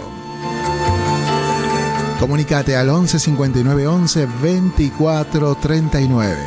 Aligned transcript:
Comunicate 2.19 2.75
al 2.75 2.89
11 2.89 3.17
59 3.17 3.87
11 3.87 4.27
24 4.43 5.55
39. 5.55 6.37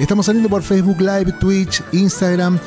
Estamos 0.00 0.24
saliendo 0.24 0.48
por 0.48 0.62
Facebook 0.62 1.02
Live, 1.02 1.34
Twitch, 1.38 1.82
Instagram 1.92 2.58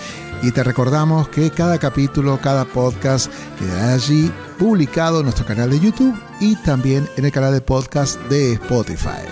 y 0.44 0.52
te 0.52 0.64
recordamos 0.64 1.28
que 1.30 1.50
cada 1.50 1.80
capítulo, 1.80 2.40
cada 2.40 2.66
podcast 2.66 3.32
quedará 3.58 3.94
allí 3.94 4.32
publicado 4.58 5.20
en 5.20 5.26
nuestro 5.26 5.46
canal 5.46 5.70
de 5.70 5.80
YouTube 5.80 6.16
y 6.40 6.56
también 6.58 7.08
en 7.18 7.26
el 7.26 7.32
canal 7.32 7.54
de 7.54 7.62
podcast 7.62 8.20
de 8.24 8.54
Spotify. 8.54 9.26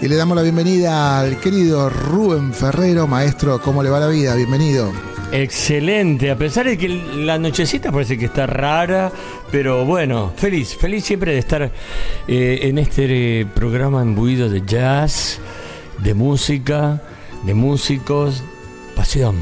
Y 0.00 0.08
le 0.08 0.16
damos 0.16 0.36
la 0.36 0.42
bienvenida 0.42 1.18
al 1.18 1.40
querido 1.40 1.90
Rubén 1.90 2.52
Ferrero, 2.52 3.06
maestro, 3.06 3.60
¿cómo 3.60 3.82
le 3.82 3.90
va 3.90 3.98
la 3.98 4.06
vida? 4.08 4.34
Bienvenido. 4.36 4.92
Excelente, 5.32 6.30
a 6.30 6.38
pesar 6.38 6.66
de 6.66 6.78
que 6.78 6.88
la 6.88 7.38
nochecita 7.38 7.92
parece 7.92 8.16
que 8.16 8.26
está 8.26 8.46
rara, 8.46 9.12
pero 9.50 9.84
bueno, 9.84 10.32
feliz, 10.36 10.74
feliz 10.76 11.04
siempre 11.04 11.32
de 11.32 11.38
estar 11.38 11.70
eh, 12.28 12.58
en 12.62 12.78
este 12.78 13.46
programa 13.54 14.02
imbuido 14.02 14.48
de 14.48 14.62
jazz, 14.64 15.38
de 15.98 16.14
música, 16.14 17.02
de 17.44 17.54
músicos, 17.54 18.42
pasión. 18.94 19.36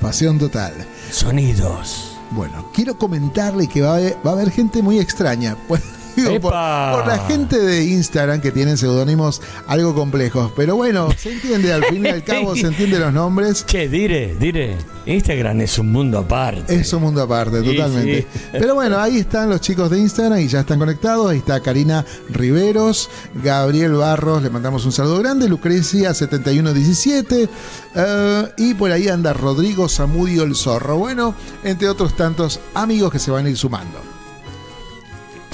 Pasión 0.00 0.38
total. 0.38 0.72
Sonidos. 1.10 2.07
Bueno, 2.30 2.64
quiero 2.72 2.98
comentarle 2.98 3.68
que 3.68 3.80
va 3.80 3.92
a 3.92 3.96
haber, 3.96 4.18
va 4.26 4.30
a 4.30 4.34
haber 4.34 4.50
gente 4.50 4.82
muy 4.82 4.98
extraña. 4.98 5.56
Pues, 5.68 5.82
por, 6.24 6.40
por 6.40 7.06
la 7.06 7.24
gente 7.26 7.58
de 7.58 7.84
Instagram 7.84 8.40
que 8.40 8.50
tienen 8.52 8.76
seudónimos 8.76 9.40
algo 9.66 9.94
complejos. 9.94 10.52
Pero 10.56 10.76
bueno, 10.76 11.08
se 11.16 11.32
entiende, 11.32 11.72
al 11.72 11.84
fin 11.84 12.04
y 12.04 12.08
al 12.08 12.24
cabo 12.24 12.54
se 12.54 12.66
entiende 12.66 12.98
los 12.98 13.12
nombres. 13.12 13.64
Che, 13.66 13.88
dire, 13.88 14.34
dire, 14.38 14.76
Instagram 15.06 15.60
es 15.60 15.78
un 15.78 15.90
mundo 15.92 16.18
aparte. 16.18 16.74
Es 16.74 16.92
un 16.92 17.02
mundo 17.02 17.22
aparte, 17.22 17.62
Sí, 17.62 17.74
totalmente. 17.76 18.22
sí. 18.32 18.40
Pero 18.52 18.74
bueno, 18.74 18.98
ahí 18.98 19.18
están 19.18 19.48
los 19.48 19.60
chicos 19.60 19.90
de 19.90 19.98
Instagram 19.98 20.40
y 20.40 20.48
ya 20.48 20.60
están 20.60 20.78
conectados. 20.78 21.30
Ahí 21.30 21.38
está 21.38 21.60
Karina 21.60 22.04
Riveros, 22.30 23.08
Gabriel 23.42 23.92
Barros, 23.94 24.42
le 24.42 24.50
mandamos 24.50 24.84
un 24.84 24.92
saludo 24.92 25.18
grande, 25.18 25.48
Lucrecia 25.48 26.12
7117 26.14 27.48
eh, 27.94 28.52
y 28.58 28.74
por 28.74 28.90
ahí 28.92 29.08
anda 29.08 29.32
Rodrigo 29.32 29.88
Zamudio 29.88 30.42
el 30.44 30.54
Zorro. 30.54 30.96
Bueno, 30.98 31.34
entre 31.64 31.88
otros 31.88 32.16
tantos 32.16 32.60
amigos 32.74 33.12
que 33.12 33.18
se 33.18 33.30
van 33.30 33.46
a 33.46 33.50
ir 33.50 33.56
sumando. 33.56 34.07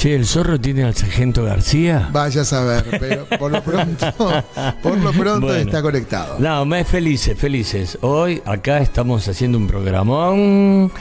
Che, 0.04 0.15
¿el 0.15 0.26
zorro 0.26 0.60
tiene 0.60 0.84
al 0.84 0.94
sargento 0.94 1.44
García? 1.44 2.10
Vaya 2.12 2.42
a 2.42 2.44
saber, 2.44 2.84
pero 3.00 3.25
por 3.38 3.50
lo 3.50 3.62
pronto, 3.62 4.06
por 4.82 4.98
lo 4.98 5.12
pronto 5.15 5.47
Bueno. 5.47 5.62
está 5.62 5.81
conectado. 5.81 6.37
No, 6.41 6.66
más 6.66 6.87
felices, 6.87 7.38
felices. 7.38 7.97
Hoy 8.03 8.43
acá 8.44 8.81
estamos 8.81 9.26
haciendo 9.28 9.56
un 9.56 9.66
programón 9.66 10.93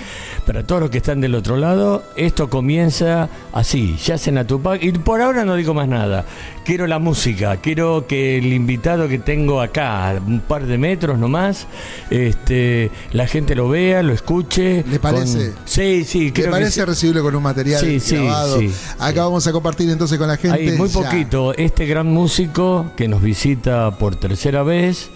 para 0.47 0.66
todos 0.66 0.80
los 0.84 0.90
que 0.90 1.00
están 1.00 1.19
del 1.19 1.36
otro 1.36 1.58
lado. 1.58 2.02
Esto 2.16 2.50
comienza 2.50 3.28
así, 3.52 3.97
ya 4.06 4.16
en 4.25 4.36
la 4.36 4.47
Tupac. 4.47 4.81
Y 4.81 4.94
por 4.94 5.19
ahora 5.19 5.44
no 5.44 5.56
digo 5.56 5.74
más 5.74 5.90
nada. 5.90 6.24
Quiero 6.63 6.88
la 6.88 6.97
música, 6.97 7.58
quiero 7.58 8.06
que 8.08 8.38
el 8.38 8.53
invitado 8.53 9.09
que 9.09 9.19
tengo 9.19 9.59
acá, 9.59 10.12
a 10.12 10.13
un 10.13 10.40
par 10.40 10.66
de 10.66 10.78
metros 10.78 11.19
nomás, 11.19 11.68
este, 12.09 12.90
la 13.12 13.28
gente 13.28 13.53
lo 13.53 13.68
vea, 13.68 14.02
lo 14.02 14.13
escuche. 14.13 14.86
¿Le 14.90 14.97
parece? 14.97 15.52
Con- 15.52 15.63
Sí, 15.66 16.06
sí, 16.06 16.28
¿Te 16.28 16.34
creo 16.36 16.46
que 16.46 16.52
parece 16.52 16.80
sí. 16.80 16.86
recibirlo 16.86 17.22
con 17.22 17.36
un 17.36 17.44
material 17.44 17.81
Sí, 17.81 18.00
sí, 18.00 18.16
grabado? 18.16 18.59
sí, 18.59 18.72
Acá 19.00 19.12
sí. 19.14 19.20
vamos 19.20 19.48
a 19.48 19.52
compartir 19.52 19.90
entonces 19.90 20.18
con 20.18 20.28
la 20.28 20.38
gente. 20.38 20.58
Hay 20.58 20.78
muy 20.78 20.90
ya. 20.90 21.02
poquito. 21.02 21.54
Este 21.56 21.86
gran 21.86 22.08
músico 22.08 22.92
que 22.96 23.08
nos 23.08 23.22
visita 23.22 23.98
por 23.98 24.16
tercera 24.16 24.64
vez, 24.64 25.09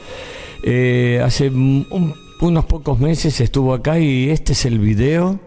eh, 0.64 1.22
hace 1.24 1.50
un- 1.50 2.14
unos 2.42 2.66
pocos 2.66 3.00
meses 3.00 3.40
estuvo 3.42 3.74
acá 3.74 4.00
y 4.00 4.30
este 4.30 4.54
es 4.54 4.66
el 4.66 4.80
video 4.80 5.40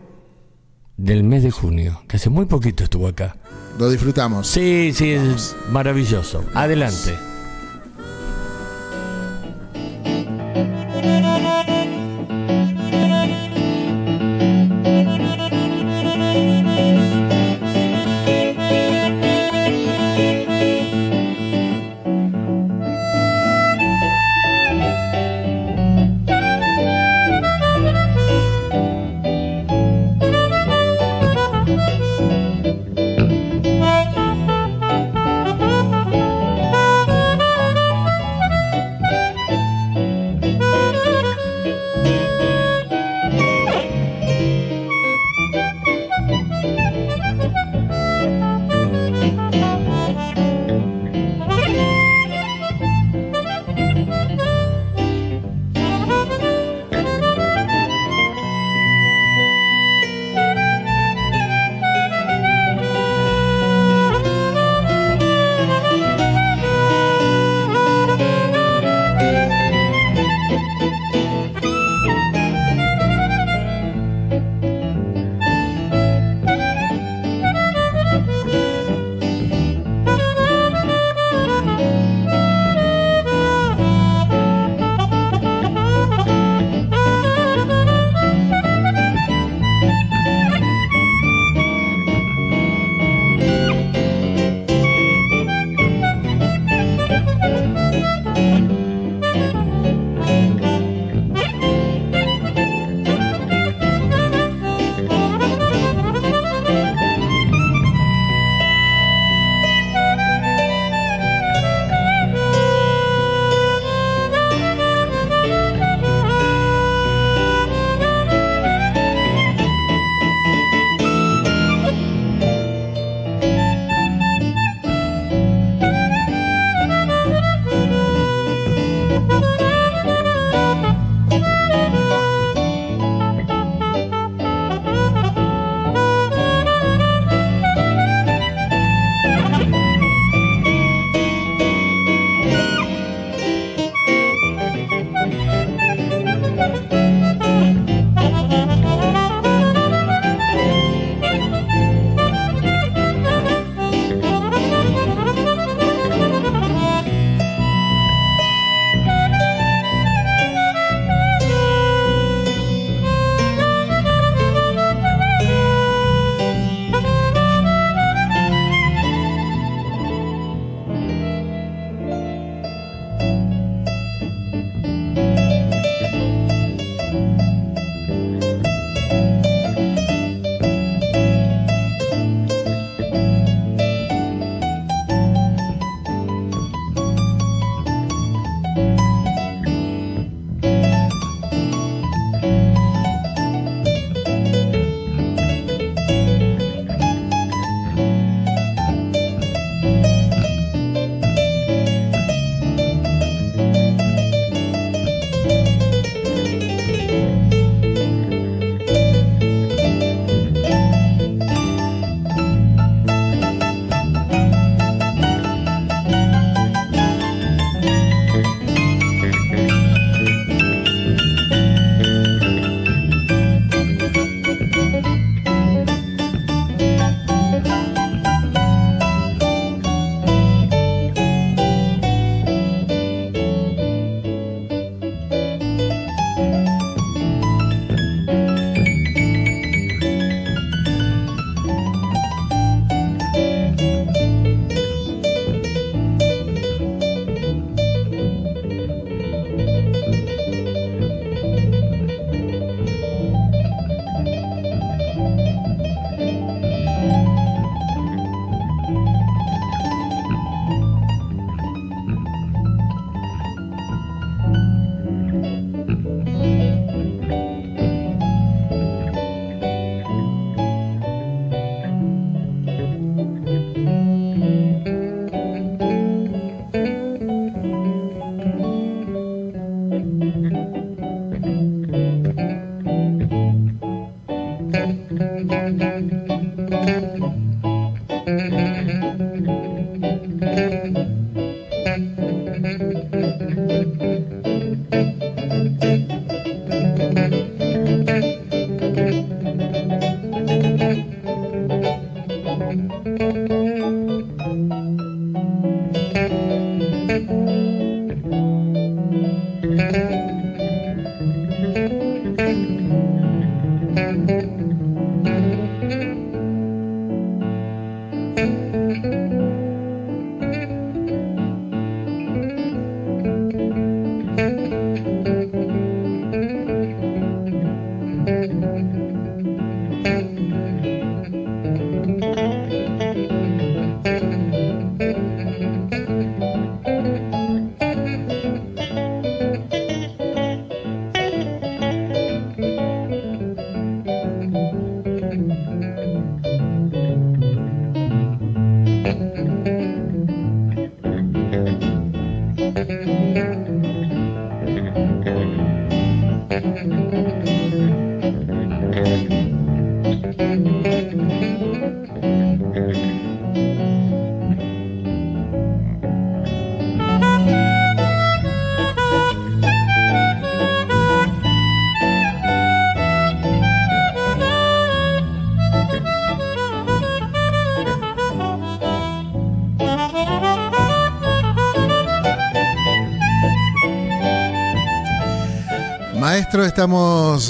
del 0.96 1.22
mes 1.24 1.42
de 1.42 1.50
junio, 1.50 2.02
que 2.08 2.16
hace 2.16 2.30
muy 2.30 2.46
poquito 2.46 2.84
estuvo 2.84 3.06
acá. 3.08 3.36
Lo 3.78 3.88
disfrutamos. 3.88 4.46
Sí, 4.46 4.92
sí, 4.94 5.10
es 5.12 5.56
maravilloso. 5.70 6.44
Adelante. 6.54 7.14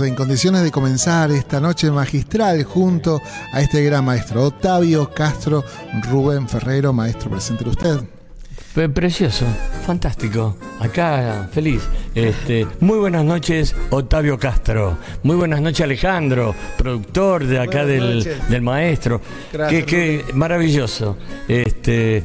Estamos 0.00 0.08
en 0.08 0.14
condiciones 0.14 0.62
de 0.62 0.70
comenzar 0.70 1.30
esta 1.30 1.60
noche 1.60 1.90
magistral 1.90 2.64
junto 2.64 3.20
a 3.52 3.60
este 3.60 3.82
gran 3.82 4.04
maestro, 4.04 4.46
Octavio 4.46 5.10
Castro 5.10 5.62
Rubén 6.08 6.48
Ferrero. 6.48 6.92
Maestro, 6.92 7.30
presente 7.30 7.68
usted. 7.68 8.00
Precioso, 8.94 9.44
fantástico. 9.84 10.56
Acá, 10.80 11.48
feliz. 11.52 11.82
Este, 12.14 12.66
muy 12.80 12.98
buenas 12.98 13.24
noches, 13.24 13.74
Octavio 13.90 14.38
Castro. 14.38 14.96
Muy 15.22 15.36
buenas 15.36 15.60
noches, 15.60 15.82
Alejandro, 15.82 16.54
productor 16.78 17.46
de 17.46 17.58
acá 17.58 17.84
del, 17.84 18.26
del, 18.48 18.62
maestro. 18.62 19.20
Gracias, 19.52 19.84
qué, 19.84 20.24
qué 20.26 20.32
maravilloso. 20.34 21.18
Este, 21.46 22.22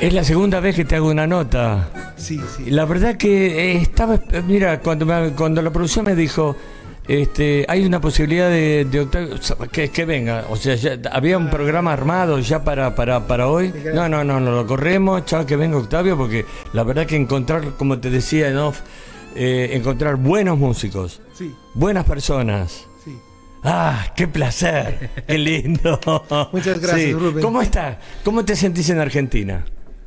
es 0.00 0.12
la 0.12 0.24
segunda 0.24 0.60
vez 0.60 0.76
que 0.76 0.84
te 0.84 0.96
hago 0.96 1.08
una 1.08 1.26
nota. 1.26 1.88
Sí, 2.16 2.40
sí. 2.56 2.70
La 2.70 2.84
verdad 2.84 3.16
que 3.16 3.72
eh, 3.72 3.76
estaba, 3.76 4.18
mira, 4.46 4.80
cuando, 4.80 5.06
me, 5.06 5.30
cuando 5.30 5.62
la 5.62 5.70
producción 5.70 6.04
me 6.04 6.14
dijo, 6.14 6.56
este, 7.06 7.66
hay 7.68 7.84
una 7.84 8.00
posibilidad 8.00 8.48
de, 8.48 8.86
de 8.90 9.00
Octavio, 9.00 9.36
que, 9.70 9.90
que, 9.90 10.04
venga, 10.04 10.46
o 10.48 10.56
sea, 10.56 10.74
ya, 10.74 10.98
había 11.12 11.36
un 11.36 11.50
programa 11.50 11.92
armado 11.92 12.38
ya 12.38 12.64
para, 12.64 12.94
para, 12.94 13.26
para 13.26 13.48
hoy. 13.48 13.72
No, 13.94 14.08
no, 14.08 14.24
no, 14.24 14.40
no 14.40 14.52
lo 14.52 14.66
corremos, 14.66 15.24
chao, 15.26 15.44
que 15.46 15.56
venga 15.56 15.76
Octavio, 15.76 16.16
porque 16.16 16.46
la 16.72 16.82
verdad 16.82 17.06
que 17.06 17.16
encontrar, 17.16 17.72
como 17.76 17.98
te 17.98 18.10
decía 18.10 18.48
en 18.48 18.56
off, 18.56 18.80
eh, 19.36 19.70
encontrar 19.72 20.16
buenos 20.16 20.58
músicos, 20.58 21.20
sí. 21.34 21.54
buenas 21.74 22.04
personas. 22.04 22.86
Sí. 23.04 23.18
Ah, 23.62 24.06
qué 24.16 24.26
placer, 24.26 25.10
qué 25.26 25.38
lindo. 25.38 26.00
Muchas 26.52 26.80
gracias, 26.80 27.00
Sí. 27.00 27.12
Rubén. 27.12 27.42
¿Cómo 27.42 27.60
está? 27.60 27.98
¿Cómo 28.24 28.44
te 28.44 28.56
sentís 28.56 28.88
en 28.90 28.98
Argentina? 28.98 29.64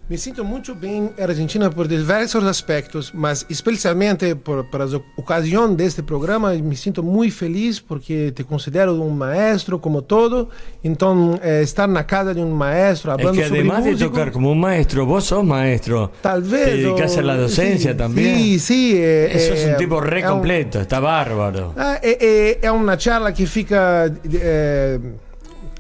Me 0.10 0.18
sinto 0.18 0.46
muito 0.46 0.74
bem 0.74 1.12
em 1.18 1.22
Argentina 1.22 1.70
por 1.70 1.86
diversos 1.86 2.42
aspectos, 2.46 3.12
mas 3.14 3.46
especialmente 3.50 4.36
por, 4.36 4.64
por 4.64 4.82
a 4.82 4.86
ocasião 5.18 5.76
deste 5.76 6.02
programa, 6.02 6.54
me 6.54 6.78
sinto 6.78 7.04
muito 7.04 7.36
feliz 7.36 7.82
porque 7.82 8.32
te 8.32 8.46
considero 8.46 8.94
um 9.04 9.10
maestro 9.10 9.78
como 9.80 10.02
todo. 10.02 10.48
Então, 10.82 11.38
eh, 11.44 11.62
estar 11.62 11.88
na 11.90 12.06
casa 12.06 12.34
de 12.34 12.40
um 12.40 12.52
maestro, 12.56 13.12
Es 13.12 13.18
falando 13.18 13.36
que 13.36 13.44
sobre 13.44 13.60
además 13.60 13.84
de 13.84 13.98
tocar 13.98 14.32
como 14.32 14.50
un 14.54 14.62
maestro, 14.62 15.06
vos 15.06 15.26
sos 15.26 15.44
maestro. 15.44 16.10
talvez 16.22 16.64
te 16.64 16.78
dedicas 16.78 17.18
o- 17.18 17.20
a 17.20 17.24
la 17.24 17.36
docencia 17.36 17.92
sí, 17.92 17.98
también. 17.98 18.38
Sí, 18.38 18.60
sí. 18.60 18.94
eh, 18.96 19.30
Eso 19.36 19.54
es 19.56 19.66
eh, 19.66 19.76
tipo 19.78 20.00
re 20.00 20.22
é 20.22 20.26
um- 20.26 20.36
completo, 20.36 20.80
está 20.80 21.02
bárbaro. 21.02 21.74
É, 22.02 22.18
é, 22.26 22.60
é 22.62 22.72
uma 22.72 22.98
charla 22.98 23.34
que 23.34 23.46
fica 23.46 24.10
é, 24.34 25.00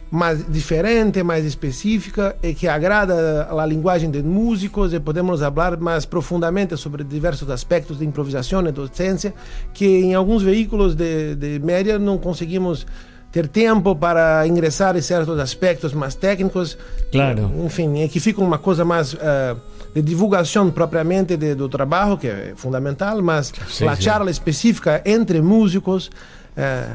mais 0.09 0.45
diferente, 0.49 1.21
mais 1.21 1.43
específica 1.45 2.35
e 2.41 2.53
que 2.53 2.67
agrada 2.67 3.47
a 3.51 3.65
linguagem 3.65 4.09
de 4.09 4.23
músicos 4.23 4.93
e 4.93 4.99
podemos 4.99 5.39
falar 5.41 5.77
mais 5.77 6.05
profundamente 6.05 6.77
sobre 6.77 7.03
diversos 7.03 7.49
aspectos 7.49 7.99
de 7.99 8.05
improvisação 8.05 8.65
e 8.65 8.71
docência 8.71 9.33
que 9.73 9.85
em 9.85 10.13
alguns 10.15 10.41
veículos 10.43 10.95
de, 10.95 11.35
de 11.35 11.59
média 11.59 11.99
não 11.99 12.17
conseguimos 12.17 12.85
ter 13.31 13.47
tempo 13.49 13.93
para 13.93 14.47
ingressar 14.47 14.95
em 14.95 15.01
certos 15.01 15.37
aspectos 15.39 15.93
mais 15.93 16.15
técnicos. 16.15 16.77
Claro. 17.11 17.51
Enfim, 17.65 18.01
é 18.01 18.07
que 18.07 18.19
fica 18.21 18.41
uma 18.41 18.57
coisa 18.57 18.85
mais 18.85 19.15
ah, 19.19 19.57
de 19.93 20.01
divulgação 20.01 20.71
propriamente 20.71 21.35
de- 21.35 21.53
do 21.53 21.67
trabalho, 21.67 22.17
que 22.17 22.27
é 22.27 22.53
fundamental, 22.55 23.21
mas 23.21 23.51
Sim, 23.69 23.85
a 23.87 23.95
charla 23.97 24.31
específica 24.31 25.01
entre 25.05 25.41
músicos 25.41 26.09
eh, 26.55 26.87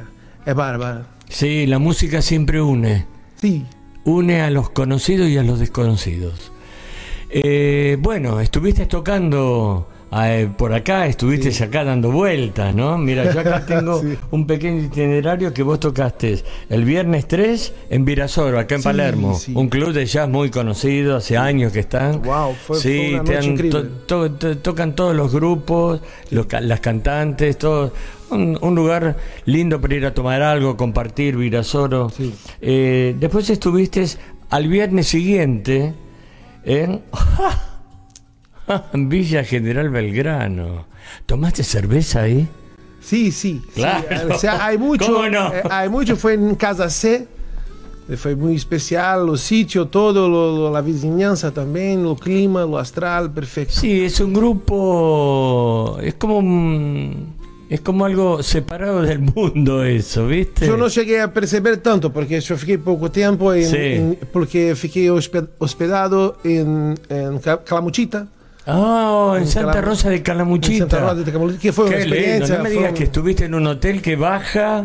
é 0.47 0.55
bárbara. 0.55 1.05
Sí, 1.33 1.67
la 1.67 1.79
música 1.79 2.21
siempre 2.23 2.61
une. 2.61 3.07
Sim. 3.41 3.65
Une 4.05 4.43
a 4.43 4.51
los 4.51 4.71
conocidos 4.71 5.29
y 5.29 5.39
a 5.39 5.43
los 5.43 5.59
desconocidos. 5.61 6.53
Eh, 7.31 7.97
bueno, 8.01 8.41
estuviste 8.41 8.85
tocando 8.87 9.89
eh, 10.15 10.47
por 10.59 10.75
acá, 10.75 11.07
estuviste 11.07 11.65
acá 11.65 11.85
dando 11.85 12.11
vueltas, 12.11 12.75
¿no? 12.75 12.99
Mira, 12.99 13.33
yo 13.33 13.41
acá 13.41 13.65
tengo 13.67 14.03
Sí. 14.03 14.19
un 14.33 14.47
pequeño 14.47 14.83
itinerario 14.83 15.55
que 15.55 15.63
vos 15.63 15.81
tocaste 15.81 16.43
el 16.69 16.85
viernes 16.85 17.27
3 17.27 17.73
en 17.89 18.05
Virasoro, 18.05 18.59
acá 18.59 18.75
en 18.75 18.83
Sí, 18.83 18.85
Palermo. 18.85 19.35
sí. 19.39 19.53
Un 19.57 19.71
club 19.71 19.93
de 19.95 20.05
jazz 20.05 20.29
muy 20.29 20.51
conocido, 20.51 21.17
hace 21.17 21.39
años 21.39 21.73
que 21.73 21.81
están. 21.81 22.21
Wow, 22.23 22.53
fue- 22.67 22.77
sí, 22.79 22.99
fue 22.99 23.15
una 23.15 23.25
te 23.25 23.33
noche 23.35 23.47
han- 23.47 23.53
increíble. 23.55 23.81
to- 24.07 24.31
to- 24.33 24.59
tocan 24.59 24.95
todos 24.95 25.17
los 25.17 25.33
grupos, 25.33 26.03
los 26.31 26.47
las 26.61 26.81
cantantes, 26.81 27.57
todo. 27.57 27.95
Un, 28.33 28.59
un 28.61 28.75
lugar 28.75 29.17
lindo 29.45 29.81
para 29.81 29.95
ir 29.95 30.07
a 30.07 30.15
tomar 30.15 30.43
algo, 30.43 30.77
compartir, 30.77 31.37
Virasoro. 31.37 32.11
Sí. 32.11 32.33
Eh, 32.61 33.15
después 33.19 33.49
estuviste 33.51 34.07
al 34.51 34.69
viernes 34.69 35.09
siguiente 35.09 35.93
en, 36.65 37.01
en 38.93 39.09
Villa 39.09 39.45
General 39.45 39.89
Belgrano. 39.91 40.87
¿Tomaste 41.27 41.63
cerveza 41.63 42.23
ahí? 42.23 42.47
Sim, 43.01 43.31
sim. 43.33 43.63
Claro. 43.75 44.05
Sim. 44.09 44.31
O 44.33 44.39
sea, 44.39 44.65
hay 44.65 44.79
mucho, 44.79 45.25
eh, 45.27 45.63
hay 45.71 45.89
mucho, 45.89 46.17
foi 46.17 46.35
em 46.35 46.55
Casa 46.55 46.89
C, 46.89 47.27
foi 48.17 48.35
muito 48.37 48.59
especial, 48.59 49.29
o 49.29 49.37
sítio 49.37 49.87
todo, 49.87 50.29
lo- 50.29 50.69
lo- 50.71 50.77
a 50.77 50.81
vizinhança 50.81 51.51
também, 51.51 52.05
o 52.07 52.15
clima, 52.15 52.65
o 52.65 52.77
astral, 52.77 53.31
perfeito. 53.31 53.73
Sí, 53.73 54.05
es 54.05 54.21
un 54.21 54.33
grupo, 54.33 55.99
es 56.01 56.15
como 56.15 56.39
un- 56.39 57.35
es 57.75 57.81
como 57.81 58.05
algo 58.05 58.43
separado 58.43 59.01
del 59.03 59.21
mundo 59.21 59.83
eso, 59.85 60.27
¿viste? 60.27 60.67
Eu 60.67 60.77
não 60.77 60.91
cheguei 60.91 61.21
a 61.21 61.29
perceber 61.29 61.79
tanto, 61.79 62.11
porque 62.11 62.35
eu 62.37 62.57
fiquei 62.59 62.77
pouco 62.77 63.09
tempo, 63.09 63.53
em, 63.55 63.65
Sim. 63.65 63.77
em- 63.79 64.19
porque 64.33 64.75
fiquei 64.77 65.11
hospe- 65.11 65.49
hospedado 65.59 66.37
em 66.45 66.95
Ca- 67.43 67.59
Calamuchita. 67.65 68.27
Ah, 68.67 69.35
en 69.39 69.43
En 69.43 69.47
Santa 69.47 69.73
Calam- 69.73 69.89
Rosa 69.89 70.11
de 70.11 70.21
Calamuchita. 70.23 70.79
Santa 70.85 71.01
Rosa 71.01 71.25
de 71.25 71.33
Calamuchita, 71.33 71.61
que 71.63 71.71
uma 71.71 71.89
Qué 71.89 71.99
lindo, 72.05 72.15
experiência. 72.15 72.57
no 72.59 72.63
me 72.65 72.71
digas 72.71 72.91
um- 72.93 72.95
que 72.95 73.05
estuviste 73.05 73.45
en 73.47 73.55
un 73.55 73.67
hotel 73.67 74.01
que 74.03 74.17
baja 74.17 74.85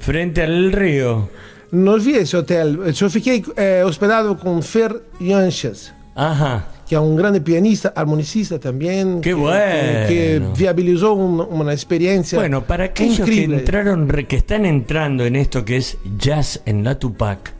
frente 0.00 0.42
al 0.42 0.72
río. 0.72 1.28
Não 1.70 1.98
vi 2.00 2.16
esse 2.16 2.34
hotel. 2.36 2.78
Eu 2.86 3.10
fiquei 3.10 3.44
eh, 3.56 3.84
hospedado 3.84 4.34
com 4.36 4.62
Fer 4.62 4.90
Yanchas, 5.20 5.92
Ajá. 6.14 6.64
Que 6.86 6.94
é 6.94 7.00
um 7.00 7.16
grande 7.16 7.40
pianista, 7.40 7.92
harmonicista 7.94 8.58
também. 8.58 9.20
Qué 9.20 9.30
que, 9.30 9.34
bueno. 9.34 10.06
que, 10.06 10.40
viabilizou 10.54 11.18
uma, 11.18 11.44
uma 11.44 11.74
experiência 11.74 12.38
Bueno, 12.38 12.62
para 12.62 12.84
aquellos 12.84 13.20
que 13.28 13.44
entraron, 13.44 14.06
que 14.06 14.36
están 14.36 14.64
entrando 14.64 15.26
en 15.26 15.34
esto 15.34 15.64
que 15.64 15.76
es 15.76 15.98
jazz 16.16 16.62
en 16.64 16.84
la 16.84 16.98
Tupac, 16.98 17.52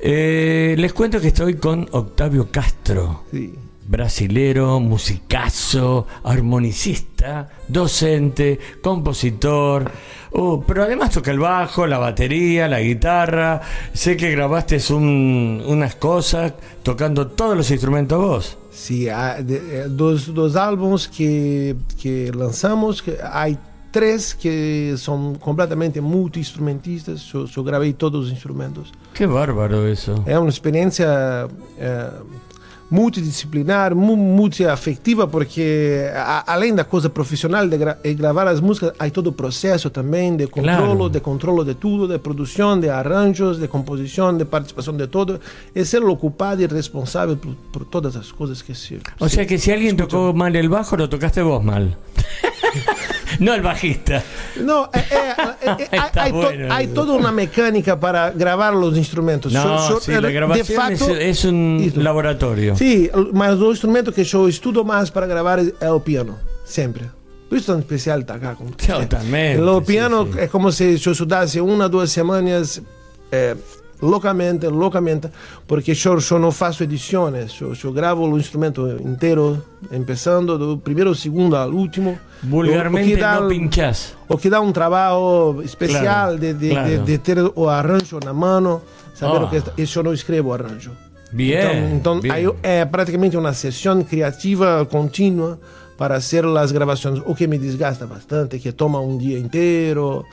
eh, 0.00 0.74
les 0.78 0.92
cuento 0.92 1.20
que 1.20 1.28
estoy 1.28 1.54
con 1.54 1.86
Octavio 1.92 2.48
Castro, 2.50 3.24
Sí. 3.30 3.54
Brasilero, 3.86 4.80
musicazo, 4.80 6.06
armonicista, 6.24 7.48
docente, 7.68 8.58
compositor, 8.82 9.90
oh, 10.32 10.62
pero 10.66 10.84
además 10.84 11.10
toca 11.10 11.30
el 11.30 11.38
bajo, 11.38 11.86
la 11.86 11.98
batería, 11.98 12.68
la 12.68 12.80
guitarra. 12.80 13.60
Sé 13.92 14.16
que 14.16 14.30
grabaste 14.30 14.78
un- 14.90 15.62
unas 15.66 15.94
cosas 15.96 16.54
tocando 16.82 17.26
todos 17.28 17.56
los 17.56 17.70
instrumentos 17.70 18.18
vos. 18.18 18.58
Há 19.12 19.42
de- 19.42 19.82
eh, 19.82 19.88
dos, 19.88 20.32
dos 20.32 20.56
álbuns 20.56 21.06
que, 21.08 21.76
que 21.98 22.30
lançamos, 22.34 23.02
que 23.02 23.16
há 23.22 23.46
três 23.90 24.32
que 24.32 24.94
são 24.96 25.34
completamente 25.34 26.00
multi-instrumentistas. 26.00 27.30
Eu, 27.34 27.46
eu 27.54 27.62
gravei 27.62 27.92
todos 27.92 28.26
os 28.26 28.32
instrumentos. 28.32 28.90
Qué 29.12 29.26
bárbaro 29.26 29.86
eso. 29.86 30.14
É 30.26 30.38
uma 30.38 30.48
experiência 30.48 31.06
eh, 31.78 32.10
multidisciplinar, 32.92 33.94
mu- 33.94 34.16
multiafetiva, 34.16 35.26
porque 35.26 36.10
a- 36.14 36.44
além 36.54 36.74
da 36.74 36.84
coisa 36.84 37.08
profissional 37.08 37.66
de 37.66 37.76
gra 37.78 37.98
e 38.04 38.12
gravar 38.14 38.46
as 38.46 38.60
músicas, 38.60 38.92
há 38.98 39.08
todo 39.10 39.28
o 39.28 39.32
processo 39.32 39.88
também 39.90 40.36
de 40.36 40.46
controlo, 40.46 40.96
Claro. 40.96 41.10
de 41.10 41.20
controlo 41.20 41.64
de 41.64 41.74
tudo, 41.74 42.06
de 42.06 42.18
produção, 42.18 42.78
de 42.78 42.88
arranjos, 42.90 43.58
de 43.58 43.66
composição, 43.66 44.36
de 44.36 44.44
participação 44.44 44.94
de 44.96 45.06
todo, 45.06 45.40
e 45.74 45.84
ser 45.84 46.02
ocupado 46.04 46.62
e 46.62 46.66
responsável 46.66 47.36
por, 47.36 47.54
por 47.72 47.84
todas 47.86 48.14
as 48.14 48.30
coisas 48.30 48.60
que 48.62 48.74
se. 48.74 49.00
O 49.18 49.28
sea 49.28 49.46
que 49.46 49.58
si 49.58 49.72
alguien 49.72 49.96
tocó 49.96 50.32
mal 50.34 50.54
el 50.54 50.68
bajo, 50.68 50.96
lo 50.96 51.08
tocaste 51.08 51.40
vos 51.42 51.64
mal. 51.64 51.84
no 53.40 53.54
el 53.54 53.62
bajista. 53.62 54.22
É, 54.92 55.14
é, 55.14 55.98
há, 55.98 56.06
Está 56.06 56.22
há 56.24 56.26
to- 56.28 56.32
bueno 56.32 56.72
há 56.72 56.82
eso. 56.82 56.94
toda 56.94 57.12
uma 57.14 57.32
mecânica 57.32 57.96
para 57.96 58.30
gravar 58.30 58.74
os 58.74 58.96
instrumentos. 58.96 59.52
No, 59.52 59.62
So- 59.62 59.94
so- 59.94 60.00
sí, 60.00 60.12
la 60.12 60.20
de 60.28 60.32
grabación 60.32 60.66
facto, 60.76 61.10
es, 61.16 61.38
es 61.38 61.44
un 61.44 61.80
isso. 61.82 62.00
laboratorio. 62.00 62.76
Sim, 62.76 63.08
mas 63.32 63.60
o 63.60 63.70
instrumento 63.72 64.12
que 64.12 64.22
eu 64.32 64.48
estudo 64.48 64.84
mais 64.84 65.10
para 65.10 65.26
gravar 65.26 65.58
é 65.80 65.90
o 65.90 66.00
piano, 66.00 66.38
sempre. 66.64 67.10
Por 67.48 67.58
isso 67.58 67.70
é 67.70 67.74
tão 67.74 67.80
especial 67.80 68.20
estar 68.20 68.38
cá 68.38 68.54
com 68.54 68.64
você. 68.66 68.92
Totalmente, 68.92 69.60
O 69.60 69.78
sim, 69.80 69.84
piano 69.84 70.28
sim. 70.32 70.38
é 70.40 70.46
como 70.48 70.72
se 70.72 70.98
eu 71.04 71.12
estudasse 71.12 71.60
uma, 71.60 71.88
duas 71.88 72.10
semanas 72.10 72.80
é, 74.02 74.06
loucamente, 74.06 74.66
loucamente, 74.66 75.28
porque 75.66 75.92
eu, 75.92 76.18
eu 76.30 76.38
não 76.38 76.50
faço 76.50 76.82
edições, 76.82 77.60
eu, 77.60 77.72
eu 77.84 77.92
gravo 77.92 78.28
o 78.28 78.38
instrumento 78.38 78.86
inteiro, 79.04 79.62
começando 79.88 80.58
do 80.58 80.78
primeiro 80.78 81.10
ao 81.10 81.14
segundo 81.14 81.56
ao 81.56 81.70
último. 81.70 82.18
Vulgarmente 82.42 83.12
o 83.12 83.14
que 83.14 83.20
dá, 83.20 83.40
no 83.40 83.48
pinchás. 83.48 84.14
o 84.28 84.36
que 84.36 84.50
dá 84.50 84.60
um 84.60 84.72
trabalho 84.72 85.62
especial 85.62 86.02
Claro, 86.02 86.38
de, 86.38 86.52
de, 86.54 86.70
claro. 86.70 86.88
de, 86.88 86.98
de 86.98 87.18
ter 87.18 87.38
o 87.38 87.68
arranjo 87.68 88.18
na 88.24 88.32
mano, 88.32 88.82
saber 89.14 89.36
Ah. 89.36 89.44
o 89.44 89.48
que 89.48 89.82
isso 89.82 89.98
eu 90.00 90.02
não 90.02 90.12
escrevo 90.12 90.48
o 90.48 90.52
arranjo. 90.52 90.90
Bien. 91.32 91.60
Então, 91.94 91.96
então 91.96 92.20
bien. 92.20 92.32
aí 92.34 92.46
é 92.62 92.84
praticamente 92.84 93.36
uma 93.36 93.52
sessão 93.54 94.02
criativa 94.02 94.84
contínua 94.90 95.58
para 95.96 96.14
fazer 96.16 96.44
as 96.44 96.72
gravações, 96.72 97.22
o 97.24 97.34
que 97.34 97.46
me 97.46 97.56
desgasta 97.58 98.06
bastante, 98.06 98.58
que 98.58 98.72
toma 98.72 98.98
um 99.00 99.16
dia 99.16 99.38
inteiro. 99.38 100.24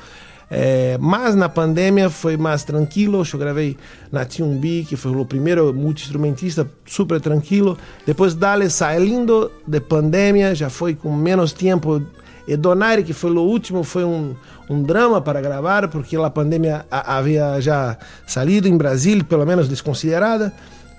É, 0.51 0.97
mas 0.99 1.35
na 1.35 1.47
pandemia 1.47 2.09
foi 2.09 2.35
mais 2.35 2.63
tranquilo. 2.63 3.23
Eu 3.31 3.39
gravei 3.39 3.77
na 4.11 4.25
Tiumbi, 4.25 4.83
que 4.87 4.95
foi 4.95 5.15
o 5.15 5.25
primeiro 5.25 5.73
multi-instrumentista, 5.73 6.69
super 6.85 7.21
tranquilo. 7.21 7.77
Depois, 8.05 8.33
dale 8.33 8.69
saindo 8.69 9.51
de 9.67 9.79
pandemia, 9.79 10.55
já 10.55 10.69
foi 10.69 10.95
com 10.95 11.15
menos 11.15 11.53
tempo. 11.53 12.01
E 12.47 12.57
Donaire, 12.57 13.03
que 13.03 13.13
foi 13.13 13.29
o 13.29 13.41
último, 13.41 13.83
foi 13.83 14.03
um, 14.03 14.33
um 14.67 14.81
drama 14.81 15.21
para 15.21 15.39
gravar, 15.39 15.87
porque 15.87 16.15
a 16.15 16.29
pandemia 16.31 16.83
havia 16.89 17.61
já 17.61 17.95
saído 18.25 18.67
em 18.67 18.75
Brasil, 18.75 19.23
pelo 19.23 19.45
menos 19.45 19.69
desconsiderada. 19.69 20.51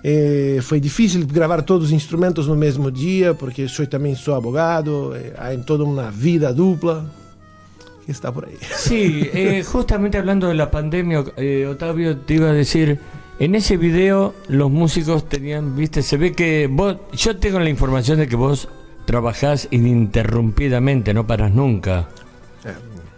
E 0.03 0.61
foi 0.63 0.79
difícil 0.79 1.27
gravar 1.27 1.61
todos 1.63 1.89
os 1.89 1.93
instrumentos 1.93 2.47
no 2.47 2.55
mesmo 2.55 2.91
dia, 2.91 3.35
porque 3.35 3.67
eu 3.79 3.87
também 3.89 4.15
sou 4.15 4.35
abogado, 4.35 5.13
e 5.15 5.33
há 5.37 5.59
toda 5.59 5.85
uma 5.85 6.11
vida 6.11 6.55
dupla 6.55 7.20
que 8.05 8.13
está 8.13 8.33
por 8.33 8.47
aí. 8.47 8.57
Sí, 8.77 9.29
eh, 9.33 9.63
justamente 9.65 10.19
hablando 10.19 10.49
de 10.49 10.55
la 10.55 10.71
pandemia, 10.71 11.25
eh, 11.37 11.67
Otavio, 11.71 12.17
te 12.19 12.35
iba 12.35 12.49
a 12.51 12.53
decir, 12.53 12.99
en 13.39 13.55
ese 13.55 13.77
video 13.77 14.35
los 14.49 14.71
músicos 14.71 15.29
tenían, 15.29 15.77
viste, 15.77 16.03
se 16.03 16.17
ve 16.17 16.33
que 16.33 16.69
vos, 16.71 16.97
yo 17.13 17.37
tengo 17.37 17.59
la 17.61 17.71
información 17.71 18.19
de 18.19 18.29
que 18.29 18.37
vos 18.37 18.69
trabajás 19.07 19.69
ininterrumpidamente, 19.71 21.15
no 21.15 21.27
paras 21.27 21.53
nunca. 21.53 22.09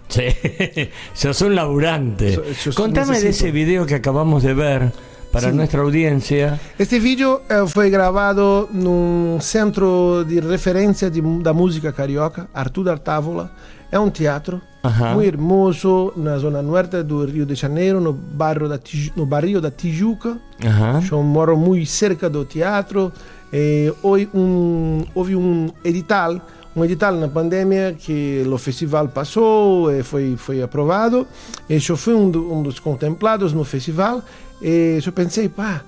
Sí, 0.08 0.24
sos 1.14 1.40
un 1.42 1.54
laburante. 1.54 2.34
So- 2.34 2.44
yo 2.70 2.74
Contame 2.74 3.06
de 3.18 3.24
necesito. 3.24 3.46
ese 3.46 3.50
video 3.50 3.86
que 3.86 3.94
acabamos 3.94 4.42
de 4.42 4.52
ver 4.52 4.92
para 5.32 5.48
Sí. 5.50 5.56
nuestra 5.56 5.80
audiencia. 5.80 6.60
Este 6.78 7.00
vídeo 7.00 7.42
eh, 7.48 7.64
foi 7.66 7.88
gravado 7.88 8.68
num 8.72 9.40
centro 9.40 10.22
de 10.24 10.40
referência 10.42 11.08
de, 11.08 11.22
da 11.40 11.54
música 11.54 11.92
carioca, 11.94 12.46
Arthur 12.52 12.84
da 12.84 12.96
Távola. 12.98 13.50
É 13.92 13.98
um 14.00 14.08
teatro 14.10 14.60
muito 15.14 15.28
hermoso 15.28 16.12
na 16.16 16.38
zona 16.38 16.60
norte 16.62 17.02
do 17.04 17.24
Rio 17.24 17.44
de 17.46 17.54
Janeiro, 17.54 18.00
no 18.00 18.12
bairro 18.12 18.68
da, 18.68 18.78
Tiju- 18.78 19.12
no 19.14 19.24
barrio 19.26 19.60
da 19.60 19.70
Tijuca. 19.70 20.36
Eu 21.12 21.22
moro 21.22 21.56
muito 21.56 21.86
cerca 21.86 22.28
do 22.28 22.44
teatro. 22.44 23.12
E 23.52 23.92
houve 24.02 24.28
um, 24.34 25.04
houve 25.14 25.36
um 25.36 25.68
edital, 25.84 26.40
um 26.74 26.82
edital 26.84 27.14
na 27.14 27.28
pandemia 27.28 27.94
que 27.96 28.42
o 28.50 28.56
festival 28.58 29.06
passou 29.08 29.92
e 29.92 30.02
foi, 30.02 30.36
foi 30.38 30.62
aprovado. 30.62 31.26
E 31.68 31.74
eu 31.86 31.96
fui 31.96 32.14
um, 32.14 32.30
do- 32.30 32.50
um 32.52 32.62
dos 32.62 32.78
contemplados 32.80 33.52
no 33.52 33.62
festival. 33.64 34.22
E 34.60 34.98
eu 35.04 35.12
pensei, 35.12 35.48
pá, 35.50 35.82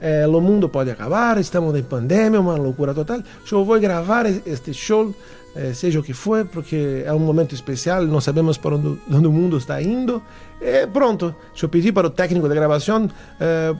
é, 0.00 0.26
o 0.26 0.40
mundo 0.40 0.68
pode 0.68 0.90
acabar, 0.90 1.38
estamos 1.38 1.76
em 1.76 1.82
pandemia, 1.82 2.40
uma 2.40 2.56
loucura 2.56 2.94
total. 2.94 3.20
Eu 3.50 3.64
vou 3.64 3.78
gravar 3.78 4.26
este 4.26 4.72
show, 4.72 5.14
eh, 5.54 5.72
seja 5.74 6.00
o 6.00 6.02
que 6.02 6.12
for, 6.12 6.46
porque 6.46 7.02
é 7.04 7.12
um 7.12 7.18
momento 7.18 7.54
especial, 7.54 8.02
não 8.04 8.20
sabemos 8.20 8.56
para 8.56 8.76
onde, 8.76 8.98
onde 9.12 9.26
o 9.26 9.32
mundo 9.32 9.58
está 9.58 9.82
indo. 9.82 10.22
E 10.60 10.86
pronto, 10.86 11.34
eu 11.60 11.68
pedi 11.68 11.92
para 11.92 12.06
o 12.06 12.10
técnico 12.10 12.48
de 12.48 12.54
gravação, 12.54 13.08
eh, 13.38 13.74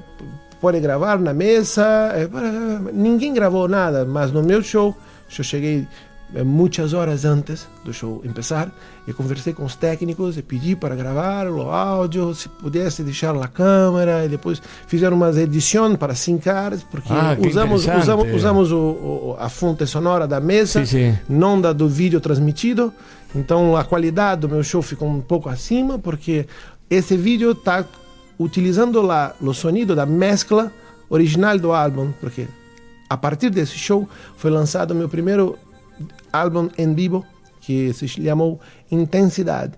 pode 0.61 0.81
gravar 0.81 1.19
na 1.19 1.33
mesa. 1.33 2.13
eh, 2.15 2.29
ninguém 2.93 3.33
gravou 3.33 3.67
nada, 3.69 4.05
mas 4.05 4.31
no 4.31 4.43
meu 4.43 4.63
show, 4.63 4.95
eu 5.39 5.45
cheguei 5.45 5.87
eh, 6.35 6.43
muitas 6.45 6.93
horas 6.93 7.25
antes 7.25 7.67
do 7.85 7.93
show 7.93 8.23
começar 8.23 8.71
e 9.07 9.13
conversei 9.13 9.53
com 9.53 9.65
os 9.65 9.75
técnicos 9.75 10.37
e 10.39 10.43
pedi 10.43 10.75
para 10.77 10.95
gravar 10.95 11.47
o 11.49 11.63
áudio, 11.71 12.35
se 12.35 12.49
pudesse 12.49 13.03
deixar 13.03 13.35
a 13.37 13.49
câmera 13.49 14.25
e 14.25 14.29
depois 14.29 14.61
fizeram 14.87 15.17
umas 15.17 15.37
edições 15.37 15.97
para 15.97 16.15
sincar, 16.15 16.73
porque 16.91 17.13
Ah, 17.13 17.37
usamos, 17.47 17.87
usamos, 17.87 18.35
usamos 18.35 18.73
o, 18.73 18.77
o- 18.79 19.37
a 19.39 19.49
fonte 19.49 19.87
sonora 19.87 20.27
da 20.27 20.41
mesa, 20.41 20.85
Sim, 20.87 21.13
sim. 21.13 21.19
não 21.29 21.61
da 21.61 21.73
do 21.73 21.89
vídeo 21.89 22.21
transmitido. 22.21 22.93
Então 23.35 23.77
a 23.77 23.85
qualidade 23.85 24.41
do 24.43 24.49
meu 24.49 24.63
show 24.63 24.83
ficou 24.83 25.09
um 25.09 25.21
pouco 25.21 25.49
acima, 25.49 25.99
porque 25.99 26.47
esse 26.89 27.17
vídeo 27.17 27.53
está 27.53 27.85
utilizando 28.39 29.01
lá 29.03 29.35
o 29.41 29.53
sonido 29.53 29.95
da 29.95 30.07
mescla 30.07 30.73
original 31.09 31.59
do 31.59 31.73
álbum, 31.73 32.13
porque 32.21 32.47
a 33.09 33.17
partir 33.17 33.51
desse 33.51 33.77
show 33.77 34.09
foi 34.37 34.51
lançado 34.51 34.95
meu 34.95 35.09
primeiro 35.09 35.57
álbum 36.33 36.69
em 36.79 36.95
vivo, 36.95 37.25
que 37.61 37.93
se 37.93 38.07
chamou 38.09 38.59
Intensidade. 38.91 39.75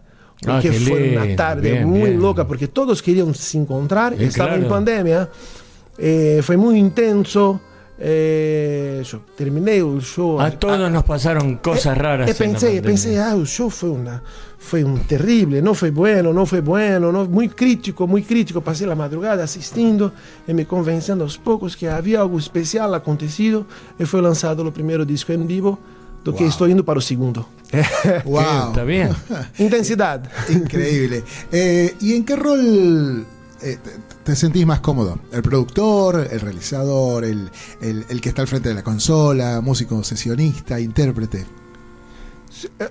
Ah, 0.47 0.55
Porque 0.55 0.71
que 0.71 0.81
foi 0.81 1.11
uma 1.17 1.25
lindo, 1.25 1.37
tarde 1.37 1.71
bien, 1.71 1.87
muito 1.87 2.07
bien. 2.07 2.19
louca, 2.21 2.45
porque 2.45 2.67
todos 2.67 3.01
queriam 3.01 3.33
se 3.33 3.59
encontrar, 3.59 4.13
Eh, 4.13 4.25
estavam 4.25 4.57
em 4.57 4.65
claro. 4.67 4.75
pandemia. 4.75 5.31
Eh, 5.99 6.41
foi 6.43 6.57
muito 6.57 6.79
intenso. 6.79 7.61
Eh, 8.17 9.03
eu 9.13 9.21
terminei 9.37 9.81
o 9.83 10.01
show. 10.01 10.41
A 10.41 10.51
todos 10.51 10.91
nos 10.91 11.05
pasaron 11.05 11.59
cosas 11.63 11.97
raras. 11.97 12.27
E 12.27 12.31
en 12.31 12.35
la 12.35 12.39
pensei, 12.39 12.69
pandemia. 12.71 12.83
pensei, 12.83 13.19
ah, 13.19 13.37
o 13.37 13.47
show 13.47 13.71
foi 13.71 13.91
uma, 13.91 14.23
foi 14.59 14.83
um 14.83 14.97
terrível, 14.99 15.63
não 15.63 15.75
foi 15.75 15.91
bueno, 15.93 16.33
não 16.33 16.45
foi 16.45 16.61
bueno, 16.61 17.13
não, 17.13 17.25
muito 17.27 17.55
crítico, 17.55 18.09
muito 18.09 18.27
crítico. 18.27 18.61
Passei 18.61 18.91
a 18.91 18.97
madrugada 18.97 19.45
assistindo 19.45 20.11
e 20.49 20.53
me 20.53 20.65
convencendo 20.65 21.23
aos 21.23 21.37
poucos 21.37 21.77
que 21.77 21.87
havia 21.87 22.19
algo 22.21 22.37
especial 22.39 22.93
acontecido 22.95 23.65
e 24.01 24.05
foi 24.05 24.21
lançado 24.21 24.67
o 24.67 24.73
primeiro 24.73 25.07
disco 25.07 25.31
em 25.33 25.47
vivo, 25.47 25.79
do 26.25 26.33
que 26.33 26.43
Uau. 26.45 26.49
estou 26.51 26.69
indo 26.69 26.85
para 26.85 26.99
o 26.99 27.03
segundo. 27.03 27.47
¡Wow! 28.25 28.69
Está 28.71 28.85
bien. 28.85 29.11
Intensidade. 29.59 30.29
Increíble. 30.51 31.25
Eh, 31.51 31.97
¿Y 32.01 32.15
en 32.15 32.25
qué 32.25 32.37
rol 32.37 33.27
eh, 33.63 33.79
te, 33.83 33.91
te 34.25 34.37
sentís 34.37 34.67
más 34.67 34.81
cómodo? 34.81 35.19
¿El 35.33 35.43
productor, 35.43 36.29
el 36.31 36.41
realizador, 36.41 37.25
el, 37.25 37.51
el- 37.81 38.05
el 38.09 38.21
que 38.21 38.29
está 38.29 38.43
al 38.43 38.49
frente 38.49 38.69
de 38.69 38.75
la 38.75 38.83
consola, 38.83 39.61
músico 39.61 40.03
sesionista, 40.05 40.79
intérprete? 40.79 41.47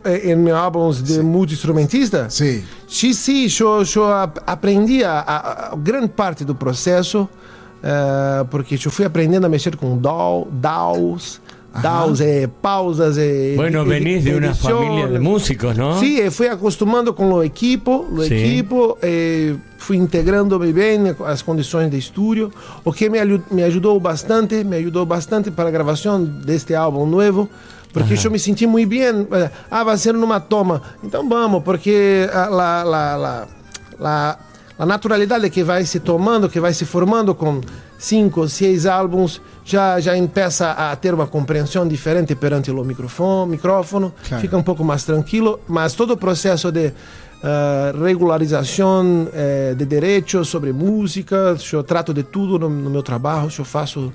Eh, 0.04 0.32
Em 0.32 0.36
meus 0.36 0.58
álbuns 0.58 1.02
de 1.04 1.22
multi-instrumentista, 1.22 2.30
Sí. 2.30 2.63
Sim, 2.88 3.13
sim, 3.13 3.48
eu, 3.60 3.84
eu 3.96 4.12
ap- 4.12 4.41
aprendi 4.48 5.04
a, 5.04 5.20
a- 5.20 5.74
a 5.74 5.76
grande 5.76 6.10
parte 6.10 6.44
do 6.44 6.56
processo, 6.56 7.30
eh, 7.84 8.44
porque 8.50 8.76
eu 8.76 8.91
fui 8.91 9.06
aprendendo 9.06 9.46
a 9.46 9.50
mexer 9.50 9.76
com 9.78 9.98
DAW, 9.98 10.48
DAWs, 10.52 11.39
Ajá. 11.74 11.82
DAWs 11.84 12.20
é 12.22 12.48
pausas, 12.48 13.18
é 13.18 13.54
Bueno, 13.56 13.82
edi- 13.82 13.90
venís 13.90 14.24
de 14.26 14.36
una 14.36 14.48
edición. 14.48 14.74
familia 14.78 15.08
de 15.08 15.20
músicos, 15.20 15.78
¿no? 15.78 15.98
Sim, 16.00 16.18
eu 16.18 16.32
fui 16.32 16.48
acostumando 16.50 17.14
com 17.14 17.32
o 17.32 17.42
equipo, 17.44 18.06
o 18.12 18.22
Sim. 18.24 18.34
equipo, 18.36 18.98
eh, 19.02 19.56
fui 19.78 19.96
integrando-me 19.96 20.74
bem 20.74 21.16
as 21.26 21.42
condições 21.42 21.90
de 21.90 21.98
estúdio, 21.98 22.52
o 22.84 22.92
que 22.92 23.10
me, 23.10 23.20
alu- 23.20 23.44
me 23.50 23.64
ajudou 23.64 23.98
bastante, 24.00 24.64
me 24.66 24.76
ajudou 24.78 25.06
bastante 25.06 25.50
para 25.50 25.70
a 25.70 25.72
gravação 25.72 26.22
deste 26.24 26.76
álbum 26.76 27.06
novo, 27.06 27.50
porque 27.94 28.16
eu 28.22 28.32
me 28.32 28.38
senti 28.40 28.68
muito 28.68 28.90
bem. 28.90 29.28
eh, 29.32 29.50
Ah, 29.70 29.84
vai 29.86 29.98
ser 29.98 30.14
numa 30.14 30.42
toma, 30.42 30.82
então 31.02 31.28
vamos, 31.28 31.64
porque 31.64 32.28
a, 32.34 32.50
la, 32.50 32.84
la, 32.84 33.16
la, 33.16 33.48
la, 33.98 34.40
a 34.78 34.86
naturalidade 34.86 35.50
que 35.50 35.64
vai 35.64 35.86
se 35.86 36.02
tomando, 36.02 36.50
que 36.50 36.60
vai 36.60 36.74
se 36.74 36.84
formando 36.86 37.34
com 37.34 37.62
cinco, 38.02 38.50
seis 38.50 38.88
álbuns, 38.88 39.40
já 39.64 40.00
já 40.00 40.14
começa 40.28 40.72
a 40.72 40.96
ter 40.96 41.14
uma 41.14 41.28
compreensão 41.28 41.88
diferente 41.88 42.34
perante 42.36 42.72
o 42.72 42.84
microfone, 42.84 43.52
micrófono, 43.52 44.12
Claro. 44.28 44.42
fica 44.42 44.58
um 44.58 44.64
pouco 44.64 44.84
mais 44.84 45.04
tranquilo, 45.04 45.60
mas 45.68 45.94
todo 45.94 46.14
o 46.14 46.18
processo 46.18 46.72
de 46.72 46.92
ah, 47.44 47.94
regularização 48.04 49.28
eh, 49.34 49.76
de 49.78 49.86
direitos 49.86 50.48
sobre 50.48 50.74
música, 50.74 51.56
eu 51.72 51.84
trato 51.84 52.12
de 52.14 52.24
tudo 52.24 52.58
no, 52.58 52.70
no 52.70 52.90
meu 52.90 53.04
trabalho, 53.04 53.50
eu 53.58 53.66
faço 53.66 54.12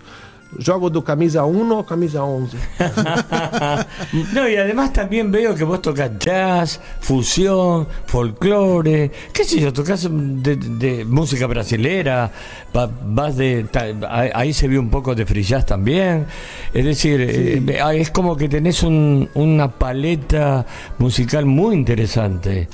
jogo 0.59 0.89
do 0.91 1.03
camisa 1.03 1.45
1 1.45 1.75
ou 1.75 1.85
camisa 1.85 2.23
11. 2.25 2.57
no, 4.33 4.49
y 4.49 4.57
además 4.57 4.93
también 4.93 5.31
veo 5.31 5.55
que 5.55 5.65
vos 5.65 5.83
tocas 5.83 6.11
jazz, 6.19 6.81
fusión, 7.01 7.87
folclore, 8.07 9.11
qué 9.33 9.45
sé 9.45 9.61
yo, 9.61 9.73
tocas 9.73 10.09
de, 10.11 10.57
de 10.57 11.05
música 11.05 11.47
brasilera, 11.47 12.31
va- 12.75 12.91
vas 13.07 13.37
de... 13.37 13.65
ta- 13.65 13.87
ahí 14.35 14.53
se 14.53 14.69
vio 14.69 14.81
un 14.81 14.91
poco 14.91 15.15
de 15.15 15.27
free 15.27 15.43
jazz 15.43 15.67
también. 15.67 16.27
Es 16.73 16.85
decir, 16.85 17.21
eh, 17.21 17.79
ah, 17.83 17.95
es 17.95 18.11
como 18.11 18.37
que 18.37 18.49
tenés 18.49 18.83
un- 18.83 19.29
una 19.35 19.69
paleta 19.71 20.65
musical 20.99 21.45
muy 21.47 21.75
interesante. 21.75 22.69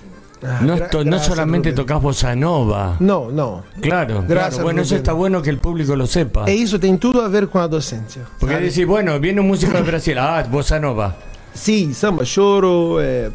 Ah, 0.45 0.61
No, 0.63 0.75
es 0.75 0.91
to- 0.91 1.05
no 1.05 1.19
solamente 1.21 1.71
Rubén. 1.71 1.77
tocas 1.87 2.03
bossa 2.03 2.35
nova. 2.35 2.97
Não, 3.01 3.31
não. 3.31 3.63
Claro, 3.81 4.25
Gracias, 4.27 4.55
claro. 4.55 4.63
Bueno, 4.65 4.83
eso 4.83 4.97
está 4.97 5.13
bueno 5.13 5.41
que 5.41 5.51
el 5.51 5.59
público 5.59 5.95
lo 5.95 6.07
sepa. 6.07 6.51
E 6.51 6.55
isso 6.55 6.79
tem 6.79 6.97
tudo 6.99 7.23
a 7.23 7.29
ver 7.29 7.47
com 7.47 7.59
a 7.61 7.69
docência. 7.69 8.23
Porque 8.41 8.55
sabe? 8.55 8.67
decís, 8.67 8.85
bueno, 8.87 9.19
viene 9.21 9.41
un 9.41 9.47
músico 9.47 9.73
de 9.73 9.83
Brasil, 9.83 10.19
ah, 10.19 10.43
bossa 10.51 10.81
nova. 10.81 11.15
Sim, 11.55 11.93
samba, 11.95 12.25
choro. 12.25 12.99
É... 13.01 13.31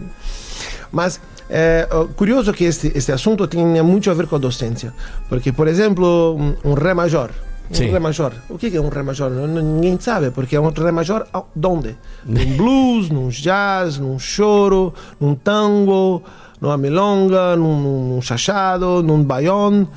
Mas 0.91 1.20
é 1.50 1.88
curioso 2.15 2.52
que 2.54 2.65
este, 2.65 2.91
este 2.96 3.12
assunto 3.12 3.48
tem 3.48 3.63
muito 3.84 4.10
a 4.12 4.13
ver 4.13 4.28
com 4.28 4.36
a 4.36 4.39
docência. 4.39 4.93
Porque, 5.30 5.54
por 5.54 5.67
exemplo, 5.67 6.36
um, 6.36 6.56
um 6.72 6.74
Ré 6.74 6.93
major. 6.93 7.30
Um 7.70 7.74
Sim. 7.76 7.89
Ré 7.91 8.00
major. 8.00 8.34
O 8.50 8.58
que 8.58 8.76
é 8.76 8.82
um 8.82 8.89
Ré 8.89 9.04
major? 9.04 9.30
N- 9.32 9.62
Ninguém 9.62 9.98
sabe, 10.00 10.32
porque 10.32 10.56
é 10.56 10.60
um 10.60 10.72
Ré 10.72 10.91
major 10.91 11.26
a- 11.34 11.43
onde? 11.65 11.96
Num 12.26 12.58
blues, 12.58 13.10
num 13.10 13.30
jazz, 13.30 13.98
num 13.98 14.17
choro, 14.17 14.93
num 15.20 15.36
tango, 15.36 16.24
numa 16.60 16.78
milonga, 16.78 17.56
num, 17.56 18.13
num 18.15 18.22
chachado, 18.22 19.02
num 19.04 19.24
baião, 19.24 19.88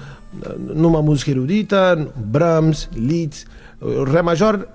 numa 0.59 1.03
música 1.03 1.31
erudita, 1.31 1.97
Brahms, 2.17 2.89
Liszt. 2.95 3.47
O 3.81 4.05
Ré 4.05 4.23
major 4.23 4.67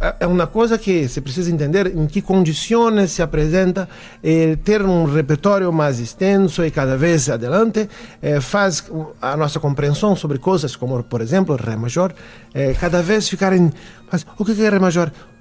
é- 0.00 0.16
é 0.20 0.26
uma 0.26 0.46
coisa 0.46 0.76
que 0.76 1.06
você 1.08 1.20
precisa 1.20 1.50
entender 1.50 1.86
em 1.96 2.06
que 2.06 2.20
condições 2.20 3.12
se 3.12 3.22
apresenta 3.22 3.88
e 4.22 4.56
ter 4.56 4.82
um 4.82 5.04
repertório 5.04 5.72
mais 5.72 6.00
extenso 6.00 6.64
e 6.64 6.70
cada 6.70 6.96
vez 6.96 7.28
adelante 7.30 7.88
eh, 8.20 8.40
faz 8.40 8.84
a 9.22 9.36
nossa 9.36 9.60
compreensão 9.60 10.16
sobre 10.16 10.38
coisas 10.38 10.74
como, 10.74 11.02
por 11.04 11.20
exemplo, 11.20 11.56
Ré 11.56 11.76
major, 11.76 12.12
eh, 12.52 12.74
cada 12.78 13.02
vez 13.02 13.28
ficarem. 13.28 13.72
Mas 14.10 14.26
o 14.38 14.44
que 14.44 14.52
é 14.64 14.68
Ré 14.68 14.78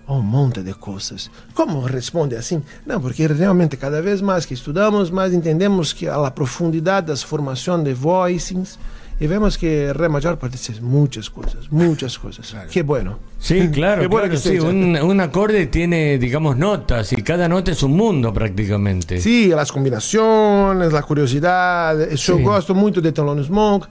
major? 0.08 0.20
Um 0.20 0.22
monte 0.22 0.62
de 0.62 0.74
coisas. 0.74 1.30
Como 1.54 1.82
responde 1.82 2.36
assim? 2.36 2.62
Não, 2.86 3.00
porque 3.00 3.28
realmente 3.28 3.78
cada 3.78 4.02
vez 4.02 4.22
mais 4.22 4.46
que 4.46 4.54
estudamos, 4.54 5.10
mais 5.10 5.34
entendemos 5.34 5.94
que 5.94 6.08
a 6.08 6.32
profundidade 6.32 7.08
das 7.08 7.24
formações 7.24 7.84
de 7.84 7.94
voicings 7.94 8.78
e 9.20 9.28
vemos 9.28 9.56
que 9.56 9.94
Ré 9.94 10.10
major 10.10 10.38
pode 10.38 10.58
ser 10.58 10.82
muitas 10.82 11.30
coisas, 11.30 11.70
muitas 11.70 12.18
coisas. 12.18 12.54
Que 12.70 12.84
bueno. 12.84 13.20
Sí, 13.40 13.70
claro, 13.70 14.02
Qué 14.02 14.08
bueno 14.08 14.28
claro, 14.28 14.30
que 14.30 14.38
sí. 14.38 14.60
Un, 14.60 14.98
un 14.98 15.20
acorde 15.22 15.68
tiene, 15.68 16.18
digamos, 16.18 16.58
notas 16.58 17.14
y 17.14 17.22
cada 17.22 17.48
nota 17.48 17.72
es 17.72 17.84
un 17.84 17.96
mundo 17.96 18.34
prácticamente. 18.34 19.20
Sim, 19.20 19.54
as 19.54 19.72
combinações, 19.72 20.94
a 20.94 21.02
curiosidade. 21.04 22.12
Eu 22.12 22.18
Sim. 22.18 22.44
gosto 22.44 22.74
muito 22.74 23.02
de 23.02 23.12
Thelonious 23.12 23.50
Monk, 23.50 23.88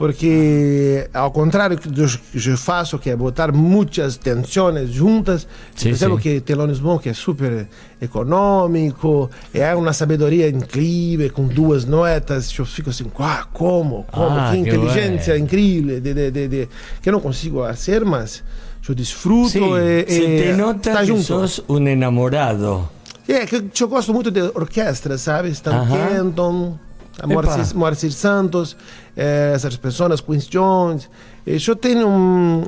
porque, 0.00 1.10
ao 1.12 1.30
contrário 1.30 1.76
do 1.76 1.82
que 1.82 2.48
eu 2.48 2.56
faço, 2.56 2.98
que 2.98 3.10
é 3.10 3.14
botar 3.14 3.52
muitas 3.52 4.16
tensões 4.16 4.88
juntas, 4.88 5.46
Sim, 5.76 5.90
percebo 5.90 6.16
sim. 6.16 6.22
que 6.22 6.40
Thelonious 6.40 6.80
Monk 6.80 7.06
é 7.06 7.12
super 7.12 7.68
econômico, 8.00 9.30
é 9.52 9.74
uma 9.74 9.92
sabedoria 9.92 10.48
incrível, 10.48 11.30
com 11.30 11.46
duas 11.46 11.84
notas. 11.84 12.50
Eu 12.58 12.64
fico 12.64 12.88
assim, 12.88 13.04
"Uau, 13.18 13.46
como? 13.52 14.06
Como? 14.10 14.38
Ah, 14.38 14.52
que 14.52 14.60
inteligência 14.60 15.34
bueno. 15.34 15.44
incrível, 15.44 16.00
de, 16.00 16.14
de, 16.14 16.30
de, 16.30 16.48
de- 16.48 16.68
que 17.02 17.10
eu 17.10 17.12
não 17.12 17.20
consigo 17.20 17.62
fazer, 17.66 18.02
mas 18.02 18.42
eu 18.88 18.94
desfruto 18.94 19.50
Sí, 19.50 19.60
e, 19.60 20.10
se 20.10 20.22
e 20.22 20.42
te 20.44 20.52
nota 20.56 20.88
está 20.90 21.00
que 21.02 21.08
junto. 21.08 21.24
sos 21.24 21.62
un 21.68 21.86
enamorado. 21.86 22.88
É, 23.28 23.44
que 23.44 23.84
eu 23.84 23.88
gosto 23.88 24.14
muito 24.14 24.30
de 24.30 24.40
orquestra, 24.54 25.18
sabe? 25.18 25.50
Stan. 25.50 25.86
Kenton, 25.86 26.78
Moacir 27.74 28.12
Santos, 28.12 28.76
eh, 29.16 29.52
essas 29.54 29.76
pessoas, 29.76 30.20
Quincy 30.20 30.48
Jones. 30.50 31.08
E 31.46 31.56
eu 31.66 31.74
tenho 31.74 32.06
um, 32.06 32.62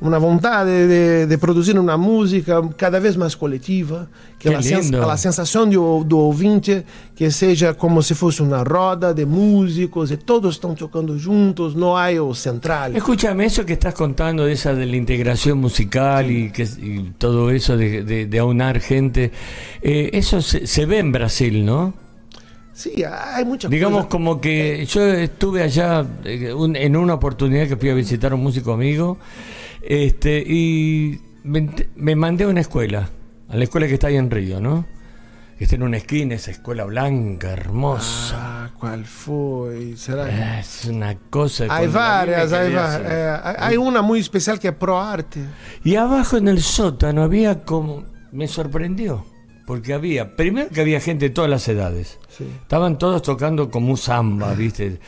uma 0.00 0.18
vontade 0.18 0.68
de, 0.70 1.26
de 1.26 1.38
produzir 1.38 1.78
uma 1.78 1.96
música 1.96 2.60
cada 2.76 2.98
vez 3.00 3.16
mais 3.16 3.34
coletiva, 3.36 4.08
que 4.38 4.48
Que 4.50 4.54
a, 4.54 4.60
sens 4.60 4.92
a 4.92 5.16
sensação 5.16 5.66
do, 5.66 6.02
do 6.04 6.18
ouvinte 6.18 6.84
que 7.14 7.30
seja 7.30 7.72
como 7.72 8.02
se 8.02 8.14
fosse 8.14 8.42
uma 8.42 8.62
roda 8.64 9.14
de 9.14 9.24
músicos 9.24 10.10
e 10.10 10.16
todos 10.16 10.56
estão 10.56 10.74
tocando 10.74 11.16
juntos, 11.16 11.74
não 11.74 11.96
há 11.96 12.10
o 12.20 12.34
central. 12.34 12.90
Escúchame, 12.94 13.44
eso 13.46 13.64
que 13.64 13.74
estás 13.74 13.94
contando 13.94 14.44
de 14.44 14.86
la 14.86 14.96
integración 14.96 15.58
musical 15.58 16.28
y, 16.30 16.50
que, 16.50 16.64
y 16.64 17.12
todo 17.16 17.50
eso 17.50 17.76
de, 17.76 18.02
de- 18.02 18.26
de 18.26 18.38
aunar 18.38 18.80
gente, 18.80 19.30
eh, 19.80 20.10
eso 20.12 20.42
se, 20.42 20.66
se 20.66 20.84
ve 20.84 20.98
en 20.98 21.12
Brasil, 21.12 21.64
¿no? 21.64 21.94
Sim, 22.76 22.92
há 23.04 23.42
muita 23.44 23.68
Digamos 23.68 24.00
coisa. 24.02 24.08
como 24.10 24.38
que 24.38 24.84
yo 24.84 25.02
estuve 25.02 25.62
allá 25.62 26.04
eh, 26.24 26.52
en 26.74 26.96
una 26.96 27.14
oportunidad 27.14 27.66
que 27.68 27.76
fui 27.76 27.88
a 27.88 27.94
visitar 27.94 28.32
a 28.32 28.34
un 28.34 28.42
músico 28.42 28.74
amigo 28.74 29.16
este, 29.80 30.44
y 30.46 31.18
me, 31.42 31.70
me 31.96 32.14
mandé 32.16 32.44
a 32.44 32.48
una 32.48 32.60
escuela, 32.60 33.08
a 33.48 33.56
la 33.56 33.64
escuela 33.64 33.86
que 33.86 33.94
está 33.94 34.08
ahí 34.08 34.16
en 34.16 34.30
Río, 34.30 34.60
¿no? 34.60 34.84
Que 35.56 35.64
está 35.64 35.76
en 35.76 35.84
una 35.84 35.96
esquina, 35.96 36.34
esa 36.34 36.50
escuela 36.50 36.84
blanca, 36.84 37.50
hermosa. 37.50 38.34
Ah, 38.66 38.70
qual 38.78 39.06
foi? 39.06 39.96
Será? 39.96 40.58
Es 40.60 40.84
una 40.84 41.16
cosa. 41.30 41.64
Várias, 41.68 42.52
há, 42.52 42.58
quedé 42.60 42.74
va- 42.74 43.00
é, 43.00 43.74
há 43.74 43.80
uma 43.80 44.02
muito 44.02 44.20
especial 44.24 44.58
que 44.58 44.68
é 44.68 44.72
Pro 44.72 44.98
Arte. 44.98 45.40
Y 45.82 45.96
abajo 45.96 46.36
en 46.36 46.48
el 46.48 46.60
sótano 46.60 47.22
había 47.22 47.64
como... 47.64 48.04
Me 48.32 48.48
sorprendió, 48.48 49.24
porque 49.66 49.94
había, 49.94 50.36
primero 50.36 50.68
que 50.68 50.82
había 50.82 51.00
gente 51.00 51.28
de 51.28 51.30
todas 51.30 51.48
las 51.48 51.66
edades. 51.68 52.18
Sí. 52.36 52.44
Estaban 52.62 52.98
todos 52.98 53.22
tocando 53.22 53.70
como 53.70 53.90
un 53.90 53.96
samba, 53.96 54.54
¿viste? 54.54 54.98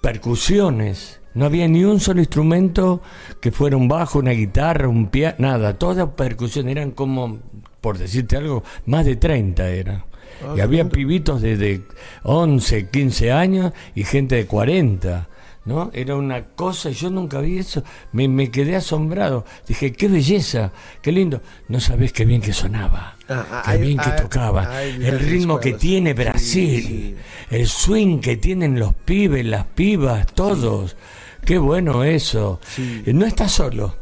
Percusiones. 0.00 1.20
No 1.34 1.44
había 1.44 1.68
ni 1.68 1.84
un 1.84 2.00
solo 2.00 2.20
instrumento 2.20 3.02
que 3.40 3.52
fuera 3.52 3.76
un 3.76 3.88
bajo, 3.88 4.18
una 4.18 4.30
guitarra, 4.30 4.88
un 4.88 5.08
piano, 5.08 5.36
nada. 5.38 5.78
Toda 5.78 6.16
percusión. 6.16 6.68
Eran 6.68 6.92
como, 6.92 7.38
por 7.80 7.98
decirte 7.98 8.38
algo, 8.38 8.64
más 8.86 9.04
de 9.04 9.16
30 9.16 9.68
eran. 9.68 10.04
Ah, 10.42 10.54
y 10.56 10.60
había 10.60 10.88
pibitos 10.88 11.42
de, 11.42 11.56
de 11.56 11.82
11, 12.22 12.88
15 12.88 13.32
años 13.32 13.72
y 13.94 14.04
gente 14.04 14.36
de 14.36 14.46
40. 14.46 15.28
¿No? 15.66 15.90
Era 15.92 16.14
una 16.14 16.44
cosa, 16.44 16.90
yo 16.90 17.10
nunca 17.10 17.40
vi 17.40 17.58
eso, 17.58 17.82
me, 18.12 18.28
me 18.28 18.52
quedé 18.52 18.76
asombrado. 18.76 19.44
Dije, 19.66 19.92
qué 19.92 20.06
belleza, 20.06 20.70
qué 21.02 21.10
lindo. 21.10 21.42
No 21.68 21.80
sabés 21.80 22.12
qué 22.12 22.24
bien 22.24 22.40
que 22.40 22.52
sonaba, 22.52 23.15
Ah, 23.28 23.62
qué 23.64 23.70
hay- 23.72 23.80
bien 23.80 23.98
que 23.98 24.10
hay- 24.10 24.20
tocaba. 24.22 24.82
El 24.82 25.18
ritmo 25.18 25.58
que 25.58 25.72
tiene 25.72 26.14
Brasil, 26.14 26.82
sí. 26.82 27.16
el 27.50 27.66
swing 27.66 28.18
que 28.20 28.36
tienen 28.36 28.78
los 28.78 28.94
pibes, 28.94 29.44
las 29.44 29.64
pibas, 29.64 30.26
todos. 30.32 30.96
Qué 31.44 31.58
bueno 31.58 32.04
eso. 32.04 32.60
Eh, 32.78 33.12
No 33.12 33.26
estás 33.26 33.52
solo. 33.52 33.94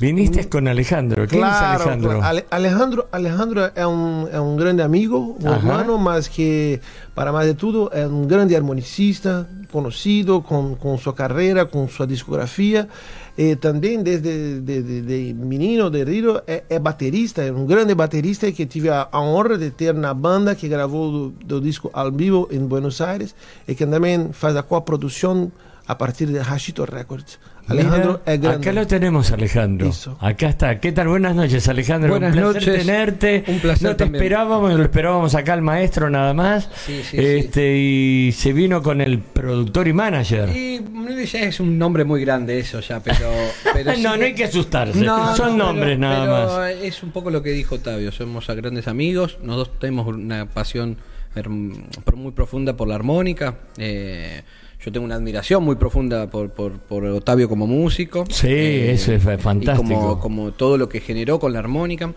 Viniste 0.00 0.48
con 0.48 0.66
Alejandro. 0.66 1.28
¿Quién 1.28 1.42
Claro, 1.42 1.74
es 1.76 1.80
Alejandro? 1.86 2.22
Ale- 2.24 2.44
Alejandro, 2.50 3.08
Alejandro 3.12 3.70
é 3.76 3.86
um, 3.86 4.26
é 4.32 4.40
um 4.40 4.56
grande 4.56 4.82
amigo, 4.82 5.38
Ajá. 5.44 5.58
humano, 5.58 5.96
mas 5.96 6.26
que, 6.26 6.80
para 7.14 7.30
mais 7.30 7.46
de 7.46 7.54
tudo, 7.54 7.88
é 7.92 8.04
um 8.04 8.26
grande 8.26 8.56
harmonicista, 8.56 9.48
conhecido, 9.70 10.42
com, 10.42 10.74
com 10.74 10.98
sua 10.98 11.14
carreira, 11.14 11.64
com 11.66 11.86
sua 11.86 12.04
discografia. 12.06 12.88
E 13.36 13.56
também, 13.56 14.02
desde 14.02 14.60
de, 14.60 14.82
de, 14.82 15.00
de 15.00 15.34
menino, 15.34 15.88
de 15.88 16.04
Rio, 16.04 16.42
é, 16.46 16.64
é 16.68 16.78
baterista, 16.78 17.42
é 17.42 17.50
um 17.50 17.64
grande 17.64 17.94
baterista 17.94 18.52
que 18.52 18.66
tive 18.66 18.90
a, 18.90 19.08
a 19.10 19.20
honra 19.20 19.56
de 19.56 19.70
ter 19.70 19.94
na 19.94 20.12
banda 20.12 20.54
que 20.54 20.68
gravou 20.68 21.10
do, 21.10 21.30
do 21.30 21.60
disco 21.60 21.90
ao 21.94 22.12
vivo 22.12 22.46
em 22.50 22.60
Buenos 22.60 23.00
Aires 23.00 23.34
e 23.66 23.74
que 23.74 23.86
também 23.86 24.32
faz 24.32 24.54
a 24.54 24.62
coprodução 24.62 25.50
a 25.88 25.94
partir 25.94 26.26
de 26.26 26.38
Hashito 26.38 26.84
Records. 26.84 27.38
Alejandro 27.68 28.20
Mira. 28.26 28.50
Acá 28.52 28.72
lo 28.72 28.86
tenemos, 28.86 29.30
Alejandro. 29.30 29.88
Eso. 29.88 30.16
Acá 30.20 30.48
está. 30.48 30.80
¿Qué 30.80 30.92
tal? 30.92 31.08
Buenas 31.08 31.34
noches, 31.36 31.66
Alejandro. 31.68 32.10
Buenas 32.10 32.34
un 32.34 32.42
placer 32.42 32.54
noches. 32.68 32.86
tenerte. 32.86 33.44
Un 33.46 33.58
placer 33.60 33.82
No 33.88 33.96
te 33.96 34.04
también. 34.04 34.22
esperábamos, 34.24 34.74
lo 34.74 34.82
esperábamos 34.82 35.34
acá 35.34 35.52
al 35.54 35.62
maestro 35.62 36.10
nada 36.10 36.34
más. 36.34 36.68
Sí, 36.86 37.02
sí, 37.08 37.16
este, 37.18 37.76
Y 37.76 38.32
se 38.32 38.52
vino 38.52 38.82
con 38.82 39.00
el 39.00 39.20
productor 39.20 39.88
y 39.88 39.92
manager. 39.92 40.48
Y 40.56 40.82
ya 41.26 41.40
es 41.40 41.60
un 41.60 41.78
nombre 41.78 42.04
muy 42.04 42.20
grande 42.20 42.58
eso 42.58 42.80
ya, 42.80 42.98
pero... 43.00 43.28
pero 43.72 43.92
sí 43.94 44.02
no, 44.02 44.16
no 44.16 44.24
hay 44.24 44.34
que 44.34 44.44
asustarse. 44.44 44.98
No, 45.00 45.36
Son 45.36 45.56
no, 45.56 45.66
nombres 45.66 45.96
pero- 45.96 46.00
nada 46.00 46.20
pero 46.46 46.58
más. 46.58 46.84
Es 46.84 47.02
un 47.04 47.12
poco 47.12 47.30
lo 47.30 47.42
que 47.42 47.50
dijo 47.50 47.76
Octavio, 47.76 48.10
somos 48.10 48.46
grandes 48.48 48.88
amigos, 48.88 49.38
nosotros 49.42 49.78
tenemos 49.78 50.08
una 50.08 50.46
pasión 50.46 50.96
muy 52.16 52.32
profunda 52.32 52.76
por 52.76 52.88
la 52.88 52.96
armónica. 52.96 53.54
eh, 53.78 54.42
yo 54.84 54.90
tengo 54.92 55.04
una 55.06 55.14
admiración 55.14 55.62
muy 55.62 55.76
profunda 55.76 56.28
por, 56.28 56.50
por, 56.50 56.78
por 56.78 57.04
Octavio 57.06 57.48
como 57.48 57.66
músico. 57.66 58.24
Sí, 58.28 58.48
eso 58.48 59.12
es 59.12 59.22
Y 59.22 59.38
fantástico. 59.38 59.76
como, 59.88 60.20
como 60.20 60.52
todo 60.52 60.76
lo 60.76 60.88
que 60.88 61.00
generó 61.00 61.38
con 61.38 61.52
la 61.52 61.60
armónica 61.60 62.12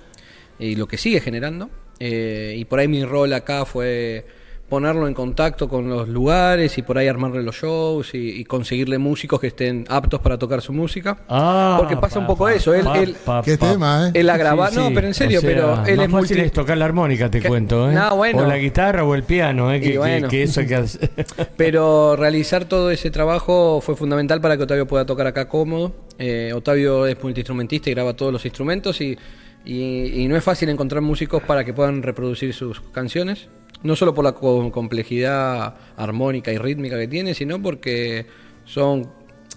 y 0.60 0.76
lo 0.76 0.88
que 0.88 0.98
sigue 0.98 1.22
generando. 1.22 1.70
Eh, 2.00 2.56
y 2.58 2.66
por 2.66 2.80
ahí 2.80 2.88
mi 2.88 3.04
rol 3.06 3.34
acá 3.34 3.66
fue 3.66 4.26
ponerlo 4.70 5.08
en 5.08 5.14
contacto 5.14 5.70
con 5.70 5.88
los 5.90 6.08
lugares 6.10 6.76
y 6.78 6.82
por 6.82 6.98
ahí 6.98 7.08
armarle 7.08 7.44
los 7.44 7.56
shows 7.56 8.16
y, 8.16 8.40
y 8.40 8.46
conseguirle 8.46 8.98
músicos 8.98 9.40
que 9.40 9.48
estén 9.48 9.86
aptos 9.90 10.20
para 10.22 10.40
tocar 10.40 10.62
su 10.62 10.74
música. 10.74 11.18
Ah, 11.30 11.76
Porque 11.80 11.96
pasa 11.98 12.18
un 12.20 12.26
poco 12.26 12.46
pa, 12.46 12.54
eso, 12.54 12.74
él- 12.74 12.84
pa, 12.84 12.98
él- 13.00 13.16
pa, 13.24 13.42
Qué 13.44 13.58
tema, 13.58 14.08
¿eh? 14.08 14.12
Él 14.16 14.30
ha 14.30 14.38
grabado, 14.38 14.72
Sí, 14.72 14.78
no, 14.80 14.92
pero 14.94 15.06
en 15.08 15.14
serio, 15.14 15.38
O 15.38 15.42
sea, 15.42 15.50
pero 15.50 15.68
él 15.86 15.98
más 15.98 16.06
es 16.08 16.12
fácil 16.12 16.12
multi... 16.38 16.40
es 16.40 16.52
tocar 16.52 16.78
la 16.78 16.86
armónica, 16.86 17.30
te 17.30 17.42
Que- 17.42 17.48
cuento, 17.48 17.90
¿eh? 17.92 17.94
No, 17.94 18.16
bueno. 18.16 18.40
O 18.42 18.46
la 18.48 18.58
guitarra 18.58 19.04
o 19.04 19.14
el 19.14 19.24
piano, 19.24 19.72
¿eh? 19.72 19.80
Que, 19.80 19.92
que- 19.92 19.98
bueno. 20.00 20.28
que 20.30 20.44
eso 20.44 20.62
que 20.66 20.76
hace- 20.76 21.10
Pero 21.58 22.16
realizar 22.16 22.66
todo 22.66 22.90
ese 22.92 23.12
trabajo 23.12 23.82
fue 23.82 23.96
fundamental 23.96 24.42
para 24.42 24.58
que 24.58 24.64
Octavio 24.64 24.88
pueda 24.88 25.06
tocar 25.06 25.28
acá 25.28 25.48
cómodo. 25.48 25.94
Eh, 26.18 26.52
Octavio 26.56 27.06
es 27.06 27.22
multiinstrumentista 27.22 27.90
y 27.90 27.94
graba 27.94 28.14
todos 28.14 28.34
los 28.34 28.44
instrumentos 28.46 29.00
y, 29.02 29.18
y- 29.66 30.28
no 30.28 30.36
es 30.38 30.44
fácil 30.44 30.70
encontrar 30.70 31.02
músicos 31.02 31.42
para 31.44 31.64
que 31.64 31.74
puedan 31.74 32.04
reproducir 32.04 32.54
sus 32.54 32.82
canciones. 32.82 33.50
No 33.84 33.96
solo 33.96 34.14
por 34.14 34.24
la 34.24 34.32
co- 34.34 34.72
complejidad 34.72 35.76
armónica 35.98 36.52
y 36.52 36.58
rítmica 36.58 36.98
que 36.98 37.08
tiene, 37.08 37.34
sino 37.34 37.62
porque 37.62 38.26
son 38.64 39.10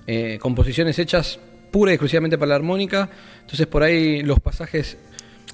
eh, 0.07 0.39
composiciones 0.41 0.99
hechas 0.99 1.39
pura 1.71 1.93
y 1.93 1.95
exclusivamente 1.95 2.37
para 2.39 2.51
la 2.51 2.55
armónica. 2.57 3.09
Entonces 3.41 3.67
por 3.67 3.83
ahí 3.83 4.23
los 4.23 4.41
pasajes 4.41 4.99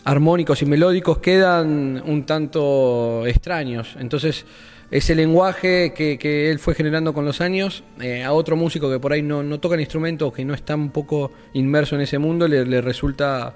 armónicos 0.04 0.62
y 0.62 0.66
melódicos 0.66 1.18
quedan 1.18 2.02
un 2.04 2.24
tanto 2.26 3.26
extraños. 3.26 3.96
Entonces, 3.98 4.44
ese 4.90 5.14
lenguaje 5.14 5.92
que, 5.94 6.50
él 6.50 6.58
fue 6.58 6.74
generando 6.74 7.14
con 7.14 7.24
los 7.24 7.40
años, 7.40 7.84
eh, 8.00 8.22
a 8.22 8.32
otro 8.32 8.54
músico 8.54 8.90
que 8.90 9.00
por 9.00 9.12
ahí 9.12 9.22
no, 9.22 9.58
toca 9.60 9.76
el 9.76 9.80
instrumento 9.80 10.32
que 10.32 10.44
no 10.44 10.52
está 10.52 10.74
un 10.76 10.90
poco 10.90 11.32
inmerso 11.54 11.96
en 11.96 12.02
ese 12.02 12.18
mundo, 12.18 12.46
le 12.48 12.80
resulta... 12.80 13.54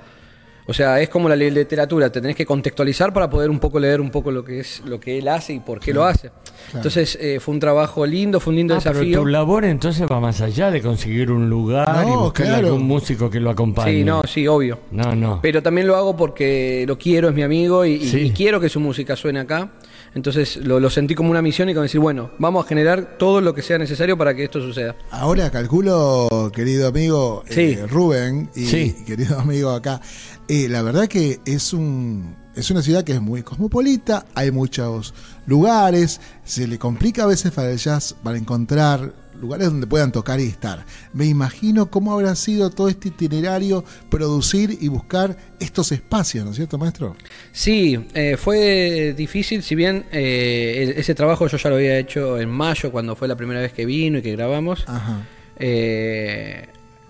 O 0.70 0.74
sea, 0.74 1.00
es 1.00 1.08
como 1.08 1.28
la 1.30 1.34
ley 1.34 1.48
de 1.50 1.60
literatura, 1.60 2.12
te 2.12 2.20
tenés 2.20 2.36
que 2.36 2.44
contextualizar 2.44 3.10
para 3.12 3.30
poder 3.30 3.48
un 3.48 3.58
poco 3.58 3.80
leer 3.80 4.02
un 4.02 4.10
poco 4.10 4.30
lo 4.30 4.44
que 4.44 4.60
es 4.60 4.82
lo 4.84 5.00
que 5.00 5.16
él 5.18 5.26
hace 5.26 5.54
y 5.54 5.60
por 5.60 5.80
qué 5.80 5.94
lo 5.94 6.04
hace. 6.04 6.30
Entonces 6.74 7.16
eh, 7.20 7.40
fue 7.40 7.54
un 7.54 7.60
trabajo 7.60 8.04
lindo, 8.04 8.38
fue 8.38 8.50
un 8.50 8.56
lindo 8.56 8.74
Ah, 8.74 8.80
pero 8.82 8.98
desafío. 8.98 9.20
tu 9.20 9.26
labor 9.26 9.64
entonces 9.64 10.06
va 10.12 10.20
más 10.20 10.42
allá 10.42 10.70
de 10.70 10.82
conseguir 10.82 11.30
un 11.32 11.48
lugar 11.48 12.06
y 12.06 12.10
buscar 12.10 12.46
claro. 12.46 12.66
algún 12.68 12.82
músico 12.86 13.30
que 13.30 13.40
lo 13.40 13.48
acompañe. 13.48 13.92
Sí, 13.92 14.04
no, 14.04 14.22
sí, 14.28 14.46
obvio. 14.46 14.78
No, 14.90 15.14
no. 15.16 15.38
Pero 15.40 15.62
también 15.62 15.86
lo 15.86 15.96
hago 15.96 16.14
porque 16.16 16.84
lo 16.86 16.98
quiero, 16.98 17.30
es 17.30 17.34
mi 17.34 17.42
amigo 17.42 17.86
y, 17.86 17.92
y- 17.94 18.06
Sí. 18.08 18.18
y 18.26 18.30
quiero 18.32 18.60
que 18.60 18.68
su 18.68 18.78
música 18.78 19.16
suene 19.16 19.40
acá. 19.40 19.70
Entonces 20.14 20.56
lo, 20.58 20.80
lo 20.80 20.90
sentí 20.90 21.14
como 21.14 21.30
una 21.30 21.40
misión 21.42 21.68
y 21.68 21.74
como 21.74 21.82
decir, 21.84 22.00
bueno, 22.00 22.30
vamos 22.38 22.64
a 22.64 22.68
generar 22.68 23.16
todo 23.18 23.40
lo 23.40 23.54
que 23.54 23.62
sea 23.62 23.78
necesario 23.78 24.16
para 24.18 24.34
que 24.34 24.44
esto 24.44 24.60
suceda. 24.60 24.96
Ahora 25.10 25.50
calculo, 25.50 26.50
querido 26.54 26.88
amigo 26.88 27.42
eh. 27.48 27.84
Rubén 27.88 28.50
y 28.54 28.64
Sí. 28.66 28.96
querido 29.06 29.38
amigo 29.40 29.70
acá, 29.70 30.00
eh, 30.48 30.68
la 30.68 30.82
verdad 30.82 31.08
que 31.08 31.40
es 31.44 31.72
un 31.72 32.36
es 32.58 32.70
una 32.72 32.82
ciudad 32.82 33.04
que 33.04 33.12
es 33.12 33.20
muy 33.20 33.42
cosmopolita, 33.42 34.26
hay 34.34 34.50
muchos 34.50 35.14
lugares, 35.46 36.20
se 36.44 36.66
le 36.66 36.76
complica 36.76 37.22
a 37.22 37.26
veces 37.26 37.52
para 37.52 37.70
el 37.70 37.78
jazz 37.78 38.16
para 38.22 38.36
encontrar 38.36 39.12
lugares 39.40 39.68
donde 39.68 39.86
puedan 39.86 40.10
tocar 40.10 40.40
y 40.40 40.44
estar. 40.44 40.84
Me 41.12 41.26
imagino 41.26 41.88
cómo 41.88 42.12
habrá 42.12 42.34
sido 42.34 42.70
todo 42.70 42.88
este 42.88 43.08
itinerario 43.08 43.84
producir 44.10 44.76
y 44.80 44.88
buscar 44.88 45.36
estos 45.60 45.92
espacios, 45.92 46.44
¿no 46.44 46.50
es 46.50 46.56
cierto, 46.56 46.78
maestro? 46.78 47.14
Sí, 47.52 47.96
eh, 48.14 48.36
fue 48.36 49.14
difícil, 49.16 49.62
si 49.62 49.76
bien 49.76 50.06
eh, 50.10 50.94
ese 50.96 51.14
trabajo 51.14 51.46
yo 51.46 51.58
ya 51.58 51.70
lo 51.70 51.76
había 51.76 51.96
hecho 51.96 52.40
en 52.40 52.50
mayo, 52.50 52.90
cuando 52.90 53.14
fue 53.14 53.28
la 53.28 53.36
primera 53.36 53.60
vez 53.60 53.72
que 53.72 53.86
vino 53.86 54.18
y 54.18 54.22
que 54.22 54.32
grabamos. 54.32 54.82
Ajá. 54.88 55.24
Eh, 55.60 56.66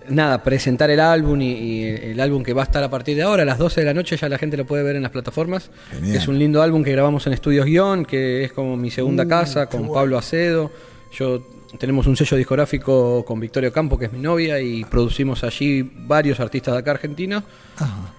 nada, 0.09 0.43
presentar 0.43 0.89
el 0.89 0.99
álbum 0.99 1.41
y, 1.41 1.51
y 1.51 1.83
el 1.85 2.19
álbum 2.19 2.43
que 2.43 2.53
va 2.53 2.61
a 2.63 2.65
estar 2.65 2.83
a 2.83 2.89
partir 2.89 3.15
de 3.15 3.23
ahora, 3.23 3.43
a 3.43 3.45
las 3.45 3.57
12 3.57 3.81
de 3.81 3.85
la 3.85 3.93
noche 3.93 4.17
ya 4.17 4.27
la 4.29 4.37
gente 4.37 4.57
lo 4.57 4.65
puede 4.65 4.83
ver 4.83 4.95
en 4.95 5.03
las 5.03 5.11
plataformas. 5.11 5.69
Genial. 5.91 6.15
Es 6.15 6.27
un 6.27 6.37
lindo 6.39 6.61
álbum 6.61 6.83
que 6.83 6.91
grabamos 6.91 7.25
en 7.27 7.33
Estudios 7.33 7.65
Guión, 7.65 8.05
que 8.05 8.43
es 8.43 8.51
como 8.51 8.75
mi 8.77 8.91
segunda 8.91 9.23
Uh, 9.23 9.27
casa, 9.27 9.65
con 9.67 9.81
bueno. 9.81 9.93
Pablo 9.93 10.17
Acedo. 10.17 10.71
Yo 11.11 11.41
tenemos 11.77 12.07
un 12.07 12.15
sello 12.17 12.35
discográfico 12.37 13.23
con 13.25 13.39
Victorio 13.39 13.71
Campo, 13.71 13.97
que 13.97 14.05
es 14.05 14.11
mi 14.11 14.19
novia, 14.19 14.59
y 14.59 14.83
producimos 14.85 15.43
allí 15.43 15.83
varios 15.83 16.39
artistas 16.39 16.73
de 16.73 16.79
acá 16.79 16.91
argentinos. 16.91 17.43
Ajá. 17.77 18.13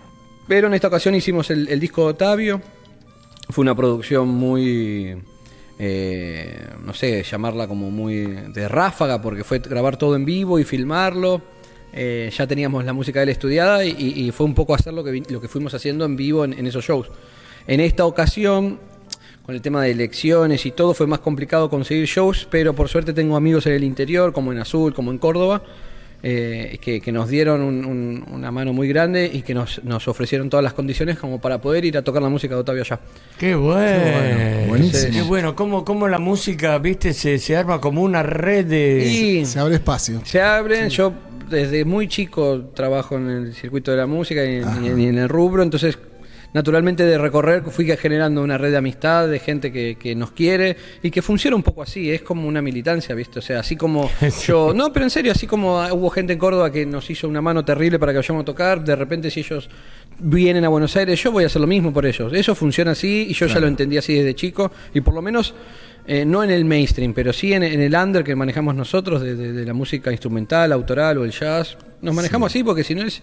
Pero 0.46 0.66
en 0.66 0.74
esta 0.74 0.88
ocasión 0.88 1.14
hicimos 1.14 1.50
el, 1.50 1.68
el 1.68 1.78
disco 1.80 2.02
de 2.04 2.08
Otavio. 2.10 2.60
Fue 3.48 3.62
una 3.62 3.74
producción 3.74 4.28
muy, 4.28 5.16
eh, 5.78 6.66
no 6.84 6.92
sé, 6.94 7.22
llamarla 7.22 7.66
como 7.66 7.90
muy 7.90 8.16
de 8.52 8.68
ráfaga, 8.68 9.20
porque 9.22 9.44
fue 9.44 9.58
grabar 9.60 9.96
todo 9.96 10.14
en 10.16 10.24
vivo 10.24 10.58
y 10.58 10.64
filmarlo. 10.64 11.40
Eh, 11.92 12.30
ya 12.36 12.46
teníamos 12.46 12.84
la 12.84 12.92
música 12.92 13.18
de 13.20 13.24
él 13.24 13.28
estudiada 13.30 13.84
y, 13.84 14.30
fue 14.32 14.46
un 14.46 14.54
poco 14.54 14.74
hacer 14.74 14.92
lo 14.92 15.02
que, 15.02 15.10
vi- 15.10 15.22
lo 15.28 15.40
que 15.40 15.48
fuimos 15.48 15.74
haciendo 15.74 16.04
en 16.04 16.16
vivo 16.16 16.44
en, 16.44 16.52
en 16.52 16.66
esos 16.66 16.84
shows. 16.84 17.08
En 17.66 17.80
esta 17.80 18.04
ocasión, 18.06 18.78
con 19.44 19.54
el 19.54 19.60
tema 19.60 19.82
de 19.82 19.90
elecciones 19.90 20.64
y 20.66 20.70
todo, 20.70 20.94
fue 20.94 21.06
más 21.06 21.18
complicado 21.18 21.68
conseguir 21.68 22.06
shows, 22.06 22.46
pero 22.50 22.74
por 22.74 22.88
suerte 22.88 23.12
tengo 23.12 23.36
amigos 23.36 23.66
en 23.66 23.72
el 23.72 23.84
interior, 23.84 24.32
como 24.32 24.52
en 24.52 24.58
Azul, 24.58 24.94
como 24.94 25.10
en 25.10 25.18
Córdoba, 25.18 25.62
eh, 26.22 26.78
que, 26.82 27.00
que 27.00 27.12
nos 27.12 27.28
dieron 27.30 27.62
un- 27.62 27.84
un- 27.84 28.24
una 28.30 28.50
mano 28.52 28.72
muy 28.74 28.86
grande 28.86 29.28
y 29.32 29.40
que 29.42 29.54
nos, 29.54 29.82
nos 29.82 30.06
ofrecieron 30.06 30.50
todas 30.50 30.62
las 30.62 30.74
condiciones 30.74 31.18
como 31.18 31.40
para 31.40 31.60
poder 31.60 31.84
ir 31.86 31.96
a 31.96 32.02
tocar 32.02 32.20
la 32.22 32.28
música 32.28 32.54
de 32.54 32.60
Otavio 32.60 32.82
allá. 32.82 33.00
Qué 33.38 33.54
bueno. 33.54 34.68
buenísimo. 34.68 35.12
Qué 35.12 35.22
bueno. 35.22 35.56
¿Cómo, 35.56 35.84
cómo 35.84 36.06
la 36.08 36.18
música, 36.18 36.76
viste, 36.78 37.14
se, 37.14 37.38
se 37.38 37.56
arma 37.56 37.80
como 37.80 38.02
una 38.02 38.22
red 38.22 38.66
de... 38.66 39.06
Y 39.06 39.44
Se 39.46 39.58
abre 39.58 39.76
espacio. 39.76 40.20
se 40.24 40.40
abren, 40.42 40.90
yo 40.90 41.12
desde 41.50 41.84
muy 41.84 42.08
chico 42.08 42.70
trabajo 42.74 43.16
en 43.16 43.28
el 43.28 43.54
circuito 43.54 43.90
de 43.90 43.96
la 43.98 44.06
música 44.06 44.44
y 44.44 44.56
en, 44.56 44.84
y 44.84 44.88
en- 44.88 45.00
y 45.00 45.06
en 45.08 45.18
el 45.18 45.28
rubro, 45.28 45.62
entonces 45.62 45.98
naturalmente 46.52 47.04
de 47.04 47.16
recorrer 47.16 47.62
fui 47.70 47.86
generando 47.96 48.42
una 48.42 48.58
red 48.58 48.72
de 48.72 48.76
amistad, 48.76 49.28
de 49.28 49.38
gente 49.38 49.70
que, 49.70 49.96
que 50.00 50.16
nos 50.16 50.32
quiere 50.32 50.76
y 51.00 51.10
que 51.12 51.22
funciona 51.22 51.54
un 51.54 51.62
poco 51.62 51.82
así, 51.82 52.10
es 52.10 52.22
como 52.22 52.48
una 52.48 52.60
militancia, 52.60 53.14
¿viste? 53.14 53.38
O 53.38 53.42
sea, 53.42 53.60
así 53.60 53.76
como 53.76 54.10
yo, 54.46 54.72
no, 54.74 54.92
pero 54.92 55.04
en 55.06 55.10
serio, 55.10 55.30
así 55.30 55.46
como 55.46 55.78
hubo 55.92 56.10
gente 56.10 56.32
en 56.32 56.38
Córdoba 56.40 56.72
que 56.72 56.84
nos 56.86 57.08
hizo 57.08 57.28
una 57.28 57.40
mano 57.40 57.64
terrible 57.64 57.98
para 58.00 58.10
que 58.12 58.18
vayamos 58.18 58.42
a 58.42 58.44
tocar, 58.44 58.82
de 58.84 58.96
repente 58.96 59.30
si 59.30 59.40
ellos 59.40 59.70
vienen 60.18 60.64
a 60.64 60.68
Buenos 60.68 60.96
Aires, 60.96 61.22
yo 61.22 61.30
voy 61.30 61.44
a 61.44 61.46
hacer 61.46 61.60
lo 61.60 61.68
mismo 61.68 61.92
por 61.92 62.04
ellos. 62.04 62.32
Eso 62.34 62.54
funciona 62.56 62.90
así 62.90 63.26
y 63.30 63.32
yo 63.32 63.46
ya 63.46 63.60
lo 63.60 63.68
entendí 63.68 63.96
así 63.96 64.14
desde 64.14 64.34
chico 64.34 64.70
y 64.92 65.00
por 65.02 65.14
lo 65.14 65.22
menos 65.22 65.54
eh, 66.06 66.24
no 66.24 66.42
en 66.42 66.50
el 66.50 66.64
mainstream, 66.64 67.12
pero 67.14 67.32
sí 67.32 67.52
en, 67.52 67.62
en 67.62 67.80
el 67.80 67.94
under 67.94 68.24
que 68.24 68.34
manejamos 68.34 68.74
nosotros, 68.74 69.22
de, 69.22 69.34
de- 69.36 69.52
de 69.52 69.64
la 69.66 69.72
música 69.74 70.10
instrumental, 70.10 70.72
autoral 70.72 71.18
o 71.18 71.24
el 71.24 71.30
jazz. 71.30 71.76
Nos 72.02 72.14
manejamos 72.14 72.50
así 72.50 72.64
porque 72.64 72.82
si 72.84 72.94
no 72.94 73.02
es 73.02 73.22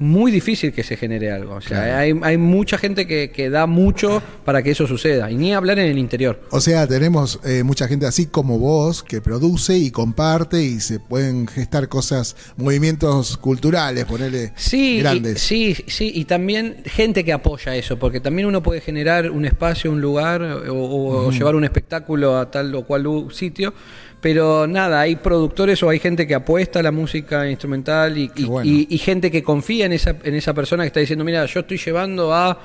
muy 0.00 0.32
difícil 0.32 0.72
que 0.72 0.82
se 0.82 0.96
genere 0.96 1.30
algo. 1.30 1.54
O 1.54 1.60
sea, 1.60 1.98
hay, 1.98 2.18
hay 2.22 2.36
mucha 2.38 2.78
gente 2.78 3.06
que, 3.06 3.30
que 3.30 3.50
da 3.50 3.66
mucho 3.66 4.22
para 4.44 4.62
que 4.62 4.70
eso 4.72 4.86
suceda. 4.86 5.30
Y 5.30 5.36
ni 5.36 5.52
hablar 5.54 5.78
en 5.78 5.86
el 5.90 5.98
interior. 5.98 6.40
O 6.50 6.60
sea, 6.60 6.86
tenemos 6.86 7.38
eh, 7.44 7.62
mucha 7.62 7.86
gente 7.86 8.06
así 8.06 8.26
como 8.26 8.58
vos 8.58 9.02
que 9.02 9.20
produce 9.20 9.76
y 9.76 9.90
comparte 9.90 10.62
y 10.62 10.80
se 10.80 11.00
pueden 11.00 11.46
gestar 11.46 11.88
cosas, 11.88 12.34
movimientos 12.56 13.36
culturales, 13.36 14.06
ponerle 14.06 14.52
Sí, 14.56 14.96
y, 14.96 15.00
grandes. 15.00 15.40
sí, 15.42 15.76
sí, 15.86 16.10
y 16.14 16.24
también 16.24 16.78
gente 16.86 17.22
que 17.24 17.32
apoya 17.32 17.76
eso, 17.76 17.98
porque 17.98 18.20
también 18.20 18.48
uno 18.48 18.62
puede 18.62 18.80
generar 18.80 19.30
un 19.30 19.44
espacio, 19.44 19.92
un 19.92 20.00
lugar 20.00 20.42
o, 20.42 21.26
o 21.26 21.30
llevar 21.30 21.54
un 21.54 21.64
espectáculo 21.64 22.38
a 22.38 22.50
tal 22.50 22.74
o 22.74 22.86
cual 22.86 23.06
sitio, 23.30 23.74
pero 24.20 24.66
nada, 24.66 25.00
hay 25.00 25.16
productores 25.16 25.82
o 25.82 25.88
hay 25.88 25.98
gente 25.98 26.26
que 26.26 26.34
apuesta 26.34 26.80
a 26.80 26.82
la 26.82 26.90
música 26.92 27.48
instrumental 27.48 28.18
y, 28.18 28.30
y- 28.36 28.44
bueno. 28.44 28.70
y- 28.70 28.86
y 28.90 28.98
gente 28.98 29.30
que 29.30 29.42
confía 29.42 29.86
en 29.86 29.92
esa, 29.92 30.14
en 30.22 30.34
esa 30.34 30.52
persona 30.52 30.82
que 30.82 30.88
está 30.88 31.00
diciendo, 31.00 31.24
mira, 31.24 31.46
yo 31.46 31.60
estoy 31.60 31.78
llevando 31.78 32.34
a, 32.34 32.58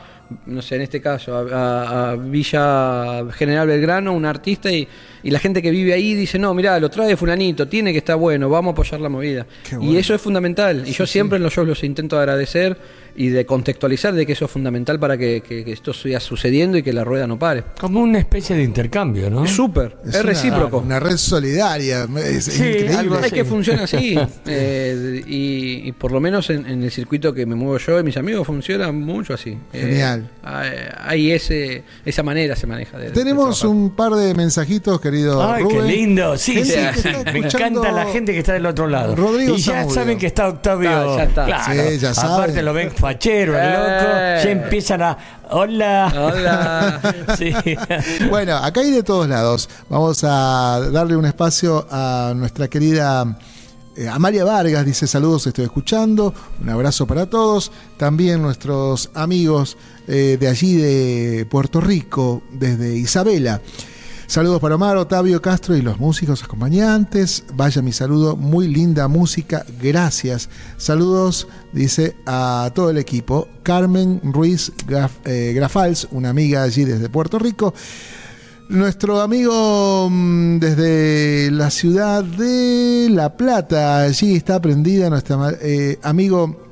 no 0.47 0.61
sé, 0.61 0.75
en 0.75 0.81
este 0.81 0.99
caso, 1.01 1.33
a, 1.35 2.11
a- 2.11 2.15
Villa 2.15 3.23
General 3.31 3.67
Belgrano, 3.67 4.13
un 4.13 4.25
artista, 4.25 4.69
y, 4.71 4.87
y 5.23 5.31
la 5.31 5.39
gente 5.39 5.61
que 5.61 5.71
vive 5.71 5.93
ahí 5.93 6.13
dice, 6.13 6.37
no, 6.37 6.53
mira, 6.53 6.79
lo 6.79 6.89
trae 6.89 7.15
fulanito, 7.15 7.67
tiene 7.67 7.91
que 7.91 7.99
estar 7.99 8.17
bueno, 8.17 8.49
vamos 8.49 8.71
a 8.71 8.73
apoyar 8.73 8.99
la 8.99 9.09
movida. 9.09 9.45
Y 9.81 9.95
eso 9.97 10.13
es 10.13 10.21
fundamental. 10.21 10.83
Y 10.85 10.91
yo 10.91 11.05
siempre 11.07 11.37
en 11.37 11.43
los 11.43 11.53
shows 11.53 11.67
los 11.67 11.83
intento 11.83 12.17
agradecer 12.19 12.77
y 13.15 13.30
de 13.30 13.45
contextualizar 13.45 14.13
de 14.13 14.25
que 14.25 14.34
eso 14.34 14.45
es 14.45 14.51
fundamental 14.51 14.99
para 14.99 15.17
que, 15.17 15.41
que- 15.41 15.63
que 15.63 15.71
esto 15.71 15.93
siga 15.93 16.19
sucediendo 16.19 16.78
y 16.78 16.84
que 16.84 16.91
la 16.93 17.04
rueda 17.04 17.28
no 17.28 17.39
pare. 17.39 17.63
Como 17.80 18.01
una 18.01 18.19
especie 18.19 18.56
de 18.56 18.63
intercambio, 18.63 19.30
¿no? 19.30 19.45
Es 19.45 19.51
súper, 19.51 19.97
es, 20.04 20.13
una- 20.15 20.23
recíproco. 20.23 20.78
Una, 20.80 20.99
red 20.99 21.17
solidaria. 21.17 22.08
Es 22.17 22.45
Sí, 22.45 22.63
increíble. 22.63 22.93
algo 22.95 23.19
Es 23.19 23.32
que 23.34 23.45
funciona 23.45 23.84
así. 23.84 24.17
Eh, 24.47 25.23
y, 25.28 25.88
y 25.88 25.91
por 25.93 26.12
lo 26.12 26.19
menos 26.19 26.49
en, 26.49 26.65
en 26.67 26.84
el 26.84 26.91
circuito 26.91 27.34
que 27.34 27.45
me 27.45 27.56
muevo 27.56 27.78
yo 27.78 27.99
y 27.99 28.04
mis 28.04 28.15
amigos 28.17 28.45
funciona 28.45 28.91
mucho 28.91 29.34
así. 29.34 29.58
Eh, 29.73 29.82
Genial. 29.82 30.30
hay 30.43 30.69
hay 31.08 31.32
ese, 31.32 31.84
esa 32.06 32.23
manera 32.23 32.56
se 32.56 32.67
maneja. 32.67 32.97
de- 32.97 33.12
Tenemos 33.12 33.63
un 33.63 33.91
par 33.95 34.13
de 34.13 34.34
mensajitos, 34.34 34.99
querido 35.01 35.41
Ay, 35.51 35.63
qué 35.67 35.73
Rubén. 35.80 35.88
lindo. 35.88 36.38
Sí, 36.38 36.63
sí, 36.65 36.75
Me 37.34 37.39
encanta 37.39 37.91
la 37.91 38.06
gente 38.08 38.34
que 38.34 38.39
está 38.39 38.54
del 38.54 38.65
otro 38.65 38.88
lado. 38.88 39.15
Rodrigo 39.15 39.56
y 39.56 39.62
ya 39.62 39.89
saben 39.89 40.17
que 40.17 40.28
está 40.28 40.47
Octavio. 40.47 40.89
Ah, 40.89 41.15
ya 41.17 41.23
está. 41.23 41.45
Claro. 41.45 41.73
Sí, 41.89 41.97
ya 41.97 42.13
saben. 42.13 42.32
Aparte 42.34 42.62
lo 42.62 42.73
ven 42.73 42.89
fachero, 43.05 43.59
el 43.59 43.71
loco. 43.71 44.11
Eh. 44.17 44.41
Ya 44.43 44.49
empiezan 44.49 45.01
a. 45.03 45.17
Hola. 45.51 46.11
Hola. 46.17 47.35
sí. 47.37 47.53
Bueno, 48.29 48.55
acá 48.55 48.81
hay 48.81 48.89
de 48.89 49.03
todos 49.03 49.27
lados. 49.27 49.69
Vamos 49.89 50.23
a 50.23 50.79
darle 50.91 51.15
un 51.15 51.25
espacio 51.25 51.85
a 51.91 52.33
nuestra 52.35 52.67
querida 52.67 53.37
eh, 53.95 54.07
Amalia 54.07 54.43
Vargas. 54.43 54.83
Dice 54.85 55.05
saludos, 55.05 55.45
estoy 55.45 55.65
escuchando. 55.65 56.33
Un 56.59 56.69
abrazo 56.69 57.05
para 57.05 57.27
todos. 57.27 57.71
También 57.97 58.41
nuestros 58.41 59.11
amigos 59.13 59.77
eh, 60.07 60.37
de 60.39 60.47
allí 60.47 60.75
de 60.75 61.45
Puerto 61.45 61.81
Rico, 61.81 62.41
desde 62.51 62.95
Isabela. 62.95 63.61
Saludos 64.27 64.59
para 64.59 64.75
Omar, 64.75 64.97
Otavio 64.97 65.41
Castro 65.41 65.75
y 65.77 65.81
los 65.81 65.99
músicos 65.99 66.43
acompañantes. 66.43 67.43
Vaya 67.53 67.81
mi 67.81 67.91
saludo, 67.91 68.35
muy 68.35 68.67
linda 68.67 69.07
música, 69.07 69.65
gracias. 69.81 70.49
Saludos, 70.77 71.47
dice 71.73 72.15
a 72.25 72.71
todo 72.73 72.89
el 72.89 72.97
equipo. 72.97 73.47
Carmen 73.63 74.19
Ruiz 74.23 74.71
Graf- 74.88 75.21
eh, 75.25 75.53
Grafals, 75.55 76.07
una 76.11 76.29
amiga 76.29 76.63
allí 76.63 76.85
desde 76.85 77.07
Puerto 77.07 77.38
Rico. 77.38 77.73
Nuestro 78.67 79.21
amigo 79.21 80.09
mm, 80.09 80.57
desde 80.57 81.51
la 81.51 81.69
ciudad 81.69 82.23
de 82.23 83.07
La 83.11 83.38
Plata, 83.38 83.99
allí 84.01 84.35
está 84.35 84.59
prendida 84.59 85.07
nuestro 85.09 85.39
amigo 86.01 86.64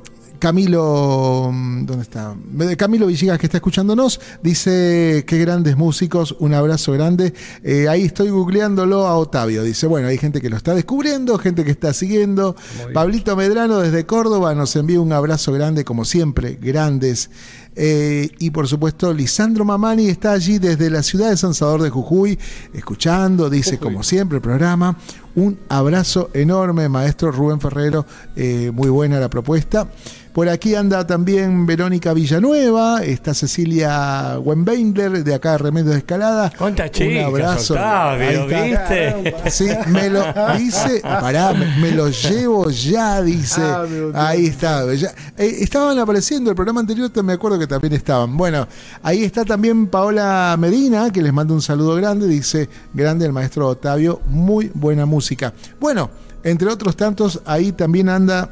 Camilo, 0.43 1.53
¿dónde 1.53 2.01
está? 2.01 2.35
Eh, 2.59 2.75
Camilo 2.75 3.07
Villegas 3.07 3.39
que 3.39 3.45
está 3.45 3.59
escuchándonos, 3.59 4.19
dice 4.41 5.23
qué 5.25 5.37
grandes 5.37 5.77
músicos, 5.77 6.35
un 6.37 6.53
abrazo 6.53 6.91
grande. 6.91 7.33
Eh, 7.63 7.87
ahí 7.87 8.03
estoy 8.03 8.29
googleándolo 8.29 9.07
a 9.07 9.15
Otavio, 9.17 9.63
dice, 9.63 9.87
bueno, 9.87 10.09
hay 10.09 10.17
gente 10.17 10.41
que 10.41 10.49
lo 10.49 10.57
está 10.57 10.75
descubriendo, 10.75 11.37
gente 11.37 11.63
que 11.63 11.71
está 11.71 11.93
siguiendo. 11.93 12.57
Pablito 12.93 13.37
Medrano 13.37 13.77
desde 13.77 14.05
Córdoba 14.05 14.53
nos 14.53 14.75
envía 14.75 14.99
un 14.99 15.13
abrazo 15.13 15.53
grande, 15.53 15.85
como 15.85 16.03
siempre, 16.03 16.57
grandes 16.61 17.29
Eh, 17.75 18.29
y 18.39 18.51
por 18.51 18.67
supuesto, 18.67 19.13
Lisandro 19.13 19.65
Mamani 19.65 20.07
está 20.07 20.33
allí 20.33 20.59
desde 20.59 20.89
la 20.89 21.01
ciudad 21.01 21.29
de 21.29 21.37
San 21.37 21.53
Salvador 21.53 21.81
de 21.81 21.89
Jujuy, 21.89 22.37
escuchando, 22.73 23.49
dice 23.49 23.79
como 23.79 24.03
siempre 24.03 24.37
el 24.37 24.41
programa. 24.41 24.97
Un 25.35 25.57
abrazo 25.69 26.29
enorme, 26.33 26.87
maestro 26.89 27.31
Rubén 27.31 27.59
Ferrero, 27.59 28.05
eh, 28.35 28.69
muy 28.71 28.89
buena 28.89 29.19
la 29.19 29.29
propuesta. 29.29 29.89
Por 30.33 30.49
aquí 30.49 30.73
anda 30.73 31.05
también 31.05 31.67
Verónica 31.67 32.11
Villanueva, 32.11 33.03
está 33.03 33.35
Cecilia 33.35 34.39
Wenbeindler 34.39 35.23
de 35.23 35.35
acá 35.35 35.51
de 35.51 35.57
Remedios 35.59 35.91
de 35.93 35.99
Escalada. 35.99 36.51
¿Cuántas 36.57 36.87
Un 36.87 36.91
chicas, 36.91 37.25
abrazo. 37.25 37.73
Octavio, 37.75 38.47
Ahí 38.57 38.71
está. 38.71 38.93
¿viste? 39.19 39.51
Sí, 39.51 39.67
me 39.89 40.09
lo 40.09 40.23
dice, 40.57 41.01
pará, 41.01 41.53
me, 41.53 41.67
me 41.77 41.91
lo 41.91 42.09
llevo 42.09 42.67
ya, 42.71 43.21
dice. 43.21 43.61
Ah, 43.61 43.85
ahí 44.29 44.47
está. 44.47 44.91
ya. 44.95 45.09
Eh, 45.37 45.57
estaban 45.59 45.99
apareciendo, 45.99 46.49
el 46.49 46.55
programa 46.55 46.79
anterior 46.79 47.11
te- 47.11 47.21
me 47.21 47.33
acuerdo 47.33 47.59
que 47.59 47.67
también 47.67 47.93
estaban. 47.93 48.35
Bueno, 48.35 48.67
ahí 49.03 49.23
está 49.23 49.45
también 49.45 49.85
Paola 49.85 50.55
Medina, 50.59 51.11
que 51.11 51.21
les 51.21 51.31
manda 51.31 51.53
un 51.53 51.61
saludo 51.61 51.95
grande, 51.95 52.27
dice, 52.27 52.67
grande 52.91 53.27
el 53.27 53.33
maestro 53.33 53.69
Octavio, 53.69 54.19
muy 54.25 54.71
buena 54.73 55.05
música. 55.05 55.53
Bueno, 55.79 56.09
entre 56.43 56.67
otros 56.69 56.97
tantos, 56.97 57.39
ahí 57.45 57.71
también 57.71 58.09
anda 58.09 58.49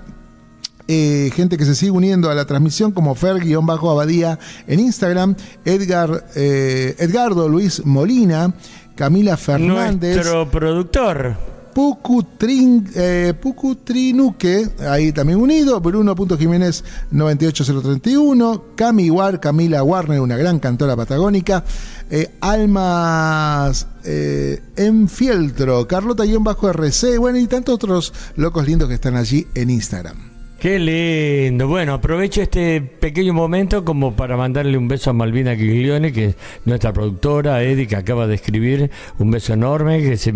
eh, 0.94 1.32
gente 1.34 1.58
que 1.58 1.64
se 1.64 1.74
sigue 1.74 1.92
uniendo 1.92 2.30
a 2.30 2.36
la 2.36 2.44
transmisión 2.44 2.92
como 2.92 3.16
Fer-Abadía 3.16 4.38
en 4.68 4.82
Instagram, 4.82 5.36
Edgar, 5.64 6.26
eh, 6.36 6.96
Edgardo 7.00 7.48
Luis 7.48 7.86
Molina, 7.86 8.54
Camila 8.96 9.38
Fernández, 9.38 10.16
Nuestro 10.16 10.52
productor. 10.52 11.38
Pucutrin, 11.74 12.90
eh, 12.94 13.34
Pucutrinuque, 13.40 14.68
ahí 14.90 15.14
también 15.14 15.40
unido, 15.40 15.80
Bruno.Jiménez 15.80 16.84
98031, 17.12 18.64
Cami 18.76 19.10
War, 19.10 19.40
Camila 19.40 19.82
Warner, 19.84 20.20
una 20.20 20.36
gran 20.36 20.60
cantora 20.60 20.98
patagónica, 20.98 21.64
eh, 22.10 22.36
Almas 22.42 23.88
eh, 24.04 24.62
Enfieltro, 24.76 25.88
Carlota-RC, 25.88 27.18
bueno, 27.18 27.38
y 27.38 27.48
tantos 27.48 27.76
otros 27.76 28.14
locos 28.36 28.68
lindos 28.68 28.90
que 28.90 28.96
están 28.96 29.16
allí 29.16 29.48
en 29.56 29.70
Instagram. 29.70 30.31
Qué 30.62 30.78
lindo. 30.78 31.68
Bueno, 31.68 31.96
aprovecho 31.96 32.44
este 32.44 32.82
pequeño 32.82 33.34
momento 33.34 33.84
como 33.84 34.16
para 34.16 34.38
mandarle 34.38 34.78
un 34.78 34.88
beso 34.88 35.10
a 35.10 35.14
Malvina 35.14 35.56
Giglione, 35.56 36.14
que 36.14 36.26
es 36.26 36.36
nuestra 36.66 36.94
productora, 36.94 37.64
Eddie, 37.64 37.88
que 37.88 37.96
acaba 37.96 38.28
de 38.28 38.36
escribir. 38.36 38.92
Un 39.18 39.32
beso 39.32 39.54
enorme, 39.54 40.04
que, 40.04 40.18
se, 40.18 40.32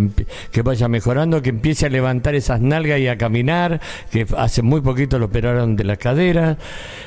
que 0.52 0.64
vaya 0.64 0.88
mejorando, 0.88 1.44
que 1.44 1.52
empiece 1.52 1.86
a 1.86 1.90
levantar 1.90 2.34
esas 2.34 2.60
nalgas 2.60 3.00
y 3.02 3.08
a 3.08 3.20
caminar, 3.20 3.80
que 4.10 4.26
hace 4.36 4.64
muy 4.64 4.82
poquito 4.82 5.20
lo 5.20 5.26
operaron 5.26 5.76
de 5.76 5.84
la 5.84 5.96
cadera. 5.96 6.58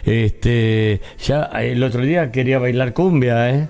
Este, 0.05 1.01
ya 1.21 1.43
el 1.43 1.83
otro 1.83 2.03
día 2.03 2.31
quería 2.31 2.61
bailar 2.61 2.93
cumbia, 2.93 3.51
¿eh? 3.51 3.69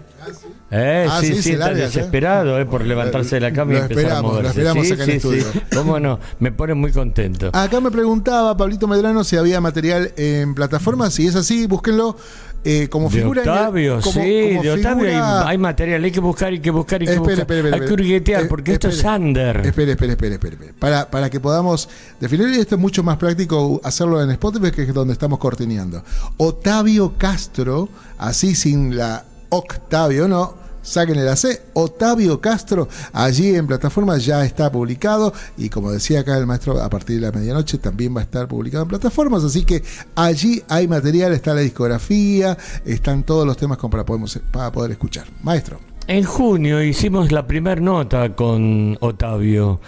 Eh, 0.70 1.06
Ah, 1.08 1.20
sí, 1.20 1.28
sí, 1.34 1.42
sí, 1.42 1.52
está 1.52 1.68
¿sí? 1.70 1.74
desesperado 1.76 2.58
eh, 2.60 2.66
por 2.66 2.84
levantarse 2.84 3.36
de 3.36 3.40
la 3.40 3.52
cama 3.54 3.72
y 3.72 3.76
empezar 3.78 3.96
a 3.96 4.00
esperamos, 4.02 4.22
lo 4.22 4.28
moverse. 4.38 4.58
esperamos 4.58 4.86
sí, 4.86 4.92
acá 4.92 5.04
en 5.04 5.10
sí, 5.10 5.16
estudio. 5.16 5.44
sí. 5.52 5.60
¿Cómo 5.74 5.98
no? 5.98 6.18
Me 6.40 6.52
pone 6.52 6.74
muy 6.74 6.92
contento. 6.92 7.50
Acá 7.54 7.80
me 7.80 7.90
preguntaba 7.90 8.54
Pablito 8.56 8.86
Medrano 8.86 9.24
si 9.24 9.36
había 9.36 9.60
material 9.62 10.12
en 10.16 10.54
plataformas. 10.54 11.14
Si 11.14 11.26
es 11.26 11.36
así, 11.36 11.66
búsquenlo 11.66 12.16
eh, 12.64 12.88
como 12.90 13.08
De 13.08 13.18
figura. 13.20 13.42
en 13.44 13.48
el- 13.48 13.54
Octavio, 13.54 14.00
como- 14.00 14.12
sí, 14.12 14.48
como 14.50 14.62
de 14.62 14.70
Octavio 14.72 15.04
figura- 15.06 15.40
hay, 15.42 15.46
hay 15.48 15.58
material, 15.58 16.04
hay 16.04 16.10
que 16.10 16.20
buscar, 16.20 16.48
hay 16.48 16.60
que 16.60 16.70
buscar, 16.70 17.00
hay 17.00 17.06
que 17.06 17.12
Espere, 17.14 17.20
buscar. 17.36 17.40
espere, 17.40 17.58
espere, 17.60 17.82
hay 17.82 17.88
que 17.88 17.92
hurguetear, 17.94 18.42
Eh, 18.42 18.46
porque 18.46 18.72
esto 18.74 18.88
es 18.88 19.04
under. 19.04 19.56
Espere, 19.64 19.92
espere, 19.92 20.12
espere, 20.12 20.34
espere. 20.34 20.56
Para, 20.78 21.08
para 21.10 21.30
que 21.30 21.40
podamos 21.40 21.88
definir, 22.20 22.48
esto 22.48 22.74
es 22.74 22.80
mucho 22.80 23.02
más 23.02 23.16
práctico 23.16 23.80
hacerlo 23.84 24.22
en 24.22 24.30
Spotify, 24.32 24.70
que 24.72 24.82
es 24.82 24.92
donde 24.92 25.14
estamos 25.14 25.38
cortineando. 25.38 26.02
Otavio 26.36 27.14
Castro, 27.16 27.88
así 28.18 28.54
sin 28.54 28.96
la 28.96 29.24
Octavio, 29.50 30.28
no. 30.28 30.68
Sáquenle 30.80 31.22
la 31.22 31.36
C, 31.36 31.60
Otavio 31.74 32.40
Castro, 32.40 32.88
allí 33.12 33.54
en 33.54 33.66
plataforma 33.66 34.16
ya 34.16 34.42
está 34.44 34.72
publicado 34.72 35.34
y 35.58 35.68
como 35.68 35.90
decía 35.90 36.20
acá 36.20 36.38
el 36.38 36.46
maestro, 36.46 36.80
a 36.80 36.88
partir 36.88 37.16
de 37.16 37.26
la 37.26 37.32
medianoche 37.32 37.76
también 37.76 38.16
va 38.16 38.20
a 38.20 38.22
estar 38.24 38.48
publicado 38.48 38.84
en 38.84 38.88
plataformas, 38.88 39.44
así 39.44 39.66
que 39.66 39.82
allí 40.14 40.62
hay 40.66 40.88
material, 40.88 41.32
está 41.32 41.52
la 41.52 41.60
discografía, 41.60 42.56
están 42.86 43.24
todos 43.24 43.46
los 43.46 43.58
temas 43.58 43.76
como 43.76 43.90
para, 43.90 44.06
podemos, 44.06 44.40
para 44.50 44.72
poder 44.72 44.92
escuchar. 44.92 45.26
Maestro. 45.42 45.78
En 46.06 46.24
junio 46.24 46.82
hicimos 46.82 47.32
la 47.32 47.46
primera 47.46 47.82
nota 47.82 48.34
con 48.34 48.96
Otavio. 49.00 49.80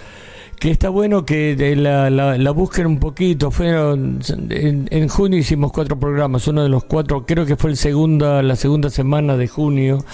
Que 0.60 0.70
está 0.70 0.90
bueno 0.90 1.24
que 1.24 1.56
de 1.56 1.74
la, 1.74 2.10
la, 2.10 2.36
la 2.36 2.50
busquen 2.50 2.86
un 2.86 2.98
poquito. 3.00 3.50
Fueron 3.50 4.20
en, 4.50 4.86
en 4.90 5.08
junio 5.08 5.38
hicimos 5.38 5.72
cuatro 5.72 5.98
programas. 5.98 6.46
Uno 6.48 6.62
de 6.62 6.68
los 6.68 6.84
cuatro, 6.84 7.24
creo 7.24 7.46
que 7.46 7.56
fue 7.56 7.70
el 7.70 7.76
segunda, 7.78 8.42
la 8.42 8.54
segunda 8.56 8.90
semana 8.90 9.38
de 9.38 9.48
junio 9.48 10.04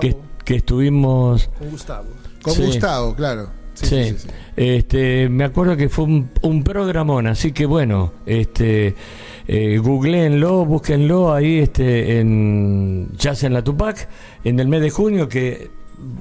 que, 0.00 0.16
que 0.44 0.54
estuvimos 0.56 1.50
Con 1.58 1.70
Gustavo. 1.70 2.08
Con 2.42 2.54
Sí. 2.54 2.62
Gustavo, 2.64 3.14
claro. 3.14 3.50
Sí, 3.74 3.86
Sí, 3.86 4.04
sí, 4.04 4.10
sí, 4.10 4.18
sí. 4.20 4.28
Este, 4.56 5.28
me 5.28 5.44
acuerdo 5.44 5.76
que 5.76 5.88
fue 5.88 6.04
un, 6.06 6.30
un 6.42 6.64
programón, 6.64 7.26
así 7.26 7.52
que 7.52 7.66
bueno, 7.66 8.12
este, 8.26 8.94
eh, 9.46 9.78
googleenlo, 9.78 10.64
búsquenlo 10.64 11.32
ahí 11.32 11.58
este, 11.60 12.20
en 12.20 13.08
Jazz 13.16 13.44
en 13.44 13.52
la 13.54 13.62
Tupac, 13.62 14.08
en 14.44 14.60
el 14.60 14.68
mes 14.68 14.80
de 14.82 14.90
junio, 14.90 15.28
que 15.28 15.70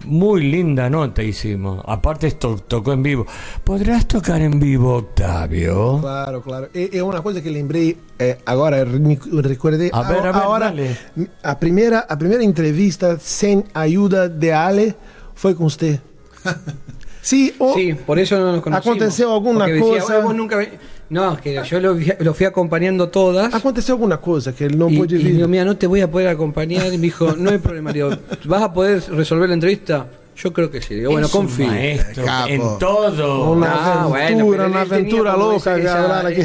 muy 0.06 0.44
linda 0.44 0.90
nota 0.90 1.24
hicimos. 1.24 1.82
Aparte 1.86 2.28
esto 2.28 2.58
tocó 2.68 2.92
en 2.94 3.04
vivo. 3.04 3.26
¿Podrás 3.64 4.08
tocar 4.08 4.42
en 4.42 4.60
vivo, 4.60 4.96
Octavio? 4.96 6.00
Claro, 6.02 6.42
claro. 6.42 6.70
E, 6.74 6.90
é 6.94 7.02
uma 7.04 7.22
coisa 7.22 7.42
que 7.42 7.50
lembrei 7.50 7.98
é, 8.18 8.38
agora, 8.46 8.86
me 8.86 9.18
recordei. 9.42 9.90
A 9.94 10.04
ver, 10.04 10.26
a 10.28 10.32
ver, 10.32 10.46
hora, 10.48 10.66
dale. 10.66 10.98
a 11.44 11.56
primeira, 11.56 12.00
a 12.00 12.16
primeira 12.18 12.44
entrevista 12.44 13.18
sem 13.20 13.64
ajuda 13.74 14.28
de 14.28 14.52
Ale 14.52 14.96
foi 15.36 15.54
com 15.56 15.70
você. 15.70 16.00
Sim, 17.22 17.52
o- 17.60 17.74
Sí, 17.74 17.94
por 18.06 18.18
eso 18.18 18.38
no 18.38 18.52
nos 18.54 18.62
conocimos. 18.62 18.88
Aconteceu 18.88 19.30
alguna 19.32 19.60
Porque 19.66 19.74
decía, 19.74 20.00
cosa? 20.02 20.14
"Bueno, 20.16 20.28
vos 20.28 20.36
nunca 20.36 20.56
ve-". 20.58 20.80
No, 21.10 21.38
que 21.38 21.60
yo 21.64 21.80
lo, 21.80 21.98
lo 22.20 22.34
fui 22.34 22.46
acompañando 22.46 23.10
todas. 23.10 23.52
aconteceu 23.54 23.96
alguma 23.96 24.18
coisa 24.18 24.54
que 24.54 24.64
ele 24.66 24.76
não 24.78 24.92
y, 24.92 24.98
pôde 24.98 25.16
y 25.16 25.24
vir. 25.24 25.36
digo, 25.38 25.48
mira, 25.48 25.66
no 25.66 25.76
te 25.76 25.88
voy 25.88 26.02
a 26.02 26.08
poder 26.10 26.28
acompañar. 26.28 26.94
Y 26.94 26.98
me 26.98 27.08
dijo, 27.08 27.36
no 27.36 27.50
hay 27.50 27.58
problema. 27.58 27.92
Digo, 27.92 28.12
¿vas 28.46 28.62
a 28.62 28.72
poder 28.72 29.02
resolver 29.10 29.50
la 29.50 29.56
entrevista? 29.56 30.06
Yo 30.42 30.54
creo 30.54 30.72
que 30.72 30.82
sí. 30.82 30.96
Digo, 30.96 31.12
bueno, 31.12 31.28
confío. 31.30 31.70
en 31.74 32.00
todo. 32.80 33.52
Una 33.52 33.68
Ah, 33.74 34.04
aventura, 34.06 34.68
una 34.68 34.82
aventura 34.82 35.36
loca 35.36 35.74
ese- 35.76 35.82
que 35.82 35.90
hablar 35.90 36.26
aquí. 36.28 36.42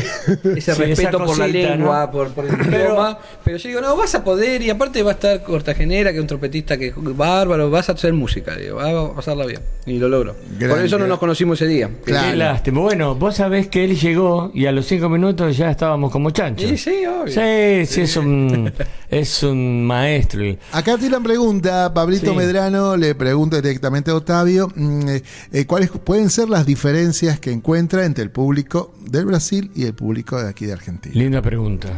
Ese 0.56 0.74
Sí, 0.74 0.82
respeto 0.82 1.24
por 1.24 1.38
la 1.38 1.46
lengua, 1.46 2.04
¿no? 2.06 2.10
por, 2.10 2.28
por 2.32 2.44
el 2.46 2.56
Pero- 2.56 2.76
idioma. 2.76 3.18
Pero 3.44 3.56
yo 3.56 3.68
digo, 3.68 3.80
no, 3.80 3.96
vas 3.96 4.14
a 4.14 4.24
poder. 4.24 4.62
Y 4.62 4.70
aparte 4.70 5.02
va 5.02 5.12
a 5.12 5.14
estar 5.14 5.42
Cortagenera, 5.44 6.10
que 6.10 6.16
es 6.16 6.22
un 6.22 6.26
trompetista 6.26 6.76
que 6.76 6.88
es 6.88 6.94
bárbaro. 6.96 7.70
Vas 7.70 7.88
a 7.88 7.92
hacer 7.92 8.12
música. 8.12 8.56
Digo, 8.56 8.76
vas 8.76 8.88
a 9.12 9.14
pasarla 9.14 9.46
bien. 9.46 9.60
Y 9.86 9.98
lo 9.98 10.08
logro. 10.08 10.34
por 10.68 10.78
eso 10.80 10.98
no 10.98 11.06
nos 11.06 11.18
conocimos 11.20 11.60
ese 11.60 11.70
día. 11.70 11.88
Claro. 12.04 12.30
Qué 12.30 12.36
lástima. 12.36 12.80
Bueno, 12.80 13.14
vos 13.14 13.36
sabés 13.36 13.68
que 13.68 13.84
él 13.84 13.96
llegó 13.98 14.50
y 14.54 14.66
a 14.66 14.72
los 14.72 14.86
cinco 14.86 15.08
minutos 15.08 15.56
ya 15.56 15.70
estábamos 15.70 16.10
como 16.10 16.30
chanchos. 16.30 16.68
Sí, 16.68 16.76
sí, 16.76 17.06
obvio. 17.06 17.32
Sí, 17.32 17.86
sí, 17.86 18.00
es 18.00 18.16
un, 18.16 18.72
es 19.08 19.42
un 19.44 19.86
maestro. 19.86 20.42
Acá 20.72 20.98
Tilan 20.98 21.22
pregunta, 21.22 21.92
Pablito 21.94 22.30
Sí. 22.32 22.36
Medrano 22.36 22.96
le 22.96 23.14
pregunta 23.14 23.56
directamente 23.60 23.83
a 24.10 24.16
Octavio, 24.16 24.68
mm, 24.74 25.08
eh, 25.08 25.22
eh, 25.52 25.66
¿cuáles 25.66 25.90
pueden 25.90 26.30
ser 26.30 26.48
las 26.48 26.64
diferencias 26.66 27.38
que 27.40 27.50
encuentra 27.52 28.04
entre 28.04 28.22
el 28.24 28.30
público 28.30 28.94
del 29.00 29.26
Brasil 29.26 29.70
y 29.74 29.84
el 29.84 29.94
público 29.94 30.40
de 30.42 30.48
aquí 30.48 30.66
de 30.66 30.72
Argentina? 30.72 31.14
Linda 31.14 31.40
pregunta. 31.42 31.88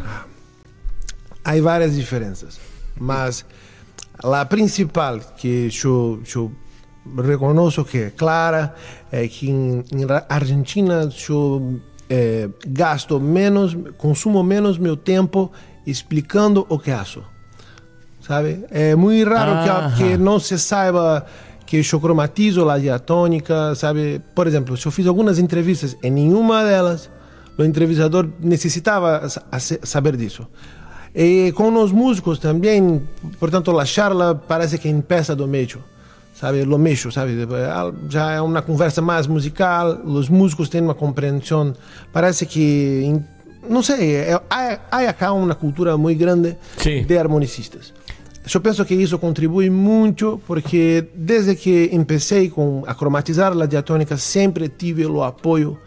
Há 1.44 1.60
várias 1.60 1.94
diferenças, 1.94 2.58
mas 2.98 3.44
a 4.22 4.44
principal 4.48 5.20
que 5.36 5.68
eu 5.84 6.52
reconheço 7.22 7.84
que 7.84 7.98
é 7.98 8.10
clara 8.10 8.74
é 9.12 9.28
que 9.28 9.48
Ra- 10.08 10.26
Argentina 10.28 11.08
eu 11.28 11.80
eh, 12.10 12.48
gasto 12.66 13.20
menos, 13.20 13.76
consumo 13.96 14.42
menos 14.42 14.76
meu 14.78 14.96
tempo 14.96 15.52
explicando 15.86 16.66
o 16.68 16.78
que 16.80 16.90
faço. 16.90 17.22
Sabe? 18.20 18.64
É 18.72 18.96
muito 18.96 19.28
raro 19.30 19.92
que, 19.94 20.02
que 20.02 20.16
não 20.16 20.40
se 20.40 20.58
saiba 20.58 21.24
que 21.66 21.82
eu 21.92 22.00
cromatizo 22.00 22.68
a 22.70 22.78
diatônica, 22.78 23.74
sabe? 23.74 24.20
Por 24.34 24.46
exemplo, 24.46 24.76
se 24.76 24.86
eu 24.86 24.92
fiz 24.92 25.06
algumas 25.06 25.38
entrevistas, 25.38 25.96
em 26.02 26.10
nenhuma 26.10 26.64
delas 26.64 27.10
o 27.58 27.64
entrevistador 27.64 28.28
necessitava 28.40 29.28
sa- 29.28 29.42
sa- 29.58 29.78
saber 29.82 30.16
disso. 30.16 30.46
E 31.14 31.50
com 31.56 31.72
os 31.82 31.90
músicos 31.92 32.38
também, 32.38 33.02
portanto, 33.40 33.78
a 33.78 33.84
charla 33.84 34.34
parece 34.34 34.76
que 34.78 34.88
empieza 34.88 35.34
do 35.34 35.48
meio, 35.48 35.82
sabe? 36.34 36.62
Lo 36.64 36.78
meio, 36.78 37.10
sabe? 37.10 37.32
Já 38.10 38.32
é 38.32 38.40
uma 38.40 38.60
conversa 38.60 39.00
mais 39.00 39.26
musical, 39.26 39.98
os 40.04 40.28
músicos 40.28 40.68
têm 40.68 40.82
uma 40.82 40.94
compreensão, 40.94 41.72
parece 42.12 42.44
que, 42.44 43.18
não 43.68 43.82
sei, 43.82 44.14
é- 44.16 44.40
há, 44.50 44.78
há 44.90 44.98
acá 45.08 45.32
uma 45.32 45.54
cultura 45.54 45.96
muito 45.96 46.18
grande 46.18 46.54
Sim. 46.76 47.02
de 47.04 47.16
harmonicistas. 47.18 47.94
Eu 48.52 48.60
penso 48.60 48.84
que 48.84 48.94
isso 48.94 49.18
contribui 49.18 49.68
muito 49.68 50.40
porque 50.46 51.08
desde 51.14 51.56
que 51.56 51.88
comecei 51.88 52.48
com 52.48 52.84
a 52.86 52.94
cromatizar 52.94 53.52
a 53.52 53.66
diatônica 53.66 54.16
sempre 54.16 54.68
tive 54.68 55.04
o 55.04 55.22
apoio 55.22 55.78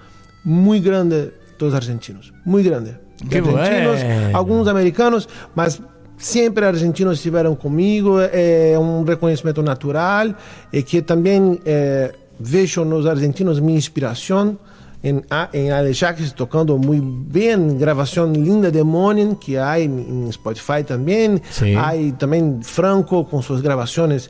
muito 0.44 0.84
grande 0.84 1.32
dos 1.58 1.74
argentinos, 1.74 2.34
muito 2.46 2.70
grande. 2.70 2.96
De 3.24 3.30
Qué 3.30 3.40
argentinos, 3.40 4.02
bueno. 4.02 4.38
alguns 4.38 4.68
americanos, 4.68 5.28
mas 5.56 5.82
sempre 6.18 6.66
argentinos 6.66 7.18
estiveram 7.18 7.56
comigo, 7.56 8.20
é 8.20 8.78
um 8.78 9.04
reconhecimento 9.04 9.62
natural 9.62 10.36
e 10.72 10.84
que 10.84 11.02
também 11.02 11.60
é, 11.66 12.14
vejo 12.40 12.84
nos 12.86 13.06
argentinos 13.06 13.60
minha 13.60 13.78
inspiração. 13.78 14.58
Em, 15.02 15.22
em 15.54 15.72
Alex 15.72 15.98
Jacques 15.98 16.32
tocando 16.34 16.78
muito 16.78 17.06
bem, 17.06 17.78
gravação 17.78 18.32
linda 18.34 18.70
de 18.70 18.84
Monin, 18.84 19.34
que 19.34 19.58
há 19.58 19.80
em, 19.80 20.30
Spotify 20.32 20.84
também. 20.86 21.42
Há 21.78 21.92
também 22.18 22.60
Franco 22.62 23.24
com 23.24 23.42
suas 23.42 23.62
gravações 23.62 24.30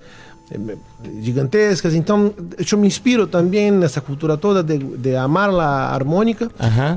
eh, 0.52 0.78
gigantescas. 1.22 1.96
Então, 1.96 2.32
eu 2.72 2.78
me 2.78 2.86
inspiro 2.86 3.26
também 3.26 3.72
nessa 3.72 4.00
cultura 4.00 4.38
toda 4.38 4.62
de, 4.62 4.78
de 4.78 5.16
amar 5.16 5.50
a 5.50 5.92
harmônica 5.92 6.52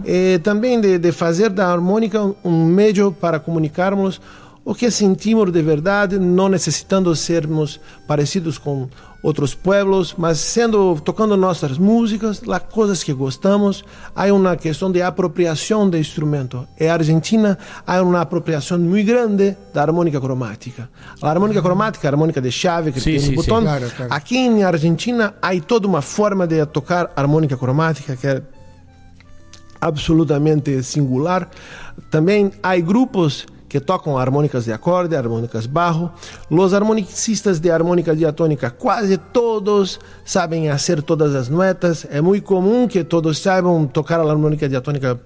e 0.04 0.38
também 0.40 0.78
de, 0.78 0.98
de 0.98 1.10
fazer 1.10 1.48
da 1.48 1.68
harmônica 1.68 2.20
um 2.44 2.66
meio 2.66 3.10
para 3.10 3.38
comunicarmos 3.38 4.20
o 4.64 4.74
que 4.74 4.90
sentimos 4.90 5.50
de 5.50 5.62
verdade, 5.62 6.18
não 6.18 6.48
necessitando 6.48 7.14
sermos 7.16 7.80
parecidos 8.06 8.58
com 8.58 8.88
outros 9.22 9.54
pueblos, 9.54 10.14
mas 10.18 10.38
sendo 10.38 11.00
tocando 11.00 11.36
nossas 11.36 11.78
músicas, 11.78 12.42
as 12.46 12.62
coisas 12.64 13.04
que 13.04 13.12
gostamos. 13.12 13.84
Há 14.14 14.24
uma 14.32 14.56
questão 14.56 14.90
de 14.90 15.00
apropriação 15.00 15.88
de 15.88 15.98
instrumento. 15.98 16.66
Em 16.78 16.88
Argentina 16.88 17.56
há 17.86 18.02
uma 18.02 18.20
apropriação 18.20 18.78
muito 18.78 19.06
grande 19.06 19.56
da 19.72 19.82
harmônica 19.82 20.20
cromática. 20.20 20.90
A 21.20 21.30
harmônica 21.30 21.62
cromática, 21.62 22.08
a 22.08 22.10
harmônica 22.10 22.40
de 22.40 22.50
chave 22.50 22.90
que 22.90 23.00
Sim, 23.00 23.10
tem 23.12 23.20
sim, 23.20 23.26
um 23.26 23.30
sim. 23.30 23.36
botão. 23.36 23.62
Claro, 23.62 23.90
claro. 23.96 24.12
Aqui 24.12 24.36
em 24.36 24.64
Argentina 24.64 25.34
há 25.40 25.58
toda 25.60 25.86
uma 25.86 26.02
forma 26.02 26.46
de 26.46 26.64
tocar 26.66 27.12
harmônica 27.14 27.56
cromática 27.56 28.16
que 28.16 28.26
é 28.26 28.42
absolutamente 29.80 30.82
singular. 30.82 31.48
Também 32.10 32.50
há 32.62 32.76
grupos 32.78 33.46
que 33.72 33.80
tocam 33.80 34.18
harmônicas 34.18 34.66
de 34.66 34.72
acorde, 34.72 35.16
harmônicas 35.16 35.64
barro. 35.64 36.10
Os 36.50 36.74
harmonicistas 36.74 37.58
de 37.58 37.70
harmônica 37.70 38.14
diatônica, 38.14 38.68
quase 38.68 39.16
todos 39.16 39.98
sabem 40.26 40.68
fazer 40.68 41.00
todas 41.00 41.34
as 41.34 41.48
notas. 41.48 42.06
É 42.10 42.20
muito 42.20 42.44
comum 42.44 42.86
que 42.86 43.02
todos 43.02 43.38
saibam 43.38 43.86
tocar 43.86 44.20
a 44.20 44.30
harmônica 44.30 44.68
diatônica 44.68 45.18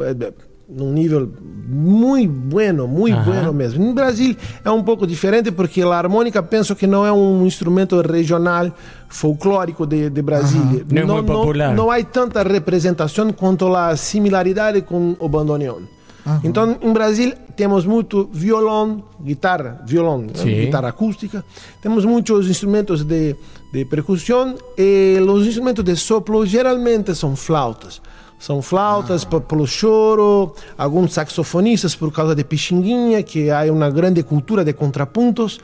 eh, 0.00 0.16
eh, 0.18 0.32
num 0.66 0.90
nível 0.90 1.30
muito 1.68 2.32
bueno, 2.32 2.88
muito 2.88 3.18
Aham. 3.18 3.24
bueno 3.30 3.52
mesmo. 3.52 3.84
No 3.84 3.92
Brasil 3.92 4.34
é 4.64 4.70
um 4.70 4.82
pouco 4.82 5.06
diferente 5.06 5.52
porque 5.52 5.82
a 5.82 5.88
harmônica 5.88 6.42
penso 6.42 6.74
que 6.74 6.86
não 6.86 7.04
é 7.04 7.12
um 7.12 7.44
instrumento 7.44 8.00
regional 8.00 8.72
folclórico 9.06 9.86
de, 9.86 10.08
de 10.08 10.22
Brasília. 10.22 10.82
Não 10.90 11.02
é 11.02 11.04
muito 11.04 11.26
popular. 11.26 11.74
não 11.74 11.90
há 11.90 12.02
tanta 12.02 12.42
representação 12.42 13.30
quanto 13.34 13.76
a 13.76 13.94
similaridade 13.96 14.80
com 14.80 15.14
o 15.20 15.28
bandoneon. 15.28 15.95
Então, 16.42 16.76
em 16.80 16.92
Brasil, 16.92 17.32
temos 17.54 17.86
muito 17.86 18.28
violão, 18.32 19.04
guitarra, 19.22 19.80
violão, 19.86 20.18
né? 20.18 20.32
Guitarra 20.44 20.88
acústica. 20.88 21.44
Temos 21.80 22.04
muitos 22.04 22.48
instrumentos 22.48 23.04
de, 23.04 23.36
de 23.72 23.84
percussão 23.84 24.56
e 24.76 25.18
os 25.20 25.46
instrumentos 25.46 25.84
de 25.84 25.94
sopro 25.96 26.44
geralmente 26.44 27.14
são 27.14 27.36
flautas. 27.36 28.00
São 28.38 28.60
flautas 28.60 29.24
por, 29.24 29.40
pelo 29.40 29.66
choro, 29.66 30.54
alguns 30.76 31.14
saxofonistas 31.14 31.94
por 31.94 32.12
causa 32.12 32.34
de 32.34 32.44
pichinguinha, 32.44 33.22
que 33.22 33.50
há 33.50 33.62
uma 33.72 33.88
grande 33.88 34.22
cultura 34.22 34.64
de 34.64 34.72
contrapuntos. 34.74 35.58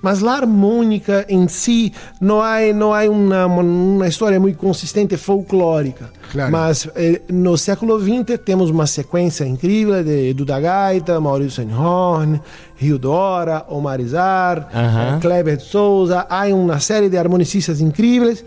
Mas 0.00 0.22
a 0.22 0.32
harmônica 0.32 1.24
em 1.28 1.48
si 1.48 1.92
não 2.20 2.40
há, 2.40 2.58
não 2.74 2.94
há 2.94 3.02
uma, 3.08 3.46
uma 3.46 4.06
história 4.06 4.38
muito 4.38 4.56
consistente 4.56 5.16
folclórica. 5.16 6.10
Claro. 6.30 6.52
Mas 6.52 6.88
eh, 6.94 7.20
no 7.28 7.56
século 7.58 7.98
XX 7.98 8.38
temos 8.44 8.70
uma 8.70 8.86
sequência 8.86 9.44
incrível 9.44 10.04
de 10.04 10.32
Duda 10.34 10.60
Gaita, 10.60 11.20
Maurício 11.20 11.64
Senhorn, 11.64 12.40
Rio 12.76 12.98
Dora, 12.98 13.64
Omar 13.68 14.00
Izar, 14.00 14.68
Aham. 14.72 15.16
eh, 15.16 15.20
Kleber 15.20 15.56
de 15.56 15.64
Souza. 15.64 16.26
Há 16.30 16.44
uma 16.46 16.78
série 16.78 17.08
de 17.08 17.16
harmonicistas 17.18 17.80
incríveis, 17.80 18.44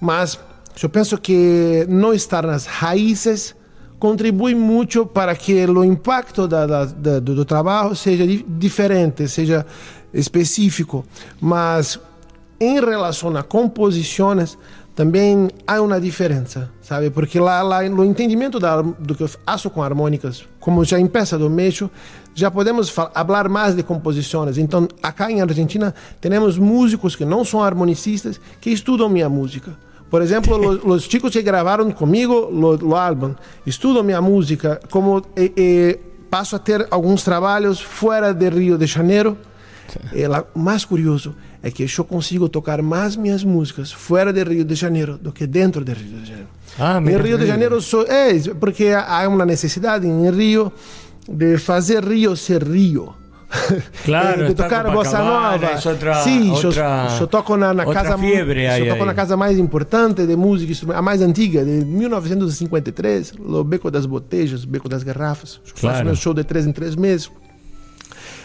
mas 0.00 0.38
eu 0.82 0.88
penso 0.88 1.18
que 1.18 1.84
não 1.88 2.14
estar 2.14 2.46
nas 2.46 2.64
raízes 2.66 3.54
contribui 3.98 4.54
muito 4.54 5.06
para 5.06 5.34
que 5.34 5.64
o 5.66 5.84
impacto 5.84 6.46
da, 6.48 6.66
da, 6.66 6.84
da- 6.84 7.18
do, 7.20 7.34
do 7.34 7.44
trabalho 7.44 7.94
seja 7.94 8.26
di- 8.26 8.44
diferente, 8.48 9.26
seja 9.28 9.64
específico. 10.14 11.04
Mas 11.40 11.98
em 12.60 12.80
relação 12.80 13.36
a 13.36 13.42
composições, 13.42 14.56
também 14.94 15.50
há 15.66 15.82
uma 15.82 16.00
diferença, 16.00 16.70
sabe? 16.80 17.10
Porque 17.10 17.40
lá, 17.40 17.60
lá 17.62 17.82
no 17.82 18.04
entendimento 18.04 18.60
da, 18.60 18.80
do 18.80 19.14
que 19.14 19.24
eu 19.24 19.28
faço 19.28 19.68
com 19.68 19.82
harmônicas, 19.82 20.44
como 20.60 20.84
já 20.84 21.00
empieza 21.00 21.36
do 21.36 21.50
meio, 21.50 21.90
já 22.32 22.48
podemos 22.48 22.88
fal- 22.90 23.10
falar 23.12 23.48
mais 23.48 23.74
de 23.74 23.82
composições. 23.82 24.56
Então, 24.56 24.86
acá 25.02 25.30
em 25.30 25.42
Argentina, 25.42 25.92
temos 26.20 26.56
músicos 26.58 27.16
que 27.16 27.24
não 27.24 27.44
são 27.44 27.60
harmonicistas 27.60 28.40
que 28.60 28.70
estudam 28.70 29.08
minha 29.08 29.28
música. 29.28 29.76
Por 30.08 30.22
exemplo, 30.22 30.56
los 30.86 31.04
chicos 31.04 31.32
que 31.32 31.42
gravaram 31.42 31.90
comigo 31.90 32.48
lo 32.48 32.94
álbum 32.94 33.34
estudam 33.66 34.04
minha 34.04 34.22
música, 34.22 34.80
como 34.90 35.20
passo 36.30 36.54
a 36.54 36.58
ter 36.60 36.86
alguns 36.88 37.24
trabalhos 37.24 37.80
fora 37.80 38.32
de 38.32 38.48
Rio 38.48 38.78
de 38.78 38.86
Janeiro. 38.86 39.36
Eh, 40.14 40.28
lá- 40.28 40.44
o 40.54 40.58
mais 40.58 40.84
curioso 40.84 41.34
é 41.62 41.70
que 41.70 41.84
eu 41.84 42.04
consigo 42.04 42.48
tocar 42.48 42.80
mais 42.82 43.16
minhas 43.16 43.42
músicas 43.44 43.92
fora 43.92 44.32
de 44.32 44.42
Rio 44.44 44.64
de 44.64 44.74
Janeiro 44.74 45.18
do 45.18 45.32
que 45.32 45.46
dentro 45.46 45.84
de 45.84 45.92
Rio 45.92 46.18
de 46.20 46.26
Janeiro. 46.28 46.48
Ah, 46.78 47.00
em. 47.00 47.22
Rio 47.22 47.38
de 47.38 47.46
Janeiro 47.46 47.80
sou, 47.80 48.02
é, 48.06 48.32
porque 48.60 48.88
há 48.88 49.28
uma 49.28 49.44
necessidade 49.46 50.06
em 50.06 50.30
Rio 50.30 50.72
de 51.28 51.56
fazer 51.58 52.04
Rio 52.04 52.36
ser 52.36 52.62
Rio. 52.62 53.14
Claro, 54.04 54.42
Eh, 54.42 54.48
de 54.48 54.54
tocar 54.54 54.90
bossa 54.90 55.18
nova. 55.22 55.72
es 55.74 55.86
otra- 55.86 56.22
Sim, 56.24 56.48
eu- 56.48 56.68
otra- 56.70 57.06
eu 57.20 57.26
toco 57.28 57.56
na, 57.56 57.72
na 57.72 57.86
casa 57.86 58.18
fiebre 58.18 58.64
eu 58.64 58.86
toco 58.88 59.02
ahí. 59.02 59.06
na 59.06 59.14
casa 59.14 59.36
mais 59.36 59.56
importante 59.58 60.26
de 60.26 60.34
música, 60.34 60.72
a 60.92 61.00
mais 61.00 61.22
antiga, 61.22 61.64
de 61.64 61.84
1953, 61.84 63.32
o 63.38 63.62
Beco 63.62 63.90
das 63.90 64.06
Botejas, 64.06 64.64
o 64.64 64.68
Beco 64.68 64.88
das 64.88 65.02
Garrafas. 65.04 65.60
Eu 65.66 65.72
Claro. 65.80 65.94
Faço 65.96 66.04
meu 66.04 66.14
show 66.16 66.34
de 66.34 66.42
três 66.44 66.66
em 66.66 66.72
três 66.72 66.96
meses. 66.96 67.30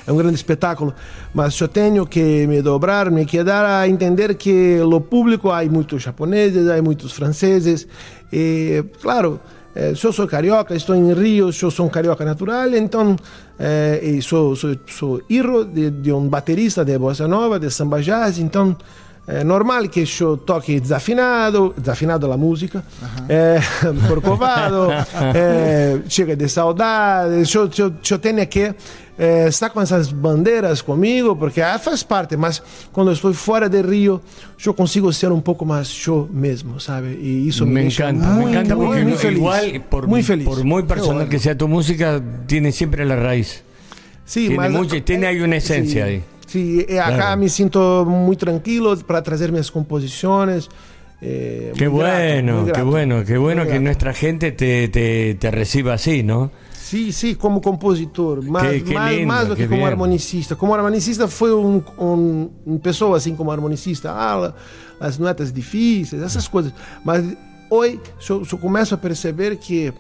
É 0.10 0.12
um 0.12 0.18
grande 0.18 0.34
espetáculo, 0.34 0.92
mas 1.32 1.60
eu 1.60 1.68
tenho 1.68 2.04
que 2.04 2.48
me 2.48 2.64
dobrar, 2.64 3.12
me 3.12 3.28
quedar 3.28 3.64
a 3.64 3.88
entender 3.88 4.34
que 4.34 4.78
no 4.80 5.00
público 5.00 5.52
há 5.52 5.64
muitos 5.66 6.02
japoneses, 6.02 6.68
há 6.68 6.82
muitos 6.82 7.12
franceses, 7.12 7.88
e 8.34 8.84
claro, 9.00 9.40
eh, 9.76 9.92
eu 9.92 10.12
sou 10.12 10.28
carioca, 10.28 10.74
estou 10.74 10.96
em 10.96 11.14
Rio, 11.14 11.50
eu 11.50 11.70
sou 11.70 11.86
um 11.86 11.90
carioca 11.90 12.26
natural, 12.26 12.70
então 12.70 13.16
eh, 13.60 14.18
sou, 14.24 14.56
sou, 14.56 14.76
sou 14.88 15.22
filho 15.28 15.64
de, 15.64 15.92
de 15.92 16.12
um 16.12 16.28
baterista 16.28 16.84
de 16.84 16.98
bossa 16.98 17.28
nova, 17.28 17.60
de 17.60 17.70
samba 17.70 18.02
jazz, 18.02 18.40
então 18.40 18.76
é 19.28 19.44
normal 19.44 19.88
que 19.88 20.04
eu 20.20 20.38
toque 20.38 20.80
desafinado, 20.80 21.72
desafinado 21.78 22.32
a 22.32 22.36
música, 22.36 22.84
é, 23.30 23.60
corcovado, 24.10 24.92
é, 25.36 26.02
chega 26.10 26.36
de 26.36 26.50
saudade, 26.50 27.44
eu, 27.54 27.70
eu, 27.78 27.94
eu 28.10 28.18
tenho 28.18 28.48
que 28.48 28.74
é, 29.20 29.50
estar 29.50 29.70
com 29.70 29.82
essas 29.82 30.12
bandeiras 30.14 30.82
comigo, 30.82 31.36
porque 31.36 31.62
ah, 31.62 31.78
faz 31.78 32.02
parte, 32.04 32.38
mas 32.38 32.64
quando 32.94 33.12
estou 33.12 33.34
fora 33.34 33.68
de 33.68 33.82
Rio, 33.82 34.22
eu 34.66 34.74
consigo 34.74 35.12
ser 35.12 35.30
um 35.32 35.42
pouco 35.42 35.66
mais 35.66 35.90
eu 36.08 36.30
mesmo, 36.32 36.80
sabe? 36.80 37.20
E 37.22 37.46
isso 37.48 37.66
me, 37.66 37.74
Me 37.74 37.82
deixa 37.82 38.10
encanta, 38.10 38.28
muito, 38.30 38.46
me 38.46 38.52
encanta 38.56 38.76
porque 38.78 39.02
muito 39.02 39.10
no- 39.10 39.18
feliz. 39.18 39.38
igual, 39.38 39.82
por, 39.90 40.08
muy 40.08 40.24
feliz. 40.24 40.46
por 40.48 40.64
muy 40.64 40.84
personal 40.84 41.16
bueno. 41.16 41.30
que 41.30 41.38
sea 41.40 41.54
tu 41.58 41.68
música, 41.68 42.22
tiene 42.48 42.72
siempre 42.72 43.04
la 43.06 43.18
raíz. 43.18 43.62
Sí, 44.24 44.48
Tiene 44.48 44.70
mas- 44.70 45.04
tiene 45.04 45.28
ahí 45.28 45.42
una 45.42 45.58
esencia 45.58 46.06
sí, 46.06 46.12
ahí. 46.12 46.24
Sí, 46.48 46.86
eh, 46.88 47.00
acá 47.00 47.16
Claro. 47.16 47.42
me 47.42 47.50
siento 47.50 48.06
muy 48.06 48.38
tranquilo 48.38 48.96
para 49.06 49.22
trazer 49.22 49.52
minhas 49.52 49.70
composições. 49.70 50.70
eh, 51.22 51.74
Qué 51.76 51.90
muy 51.90 52.00
grato, 52.00 52.16
bueno, 52.18 52.62
muy 52.62 52.72
qué 52.72 52.82
bueno, 52.82 53.26
qué 53.26 53.38
bueno 53.38 53.62
muy 53.64 53.68
que 53.68 53.74
grato. 53.74 53.84
nuestra 53.84 54.14
gente 54.14 54.52
te, 54.54 54.88
te, 54.88 55.36
te 55.36 55.52
reciba 55.52 55.94
así, 55.96 56.24
¿no? 56.24 56.50
Sim, 56.90 57.12
sim, 57.12 57.36
como 57.36 57.62
compositor, 57.62 58.40
Que- 58.40 58.80
que 58.82 58.94
mais, 58.94 59.16
lindo, 59.16 59.28
mais 59.28 59.48
do 59.48 59.56
que, 59.56 59.62
que 59.64 59.68
como 59.70 59.86
harmonicista. 59.86 60.56
Como 60.56 60.74
harmonicista 60.74 61.28
foi 61.28 61.54
um, 61.54 61.84
um, 62.00 62.50
um 62.66 62.78
pessoa 62.80 63.16
assim 63.18 63.36
como 63.36 63.52
harmonicista, 63.52 64.12
ah, 64.12 64.54
as 65.00 65.18
notas 65.20 65.54
difíceis, 65.54 66.22
essas 66.22 66.48
coisas. 66.48 66.74
Mas 67.06 67.24
hoje 67.70 68.00
eu, 68.28 68.44
eu 68.52 68.58
começo 68.58 68.96
a 68.96 68.98
perceber 68.98 69.56
que 69.58 69.94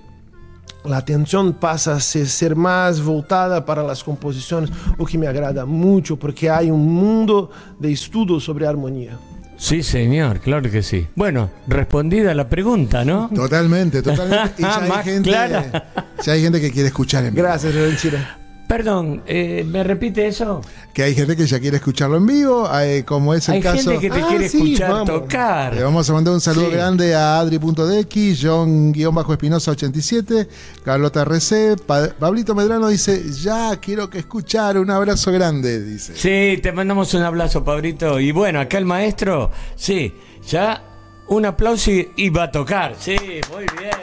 a 0.83 0.97
atenção 0.97 1.51
passa 1.51 1.91
a 1.91 1.99
ser 1.99 2.55
mais 2.55 2.97
voltada 2.97 3.61
para 3.61 3.83
as 3.91 4.01
composições, 4.01 4.69
o 4.97 5.05
que 5.05 5.17
me 5.17 5.27
agrada 5.27 5.65
muito, 5.67 6.17
porque 6.17 6.47
há 6.47 6.61
um 6.61 6.77
mundo 6.77 7.49
de 7.79 7.91
estudo 7.91 8.39
sobre 8.39 8.65
harmonia. 8.65 9.19
Sí, 9.59 9.83
señor, 9.83 10.39
claro 10.39 10.71
que 10.71 10.81
sí. 10.81 11.07
Bueno, 11.15 11.51
respondida 11.67 12.33
la 12.33 12.47
pregunta, 12.47 13.03
¿no? 13.03 13.29
Totalmente, 13.35 14.01
totalmente. 14.01 14.53
Y 14.57 14.61
ya 14.61 14.81
hay, 14.81 14.89
Más 14.89 15.03
gente, 15.05 15.29
clara. 15.29 15.85
ya 16.23 16.31
hay 16.31 16.41
gente 16.41 16.61
que 16.61 16.71
quiere 16.71 16.87
escuchar 16.87 17.25
en 17.25 17.35
vivo. 17.35 17.45
Graças, 17.45 17.75
Valentina. 17.75 18.38
Perdón, 18.69 19.23
eh, 19.25 19.65
¿me 19.67 19.83
repite 19.83 20.27
eso? 20.27 20.61
Que 20.93 21.01
hay 21.01 21.15
gente 21.15 21.35
que 21.35 21.47
ya 21.47 21.59
quiere 21.59 21.77
escucharlo 21.77 22.17
en 22.17 22.27
vivo, 22.27 22.69
eh, 22.79 23.03
como 23.03 23.33
es 23.33 23.49
el 23.49 23.55
Hay 23.55 23.61
caso. 23.61 23.89
gente 23.89 23.99
que 23.99 24.11
te 24.11 24.21
Ah, 24.21 24.27
quiere 24.29 24.47
sí, 24.47 24.73
escuchar 24.75 24.91
vamos. 24.91 25.09
tocar. 25.09 25.73
Le 25.73 25.81
vamos 25.83 26.07
a 26.07 26.13
mandar 26.13 26.35
un 26.35 26.39
saludo 26.41 26.67
Sí. 26.67 26.73
grande 26.75 27.15
a 27.15 27.39
Adri.dex, 27.39 28.39
John-Espinosa87, 28.43 30.47
Carlota 30.83 31.21
RC, 31.23 31.77
Pa- 31.83 32.09
Pablito 32.19 32.53
Medrano 32.53 32.89
dice, 32.89 33.23
ya 33.31 33.75
quiero 33.77 34.07
que 34.07 34.19
escuchar, 34.19 34.77
un 34.77 34.91
abrazo 34.91 35.31
grande, 35.31 35.81
dice. 35.83 36.13
Sí, 36.15 36.61
te 36.61 36.71
mandamos 36.71 37.11
un 37.15 37.23
abrazo, 37.23 37.63
Pabrito. 37.63 38.19
Y 38.19 38.31
bueno, 38.31 38.59
acá 38.59 38.77
el 38.77 38.85
maestro, 38.85 39.49
sí, 39.75 40.13
ya 40.47 40.83
un 41.27 41.43
aplauso 41.47 41.89
y, 41.89 42.11
y 42.17 42.29
va 42.29 42.43
a 42.43 42.51
tocar. 42.51 42.93
Sí, 42.99 43.15
muy 43.51 43.65
bien. 43.79 43.95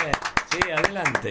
Sí, 0.50 0.58
adelante. 0.76 1.30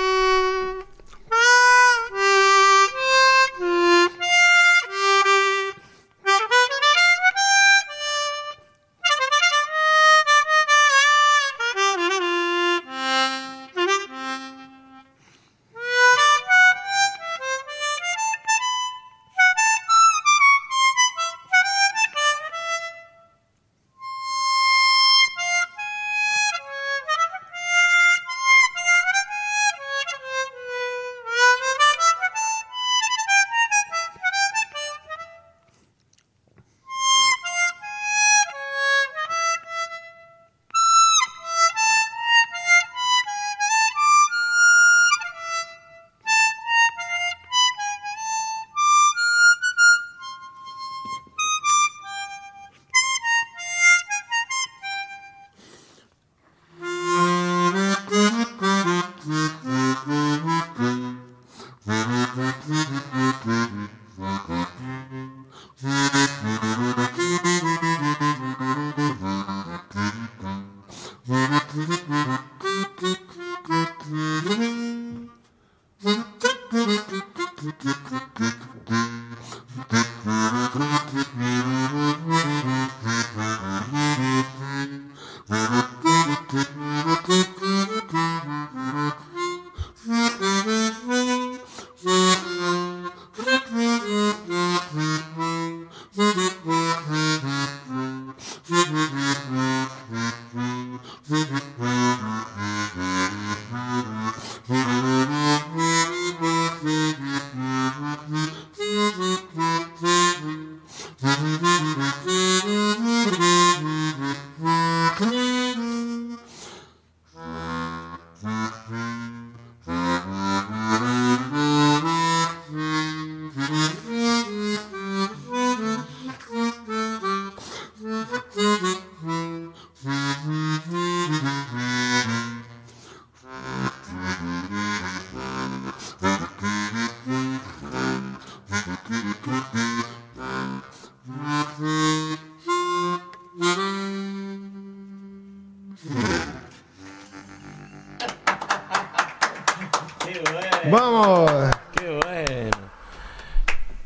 Vamos! 150.91 151.51
qué 151.93 152.19
bueno. 152.25 152.71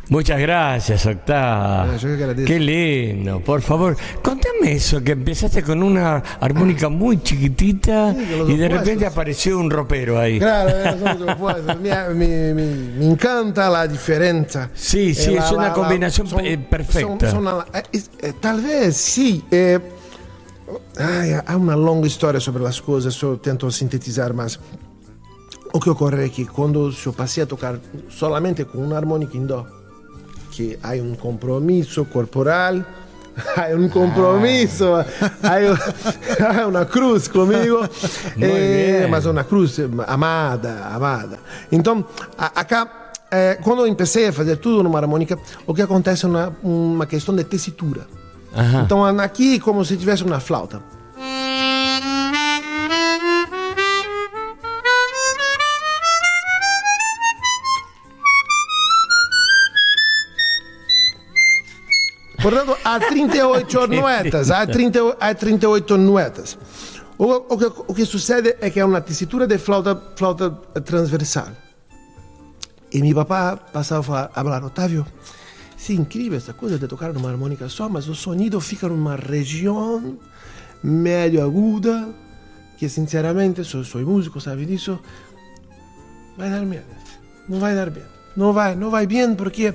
Muchas 0.07 0.39
gracias, 0.39 1.03
yo 1.03 1.09
agradezco. 1.09 2.45
Qué 2.45 2.59
lindo, 2.59 3.39
por 3.39 3.63
favor. 3.63 3.97
Contame 4.21 4.73
eso, 4.73 5.03
que 5.03 5.13
empezaste 5.13 5.63
con 5.63 5.81
una 5.81 6.17
armónica 6.39 6.89
muy 6.89 7.23
chiquitita 7.23 8.13
Sí, 8.13 8.43
y 8.49 8.55
de 8.55 8.69
repente 8.69 9.07
apareció 9.07 9.57
un 9.57 9.71
ropero 9.71 10.19
ahí. 10.19 10.37
Claro. 10.37 10.95
Mi, 11.79 11.89
mi- 12.13 12.53
mi- 12.53 12.89
mi 12.99 13.05
encanta 13.07 13.67
la 13.67 13.87
diferenza. 13.87 14.69
Sí, 14.75 15.15
sí, 15.15 15.33
Eh, 15.33 15.39
es 15.39 15.51
una 15.51 15.73
combinación, 15.73 16.27
eh, 16.45 16.59
perfecta. 16.59 17.31
son- 17.31 17.43
son 17.43 17.45
la- 17.45 17.65
eh, 17.91 17.99
eh, 18.21 18.33
talvez 18.39 18.95
sì. 18.95 19.43
eh, 19.49 19.79
ai, 20.99 21.33
há 21.47 21.57
una 21.57 21.75
longa 21.75 22.07
storia 22.07 22.39
sobre 22.39 22.63
as 22.67 22.79
coisas, 22.79 23.19
eu 23.23 23.37
tento 23.37 23.71
sintetizar, 23.71 24.33
mas 24.35 24.59
o 25.75 25.79
que 25.79 25.89
ocorre 25.89 26.25
é 26.25 26.29
que 26.29 26.45
quando 26.45 26.89
eu 27.05 27.11
passei 27.11 27.43
a 27.43 27.45
tocar 27.45 27.77
solamente 28.09 28.63
com 28.63 28.77
uma 28.77 28.95
harmônica 28.95 29.35
em 29.35 29.45
dó, 29.45 29.67
que 30.49 30.79
há 30.81 30.93
um 30.93 31.15
compromisso 31.15 32.05
corporal, 32.05 32.75
há 33.57 33.75
um 33.75 33.89
compromisso, 33.89 34.85
há, 35.43 36.61
há 36.63 36.67
uma 36.67 36.85
cruz 36.85 37.27
comigo, 37.27 37.79
bien. 38.37 39.09
mas 39.09 39.25
uma 39.25 39.43
cruz 39.43 39.77
amada, 40.07 40.85
amada. 40.85 41.39
Então, 41.69 42.05
acá, 42.37 43.11
eh, 43.29 43.59
quando 43.61 43.85
eu 43.85 43.93
comecei 43.93 44.29
a 44.29 44.31
fazer 44.31 44.55
tudo 44.55 44.81
numa 44.81 44.97
harmônica, 44.97 45.37
o 45.67 45.73
que 45.73 45.81
acontece 45.81 46.23
é 46.23 46.29
uma, 46.29 46.55
uma 46.63 47.05
questão 47.05 47.35
de 47.35 47.43
tessitura. 47.43 48.07
Então, 48.81 49.03
aqui, 49.19 49.59
como 49.59 49.83
se 49.83 49.97
tivesse 49.97 50.23
uma 50.23 50.39
flauta. 50.39 50.81
Portanto, 62.45 62.77
há 62.83 62.99
38 62.99 63.87
notas, 63.89 64.51
há, 64.51 64.67
30, 64.67 65.17
há 65.19 65.33
38 65.33 65.97
notas. 65.97 66.55
O, 67.17 67.25
o, 67.25 67.57
que, 67.57 67.65
o 67.87 67.95
que 67.95 68.05
sucede 68.05 68.55
é 68.61 68.69
que 68.69 68.79
é 68.79 68.85
uma 68.85 69.01
tessitura 69.01 69.47
de 69.47 69.57
flauta, 69.57 69.99
flauta 70.15 70.51
transversal. 70.81 71.47
E 72.93 73.01
meu 73.01 73.15
papá 73.15 73.57
passava 73.57 74.29
a 74.31 74.43
falar, 74.43 74.63
Otávio, 74.63 75.07
sim, 75.75 75.95
incrível 75.95 76.37
essa 76.37 76.53
coisa 76.53 76.77
de 76.77 76.87
tocar 76.87 77.11
numa 77.11 77.31
harmônica 77.31 77.67
só, 77.67 77.89
mas 77.89 78.07
o 78.07 78.13
sonido 78.13 78.61
fica 78.61 78.87
numa 78.87 79.15
região 79.15 80.19
médio 80.83 81.43
aguda, 81.43 82.13
que 82.77 82.87
sinceramente, 82.87 83.63
sou, 83.63 83.83
sou 83.83 84.01
músico, 84.01 84.39
sabe 84.39 84.67
disso, 84.67 84.99
vai 86.37 86.51
dar 86.51 86.63
merda. 86.63 86.95
Não 87.49 87.59
vai 87.59 87.73
dar 87.73 87.89
bem. 87.89 88.03
Não 88.37 88.53
vai, 88.53 88.75
não 88.75 88.91
vai 88.91 89.07
bem 89.07 89.33
porque 89.33 89.73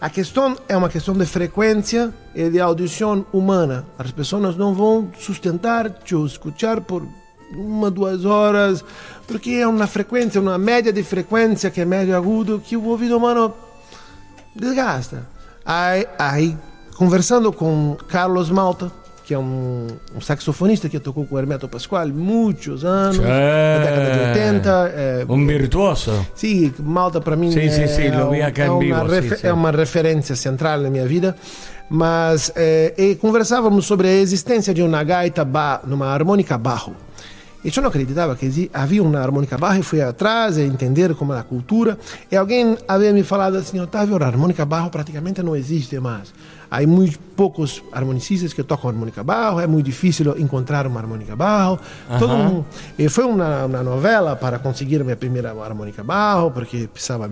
a 0.00 0.08
questão 0.08 0.56
é 0.66 0.74
uma 0.74 0.88
questão 0.88 1.14
de 1.14 1.26
frequência 1.26 2.14
e 2.34 2.48
de 2.48 2.58
audição 2.58 3.26
humana. 3.32 3.84
As 3.98 4.10
pessoas 4.10 4.56
não 4.56 4.72
vão 4.72 5.10
sustentar 5.18 5.90
te 5.90 6.14
escutar 6.24 6.80
por 6.80 7.06
uma, 7.52 7.90
duas 7.90 8.24
horas, 8.24 8.82
porque 9.26 9.50
é 9.50 9.66
uma 9.66 9.86
frequência, 9.86 10.40
uma 10.40 10.56
média 10.56 10.90
de 10.90 11.02
frequência 11.02 11.70
que 11.70 11.82
é 11.82 11.84
médio 11.84 12.16
agudo, 12.16 12.62
que 12.64 12.78
o 12.78 12.84
ouvido 12.84 13.14
humano 13.14 13.52
desgasta. 14.56 15.26
Aí, 15.66 16.06
aí 16.18 16.58
conversando 16.96 17.52
com 17.52 17.96
Carlos 18.08 18.48
Malta, 18.48 18.90
que 19.30 19.34
é 19.34 19.38
um, 19.38 19.86
um 20.12 20.20
saxofonista 20.20 20.88
que 20.88 20.98
tocou 20.98 21.24
com 21.24 21.36
o 21.36 21.38
Hermeto 21.38 21.68
Pasquale 21.68 22.12
muitos 22.12 22.84
anos, 22.84 23.14
Sim. 23.14 23.22
na 23.22 23.78
década 23.78 24.10
de 24.12 24.40
80. 24.40 24.92
é, 24.92 25.24
Un 25.28 25.46
virtuoso. 25.46 26.26
Sim, 26.34 26.74
Malta 26.80 27.20
para 27.20 27.36
mim 27.36 27.52
Sim, 27.52 27.60
é, 27.60 28.28
vi 28.28 28.42
acá 28.42 28.64
é 28.64 28.70
uma 28.70 29.04
vivo, 29.04 29.36
é 29.40 29.52
uma 29.52 29.70
referência 29.70 30.34
central 30.34 30.80
na 30.80 30.90
minha 30.90 31.06
vida. 31.06 31.36
Mas 31.88 32.52
eh, 32.56 32.92
e 32.98 33.14
conversávamos 33.14 33.86
sobre 33.86 34.08
a 34.08 34.12
existência 34.14 34.74
de 34.74 34.82
uma 34.82 35.04
gaita 35.04 35.44
ba, 35.44 35.80
numa 35.86 36.06
harmônica 36.06 36.58
barro. 36.58 36.96
E 37.62 37.68
eu 37.68 37.82
não 37.82 37.88
acreditava 37.90 38.34
que 38.34 38.68
havia 38.72 39.02
uma 39.02 39.20
harmônica 39.20 39.56
barro 39.56 39.78
e 39.78 39.82
fui 39.82 40.00
atrás 40.00 40.56
e 40.56 40.62
entender 40.62 41.14
como 41.14 41.34
é 41.34 41.38
a 41.38 41.42
cultura. 41.44 41.96
E 42.32 42.36
alguém 42.36 42.76
havia 42.88 43.12
me 43.12 43.22
falado 43.22 43.56
assim, 43.56 43.78
Otávio, 43.78 44.16
a 44.20 44.26
harmônica 44.26 44.64
barro 44.64 44.90
praticamente 44.90 45.40
não 45.40 45.54
existe 45.54 46.00
mais. 46.00 46.32
Há 46.70 46.86
muito 46.86 47.18
poucos 47.36 47.82
harmonicistas 47.90 48.52
que 48.52 48.62
tocam 48.62 48.90
harmônica 48.90 49.24
barro, 49.24 49.58
é 49.58 49.66
muito 49.66 49.86
difícil 49.86 50.38
encontrar 50.38 50.86
uma 50.86 51.00
harmônica 51.00 51.34
barro. 51.34 51.80
Todo 52.18 52.32
mundo, 52.36 52.66
e 52.98 53.08
foi 53.08 53.24
uma, 53.24 53.64
uma 53.64 53.82
novela 53.82 54.36
para 54.36 54.58
conseguir 54.58 55.02
minha 55.02 55.16
primeira 55.16 55.50
harmônica 55.50 56.04
barro, 56.04 56.50
porque 56.52 56.86
precisava 56.86 57.28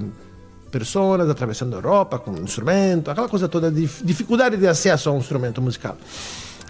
pessoas 0.73 1.31
atravessando 1.31 1.75
a 1.75 1.77
Europa 1.77 2.19
com 2.19 2.33
um 2.33 2.43
instrumento, 2.43 3.11
aquela 3.11 3.29
coisa 3.29 3.49
toda, 3.49 3.71
dif- 3.71 4.03
dificuldade 4.05 4.57
de 4.57 4.67
acesso 4.67 5.09
a 5.09 5.13
um 5.13 5.19
instrumento 5.19 5.63
musical. 5.63 5.97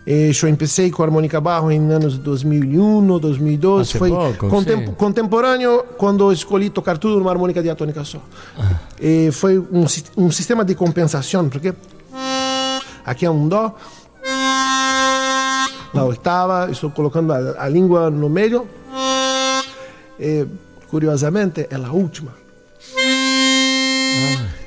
E 0.06 0.30
eu 0.30 0.50
comecei 0.56 0.90
com 0.90 1.02
a 1.02 1.06
harmônica 1.06 1.38
barro 1.40 1.70
em 1.72 1.90
anos 1.92 2.16
2001, 2.18 3.18
2002, 3.18 3.88
Hace 3.88 3.98
foi 3.98 4.10
pouco, 4.10 4.48
contem- 4.48 4.86
sim. 4.86 4.92
contemporâneo 4.94 5.84
quando 5.98 6.30
escolhi 6.32 6.70
tocar 6.70 6.96
tudo 6.96 7.18
numa 7.18 7.30
harmônica 7.30 7.62
diatônica 7.62 8.04
só. 8.04 8.18
E 9.00 9.30
foi 9.32 9.58
um, 9.58 9.84
um 10.16 10.30
sistema 10.30 10.64
de 10.64 10.74
compensação, 10.74 11.48
porque 11.48 11.74
aqui 13.08 13.24
é 13.24 13.30
um 13.30 13.48
dó, 13.48 13.74
na 15.94 16.04
oitava, 16.04 16.70
estou 16.70 16.90
colocando 16.90 17.32
a, 17.32 17.64
a 17.64 17.68
língua 17.68 18.10
no 18.10 18.28
meio, 18.28 18.68
e 20.20 20.46
curiosamente 20.88 21.66
é 21.70 21.74
a 21.74 21.90
última. 21.90 22.36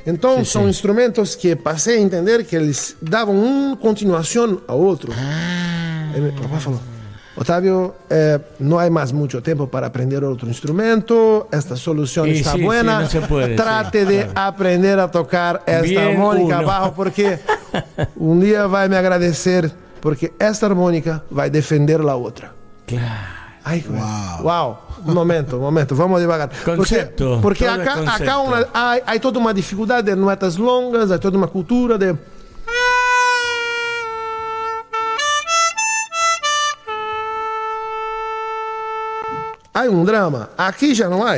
Então 0.05 0.43
são 0.43 0.67
instrumentos 0.67 1.35
que 1.35 1.55
passei 1.55 1.97
a 1.97 2.01
entender 2.01 2.43
que 2.43 2.55
eles 2.55 2.95
davam 2.99 3.35
uma 3.35 3.77
continuação 3.77 4.59
ao 4.67 4.79
outro. 4.79 5.11
E 6.15 6.19
meu 6.19 6.33
papai 6.33 6.59
falou: 6.59 6.81
Otávio, 7.35 7.93
eh, 8.09 8.39
não 8.59 8.77
há 8.77 8.89
mais 8.89 9.11
muito 9.13 9.41
tempo 9.41 9.65
para 9.65 9.87
aprender 9.87 10.21
outro 10.23 10.49
instrumento. 10.49 11.47
Esta 11.51 11.75
solução 11.77 12.27
Y 12.27 12.41
está 12.41 12.51
sí, 12.53 12.61
boa. 12.61 12.79
sí, 12.81 12.83
no 12.85 13.07
se 13.07 13.21
puede, 13.21 13.55
Trate 13.55 14.01
sí, 14.01 14.05
de 14.05 14.23
claro. 14.25 14.49
aprender 14.49 14.99
a 14.99 15.07
tocar 15.07 15.61
esta 15.65 15.81
Bien 15.81 16.09
harmônica 16.09 16.59
uno. 16.59 16.69
abaixo, 16.69 16.93
porque 16.93 17.39
um 18.17 18.37
dia 18.37 18.67
vai 18.67 18.89
me 18.89 18.97
agradecer, 18.97 19.71
porque 20.01 20.33
esta 20.39 20.65
harmônica 20.65 21.23
vai 21.31 21.49
defender 21.49 22.01
a 22.01 22.15
outra. 22.15 22.53
Claro. 22.85 23.41
Ai, 23.63 23.83
uau. 23.89 24.43
uau. 24.45 24.87
Um 25.07 25.13
momento, 25.13 25.55
um 25.57 25.61
momento, 25.61 25.95
vamos 25.95 26.19
devagar. 26.19 26.49
Concepto, 26.63 27.39
Porque, 27.41 27.63
porque 27.63 27.65
acá, 27.65 27.93
acá 28.15 28.37
uma, 28.39 28.67
há, 28.73 28.97
há 29.05 29.19
toda 29.19 29.39
uma 29.39 29.53
dificuldade 29.53 30.09
de 30.13 30.15
notas 30.15 30.57
longas, 30.57 31.11
há 31.11 31.17
toda 31.17 31.37
uma 31.37 31.47
cultura 31.47 31.97
de. 31.97 32.13
Há 39.73 39.83
um 39.83 40.03
drama. 40.03 40.49
Aqui 40.57 40.93
já 40.93 41.09
não 41.09 41.25
há. 41.25 41.37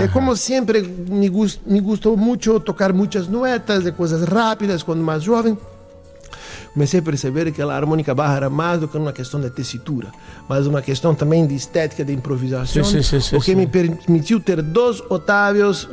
É 0.00 0.08
como 0.12 0.34
sempre, 0.36 0.82
me, 0.82 1.28
gust, 1.28 1.60
me 1.64 1.80
gostou 1.80 2.16
muito 2.16 2.58
tocar 2.58 2.92
muitas 2.92 3.28
notas, 3.28 3.84
de 3.84 3.92
coisas 3.92 4.24
rápidas, 4.24 4.82
quando 4.82 5.00
mais 5.00 5.22
jovem. 5.22 5.56
Comecei 6.72 7.00
a 7.00 7.02
perceber 7.02 7.52
que 7.52 7.62
a 7.62 7.66
harmônica 7.68 8.14
barra 8.14 8.36
era 8.36 8.50
mais 8.50 8.80
do 8.80 8.88
que 8.88 8.98
uma 8.98 9.12
questão 9.12 9.40
de 9.40 9.48
tessitura, 9.48 10.08
mas 10.48 10.66
uma 10.66 10.82
questão 10.82 11.14
também 11.14 11.46
de 11.46 11.54
estética, 11.54 12.04
de 12.04 12.12
improvisação, 12.12 12.84
Sim, 12.84 13.02
sim, 13.02 13.20
sim, 13.20 13.36
o 13.36 13.40
que 13.40 13.54
me 13.54 13.66
permitiu 13.66 14.40
ter 14.40 14.60
dois 14.60 15.00
Otávios 15.08 15.88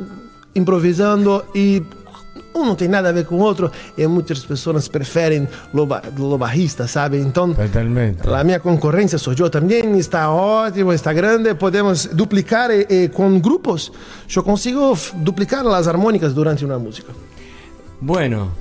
improvisando 0.54 1.42
e 1.54 1.82
um 2.54 2.64
não 2.64 2.74
tem 2.74 2.86
nada 2.88 3.08
a 3.08 3.12
ver 3.12 3.24
com 3.26 3.34
o 3.36 3.40
outro, 3.40 3.70
e 3.98 4.06
muitas 4.06 4.44
pessoas 4.44 4.86
preferem 4.88 5.48
barrista, 6.38 6.86
sabe? 6.86 7.18
Então, 7.18 7.52
Totalmente. 7.52 8.28
a 8.28 8.44
minha 8.44 8.60
concorrência 8.60 9.18
sou 9.18 9.34
eu 9.36 9.50
também, 9.50 9.98
está 9.98 10.30
ótimo, 10.30 10.92
está 10.92 11.12
grande, 11.12 11.54
podemos 11.54 12.06
duplicar 12.06 12.70
e, 12.70 12.86
e 12.88 13.08
com 13.08 13.38
grupos, 13.40 13.90
eu 14.34 14.42
consigo 14.42 14.96
duplicar 15.16 15.66
as 15.66 15.88
harmônicas 15.88 16.32
durante 16.32 16.64
uma 16.64 16.78
música. 16.78 17.12
Bueno, 18.00 18.52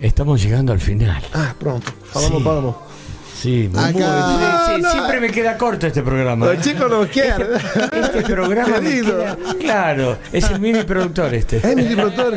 estamos 0.00 0.42
llegando 0.42 0.72
al 0.72 0.78
final. 0.80 1.22
Ah, 1.32 1.54
pronto, 1.58 1.92
falamos, 2.04 2.38
Sí. 2.38 2.44
falamos. 2.44 2.89
Sí, 3.40 3.70
muy- 3.72 3.82
Acá- 3.82 3.92
muy- 3.92 3.96
sí, 3.96 4.74
sí, 4.76 4.82
No, 4.82 4.88
no. 4.88 4.92
siempre 4.92 5.20
me 5.20 5.30
queda 5.30 5.56
corto 5.56 5.86
este 5.86 6.02
programa. 6.02 6.46
O 6.46 6.52
¿eh? 6.52 6.58
chico 6.60 6.88
não 6.88 7.06
quer. 7.06 7.60
Este 7.92 8.22
programa 8.22 8.80
me 8.80 8.90
queda- 9.00 9.36
Claro, 9.58 10.18
es 10.32 10.44
el 10.50 10.60
mini 10.60 10.82
productor 10.84 11.32
este. 11.34 11.60
É, 11.62 11.74
mi 11.74 11.94
produtor? 11.94 12.34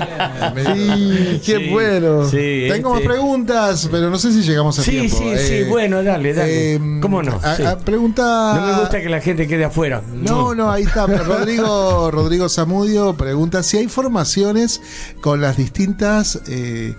Sí, 0.76 1.41
qué 1.45 1.58
Sí, 1.60 1.70
bueno. 1.72 2.28
Sí, 2.30 2.68
Tengo 2.72 2.91
más 2.91 3.01
este- 3.01 3.10
preguntas, 3.14 3.89
pero 3.91 4.10
no 4.10 4.18
sé 4.18 4.32
si 4.32 4.41
llegamos 4.43 4.80
a 4.80 4.84
Sí, 4.84 4.91
tiempo. 4.91 5.18
sí, 5.18 5.24
sí, 5.38 5.54
Eh, 5.54 5.66
bueno, 5.70 6.04
dale, 6.04 6.34
dale. 6.34 6.76
eh, 6.76 6.80
¿Cómo 7.01 7.22
no? 7.22 7.39
a- 7.43 7.56
Sí. 7.56 7.64
a- 7.64 7.78
pregunta. 7.78 8.54
No 8.56 8.66
me 8.68 8.80
gusta 8.80 9.01
que 9.01 9.10
la 9.10 9.20
gente 9.22 9.47
quede 9.47 9.66
afuera. 9.66 10.01
No, 10.14 10.54
no, 10.56 10.72
ahí 10.72 10.84
está. 10.84 11.06
Rodrigo, 11.08 12.12
Rodrigo 12.12 12.49
Zamudio 12.49 13.14
pregunta 13.16 13.64
si 13.64 13.78
hay 13.78 13.88
formaciones 13.88 14.82
con 15.22 15.41
las 15.41 15.58
distintas, 15.58 16.39
eh, 16.47 16.95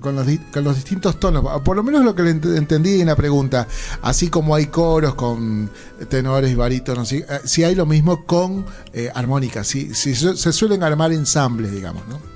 con, 0.00 0.16
los, 0.16 0.26
con 0.52 0.64
los 0.64 0.74
distintos 0.76 1.18
tonos. 1.18 1.44
Por 1.62 1.76
lo 1.76 1.82
menos 1.82 2.04
lo 2.04 2.14
que 2.14 2.22
le 2.22 2.34
ent- 2.34 2.56
entendí 2.56 3.00
en 3.00 3.06
la 3.06 3.16
pregunta. 3.16 3.66
Así 4.02 4.28
como 4.28 4.54
hay 4.54 4.66
coros 4.66 5.14
con 5.14 5.70
tenores 6.08 6.50
y 6.50 6.54
barítonos, 6.54 7.08
si, 7.08 7.18
eh, 7.18 7.24
si 7.44 7.64
hay 7.64 7.74
lo 7.74 7.86
mismo 7.86 8.24
con 8.26 8.64
eh, 8.92 9.10
armónicas, 9.14 9.66
si, 9.66 9.94
si 9.94 10.14
se 10.14 10.52
suelen 10.52 10.82
armar 10.82 11.12
ensambles, 11.12 11.72
digamos, 11.72 12.06
¿no? 12.08 12.35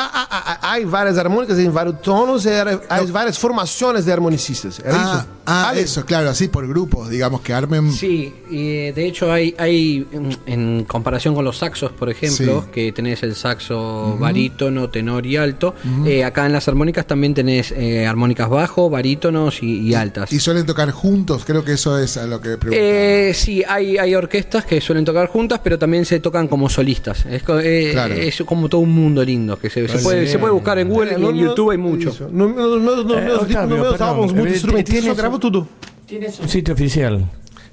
Ah, 0.00 0.28
ah, 0.30 0.58
ah, 0.62 0.72
Há 0.74 0.86
várias 0.86 1.18
harmônicas 1.18 1.58
em 1.58 1.68
vários 1.70 2.00
tonos 2.00 2.44
e 2.46 2.50
há 2.50 3.02
várias 3.10 3.36
formações 3.38 4.04
de 4.04 4.12
harmonicistas. 4.12 4.78
Era 4.84 4.94
ah, 4.96 5.14
isso? 5.16 5.26
ah, 5.46 5.68
Ale? 5.70 5.80
eso, 5.80 6.04
claro, 6.04 6.28
así 6.28 6.48
por 6.48 6.66
grupos, 6.68 7.08
digamos, 7.10 7.40
que 7.40 7.52
armen. 7.52 7.90
Sí, 7.92 8.32
y 8.50 8.90
de 8.92 9.06
hecho 9.06 9.32
hay, 9.32 9.54
hay 9.58 10.06
en 10.46 10.84
comparación 10.84 11.34
con 11.34 11.44
los 11.44 11.58
saxos, 11.58 11.90
por 11.92 12.10
ejemplo, 12.10 12.62
Sí. 12.64 12.70
que 12.72 12.92
tenés 12.92 13.22
el 13.22 13.34
saxo 13.34 14.16
barítono, 14.18 14.88
tenor 14.90 15.26
y 15.26 15.36
alto, 15.36 15.74
eh, 16.06 16.24
acá 16.24 16.46
en 16.46 16.52
las 16.52 16.68
armónicas 16.68 17.06
también 17.06 17.34
tenés 17.34 17.72
eh, 17.72 18.06
armónicas 18.06 18.48
bajo, 18.48 18.88
barítonos 18.90 19.62
y, 19.62 19.80
y 19.80 19.94
altas. 19.94 20.32
Y 20.32 20.38
suelen 20.38 20.66
tocar 20.66 20.90
juntos, 20.90 21.44
creo 21.44 21.64
que 21.64 21.72
eso 21.72 21.98
es 21.98 22.16
a 22.16 22.26
lo 22.26 22.40
que 22.40 22.56
preguntaba. 22.56 22.86
Eh, 22.88 23.32
sí, 23.34 23.62
hay, 23.66 23.98
hay 23.98 24.14
orquestas 24.14 24.64
que 24.64 24.80
suelen 24.80 25.04
tocar 25.04 25.26
juntas, 25.28 25.60
pero 25.62 25.78
también 25.78 26.04
se 26.04 26.20
tocan 26.20 26.46
como 26.46 26.68
solistas. 26.68 27.24
Es, 27.26 27.42
eh, 27.62 27.90
Claro. 27.92 28.14
es 28.14 28.42
como 28.46 28.68
todo 28.68 28.80
un 28.82 28.92
mundo 28.94 29.24
lindo 29.24 29.58
que 29.58 29.70
se, 29.70 29.87
se 29.88 29.98
puede, 29.98 30.26
se 30.26 30.38
puede 30.38 30.52
buscar 30.52 30.78
en 30.78 30.88
Google 30.88 31.14
y 31.16 31.20
No, 31.20 31.30
en 31.30 31.36
no, 31.36 31.42
YouTube 31.42 31.70
hay 31.70 31.78
mucho. 31.78 32.10
isso. 32.10 32.28
No, 32.30 32.48
no, 32.48 32.76
no, 32.78 33.02
no, 33.04 33.18
Eh, 33.18 33.24
meus, 33.24 33.42
Otávio, 33.42 33.76
no 33.76 33.82
meus 33.82 33.96
perdão, 33.96 34.08
álbuns 34.10 34.32
multi-instrumentistas 34.32 34.94
eu 34.96 35.02
tienes 35.14 35.16
gravo 35.18 35.38
tudo. 35.38 35.66
Tienes 36.06 36.38
un 36.40 36.48
sitio 36.48 36.74
oficial. 36.74 37.24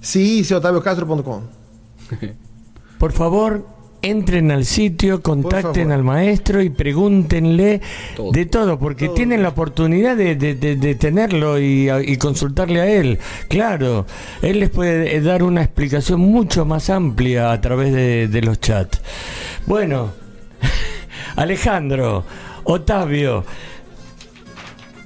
Sim, 0.01 0.43
sim, 0.43 0.53
otaviocastro.com. 0.55 1.41
Por 2.99 3.11
favor, 3.11 3.65
entren 4.01 4.51
al 4.51 4.65
sitio, 4.65 5.21
contacten 5.23 5.91
al 5.91 6.03
maestro 6.03 6.61
y 6.61 6.69
pregúntenle 6.69 7.81
Todo. 8.15 8.31
de 8.31 8.45
todo, 8.45 8.77
porque 8.77 9.09
tienen 9.09 9.41
la 9.41 9.49
oportunidad 9.49 10.15
de, 10.15 10.35
de- 10.35 10.53
de- 10.53 10.75
de 10.75 10.95
tenerlo 10.95 11.59
y, 11.59 11.89
a- 11.89 12.01
y 12.03 12.17
consultarle 12.17 12.81
a 12.81 12.87
él. 12.87 13.17
Claro, 13.49 14.05
él 14.43 14.59
les 14.59 14.69
puede 14.69 15.19
dar 15.21 15.41
una 15.43 15.63
explicación 15.63 16.19
mucho 16.21 16.65
más 16.65 16.89
amplia 16.91 17.51
a 17.51 17.59
través 17.61 17.91
de, 17.93 18.27
de 18.27 18.41
los 18.41 18.59
chats. 18.61 19.01
Bueno, 19.65 20.11
Alejandro, 21.35 22.23
Otavio. 22.63 23.43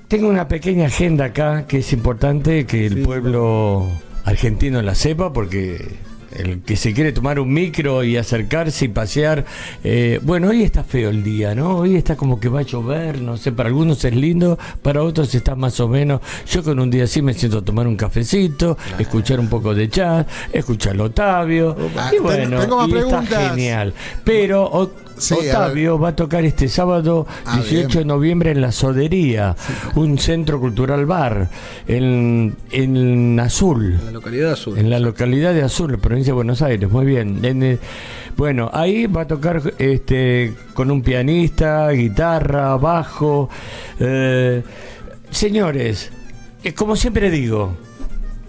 Tengo 0.08 0.28
una 0.30 0.48
pequeña 0.48 0.88
agenda 0.88 1.26
acá 1.26 1.66
que 1.68 1.80
es 1.80 1.94
importante 1.94 2.66
que 2.66 2.88
el 2.88 2.96
Sí. 2.96 3.02
pueblo 3.02 3.88
argentino 4.26 4.82
la 4.82 4.96
sepa 4.96 5.32
porque 5.34 5.98
el 6.36 6.62
que 6.62 6.76
se 6.76 6.94
quiere 6.94 7.12
tomar 7.12 7.40
un 7.40 7.52
micro 7.52 8.04
y 8.04 8.16
acercarse 8.16 8.86
y 8.86 8.88
pasear, 8.90 9.46
eh, 9.84 10.20
bueno, 10.22 10.50
hoy 10.50 10.62
está 10.62 10.84
feo 10.84 11.10
el 11.10 11.24
día, 11.24 11.56
¿no? 11.56 11.78
Hoy 11.78 11.96
está 11.96 12.16
como 12.16 12.40
que 12.40 12.50
va 12.50 12.60
a 12.60 12.64
llover, 12.64 13.20
no 13.22 13.36
sé, 13.38 13.52
para 13.52 13.70
algunos 13.70 14.06
es 14.06 14.16
lindo, 14.16 14.58
para 14.84 15.02
otros 15.02 15.34
está 15.34 15.56
más 15.56 15.80
o 15.80 15.88
menos. 15.88 16.22
Yo 16.48 16.64
con 16.64 16.80
un 16.80 16.92
día 16.92 17.06
así 17.06 17.24
me 17.24 17.34
siento 17.34 17.58
a 17.60 17.62
tomar 17.64 17.88
un 17.88 17.96
cafecito, 17.96 18.78
escuchar 19.00 19.40
un 19.40 19.48
poco 19.48 19.74
de 19.74 19.90
chat, 19.90 20.28
escuchar 20.54 21.00
a 21.00 21.04
Otavio, 21.04 21.76
Ah, 21.98 22.10
y 22.10 22.16
ten- 22.16 22.24
bueno, 22.24 22.60
tengo 22.62 22.88
y 22.88 22.98
está 23.00 23.24
genial. 23.26 23.94
Pero 24.24 24.64
Sí, 25.20 25.34
a. 25.36 25.38
Octavio 25.38 26.00
va 26.00 26.10
a 26.10 26.16
tocar 26.16 26.44
este 26.46 26.68
sábado 26.70 27.28
Ah, 27.46 27.56
18 27.58 27.88
de 27.90 27.96
bien. 27.98 28.08
noviembre 28.08 28.52
en 28.52 28.62
La 28.62 28.72
Sodería, 28.72 29.56
un 29.96 30.18
centro 30.18 30.60
cultural 30.60 31.06
bar 31.06 31.50
en, 31.88 32.56
en 32.72 33.40
Azul. 33.40 33.94
En 34.00 34.06
la 34.06 34.12
localidad 34.12 34.52
azul. 34.54 34.78
En 34.78 34.90
la 34.90 35.00
localidad 35.00 35.54
de 35.54 35.62
Azul, 35.64 35.98
provincia 36.00 36.32
de 36.32 36.36
Buenos 36.36 36.62
Aires, 36.62 36.90
muy 36.90 37.06
bien. 37.06 37.44
En, 37.44 37.64
eh, 37.64 37.78
bueno, 38.38 38.70
ahí 38.74 39.06
va 39.08 39.22
a 39.22 39.28
tocar 39.28 39.62
este 39.78 40.54
con 40.74 40.90
un 40.92 41.02
pianista, 41.02 41.90
guitarra, 41.92 42.76
bajo. 42.78 43.50
eh, 44.00 44.64
señores, 45.32 46.12
eh, 46.64 46.74
como 46.74 46.96
siempre 46.96 47.30
digo, 47.30 47.76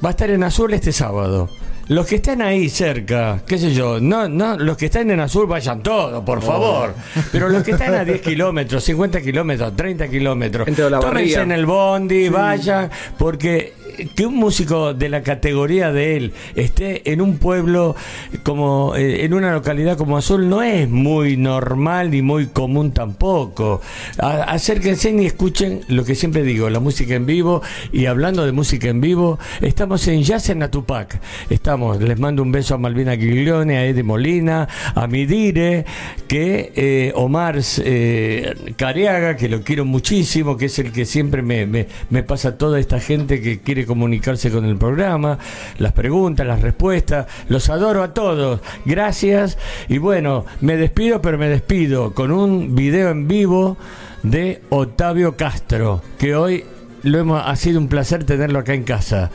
va 0.04 0.10
a 0.10 0.12
estar 0.12 0.30
en 0.30 0.42
Azul 0.44 0.72
este 0.74 0.92
sábado. 0.92 1.48
Los 1.91 2.07
que 2.07 2.14
están 2.14 2.41
ahí 2.41 2.68
cerca, 2.68 3.43
qué 3.45 3.59
sé 3.59 3.74
yo, 3.74 3.99
no, 3.99 4.28
no, 4.28 4.57
los 4.57 4.76
que 4.76 4.84
están 4.84 5.11
en 5.11 5.18
Azul 5.18 5.47
vayan 5.49 5.82
todos, 5.82 6.22
por 6.22 6.41
favor. 6.41 6.95
Pero 7.32 7.49
los 7.49 7.64
que 7.64 7.72
están 7.72 7.93
a 7.95 8.05
10 8.05 8.20
kilómetros, 8.20 8.84
50 8.84 9.20
kilómetros, 9.20 9.74
30 9.74 10.07
kilómetros, 10.07 10.68
tómense 10.76 11.41
en 11.41 11.51
el 11.51 11.66
bondi, 11.66 12.28
vayan, 12.28 12.88
porque 13.18 13.72
que 14.14 14.26
un 14.26 14.36
músico 14.36 14.94
de 14.94 15.09
la 15.09 15.22
categoría 15.22 15.92
de 15.92 16.16
él 16.16 16.32
esté 16.55 17.12
en 17.12 17.20
un 17.20 17.38
pueblo 17.38 17.96
como 18.42 18.94
eh, 18.96 19.24
en 19.24 19.34
una 19.34 19.53
localidad 19.53 19.96
como 19.96 20.16
Azul 20.16 20.48
no 20.48 20.62
es 20.62 20.88
muy 20.88 21.36
normal 21.36 22.11
ni 22.11 22.22
muy 22.22 22.46
común 22.46 22.92
tampoco. 22.92 23.80
Acérquense 24.18 25.11
y 25.11 25.26
escuchen 25.26 25.80
lo 25.88 26.05
que 26.05 26.14
siempre 26.14 26.42
digo, 26.42 26.70
la 26.70 26.80
música 26.80 27.14
en 27.14 27.26
vivo 27.26 27.62
y 27.92 28.07
hablando 28.07 28.44
de 28.44 28.53
música 28.53 28.88
en 28.88 29.01
vivo, 29.01 29.38
estamos 29.61 30.07
en 30.09 30.22
Jazz 30.22 30.51
en 30.51 30.62
Atupac. 30.62 31.20
Estamos, 31.51 32.01
les 32.01 32.18
mando 32.18 32.42
un 32.42 32.53
beso 32.53 32.74
a 32.74 32.78
Malvina 32.78 33.16
Giglione, 33.16 33.76
a 33.78 33.84
Eddie 33.86 34.03
Molina, 34.03 34.68
a 34.94 35.07
Midire, 35.07 35.84
que 36.28 36.72
eh, 36.76 37.12
Omar 37.14 37.59
eh, 37.84 38.55
Cariaga, 38.76 39.36
que 39.36 39.48
lo 39.48 39.62
quiero 39.62 39.84
muchísimo, 39.84 40.57
que 40.57 40.66
es 40.66 40.78
el 40.78 40.92
que 40.92 41.05
siempre 41.05 41.42
me, 41.42 41.66
me- 41.66 41.86
me 42.11 42.22
pasa 42.22 42.57
toda 42.59 42.78
esta 42.78 43.01
gente 43.01 43.40
que 43.40 43.59
quiere 43.61 43.86
comunicarse 43.91 44.53
con 44.53 44.64
el 44.64 44.76
programa, 44.76 45.36
las 45.78 45.93
preguntas, 45.93 46.47
las 46.47 46.62
respuestas, 46.62 47.26
los 47.49 47.68
adoro 47.70 48.05
a 48.05 48.14
todos, 48.14 48.61
gracias 48.84 49.59
y 49.88 49.99
bueno, 49.99 50.45
me 50.61 50.76
despido, 50.76 51.20
pero 51.20 51.38
me 51.38 51.49
despido 51.49 52.14
con 52.14 52.30
un 52.30 52.76
video 52.76 53.11
en 53.11 53.26
vivo 53.26 53.76
de 54.22 54.62
Octavio 54.68 55.36
Castro, 55.36 56.03
que 56.18 56.36
hoy 56.36 56.64
lo 57.03 57.18
hemos, 57.18 57.43
ha 57.45 57.57
sido 57.57 57.80
un 57.80 57.88
placer 57.88 58.22
tenerlo 58.22 58.61
acá 58.61 58.74
en 58.74 58.84
casa. 58.84 59.30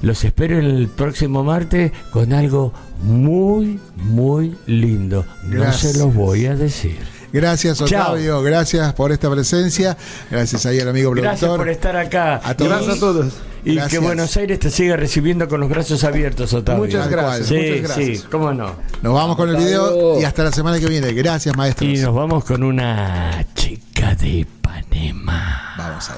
Los 0.00 0.22
espero 0.22 0.60
el 0.60 0.88
próximo 0.88 1.42
martes 1.42 1.90
con 2.12 2.32
algo 2.32 2.72
muy, 3.02 3.80
muy 3.96 4.56
lindo. 4.66 5.24
No 5.44 5.60
Gracias. 5.60 5.92
se 5.92 5.98
los 5.98 6.14
voy 6.14 6.46
a 6.46 6.54
decir. 6.54 6.98
Gracias, 7.32 7.78
Chao. 7.78 8.12
Octavio. 8.12 8.42
Gracias 8.42 8.92
por 8.92 9.10
esta 9.10 9.30
presencia. 9.30 9.96
Gracias 10.30 10.66
ahí 10.66 10.78
al 10.80 10.88
amigo 10.88 11.12
Gracias 11.12 11.38
productor. 11.38 11.58
por 11.58 11.68
estar 11.68 11.96
acá. 11.96 12.40
A 12.44 12.54
todos. 12.54 12.70
Gracias 12.70 12.96
a 12.96 13.00
todos. 13.00 13.32
Y 13.64 13.74
Gracias. 13.76 13.92
que 13.92 14.04
Buenos 14.04 14.36
Aires 14.36 14.58
te 14.58 14.70
siga 14.70 14.96
recibiendo 14.96 15.48
con 15.48 15.60
los 15.60 15.68
brazos 15.68 16.02
abiertos, 16.04 16.52
Otavio. 16.52 16.84
Muchas 16.84 17.08
gracias. 17.08 17.46
Sí, 17.46 17.54
muchas 17.54 17.82
gracias. 17.96 18.18
sí, 18.20 18.24
cómo 18.30 18.52
no. 18.52 18.74
Nos 19.02 19.14
vamos 19.14 19.36
con 19.36 19.48
el 19.50 19.56
video 19.56 20.20
y 20.20 20.24
hasta 20.24 20.42
la 20.44 20.52
semana 20.52 20.80
que 20.80 20.86
viene. 20.86 21.12
Gracias, 21.12 21.56
maestros. 21.56 21.88
Y 21.88 21.98
nos 21.98 22.12
vamos 22.14 22.44
con 22.44 22.64
una 22.64 23.44
chica 23.54 24.14
de 24.16 24.28
Ipanema. 24.28 25.74
Vamos 25.78 26.10
ahí. 26.10 26.16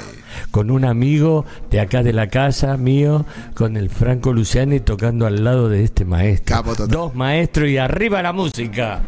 Con 0.50 0.70
un 0.70 0.84
amigo 0.84 1.44
de 1.70 1.80
acá 1.80 2.02
de 2.02 2.12
la 2.12 2.28
casa 2.28 2.76
mío, 2.76 3.26
con 3.54 3.76
el 3.76 3.90
Franco 3.90 4.32
Luciani 4.32 4.80
tocando 4.80 5.26
al 5.26 5.44
lado 5.44 5.68
de 5.68 5.84
este 5.84 6.04
maestro. 6.04 6.56
Capo 6.56 6.70
total. 6.74 6.88
Dos 6.88 7.14
maestros 7.14 7.68
y 7.68 7.76
arriba 7.76 8.22
la 8.22 8.32
música. 8.32 9.02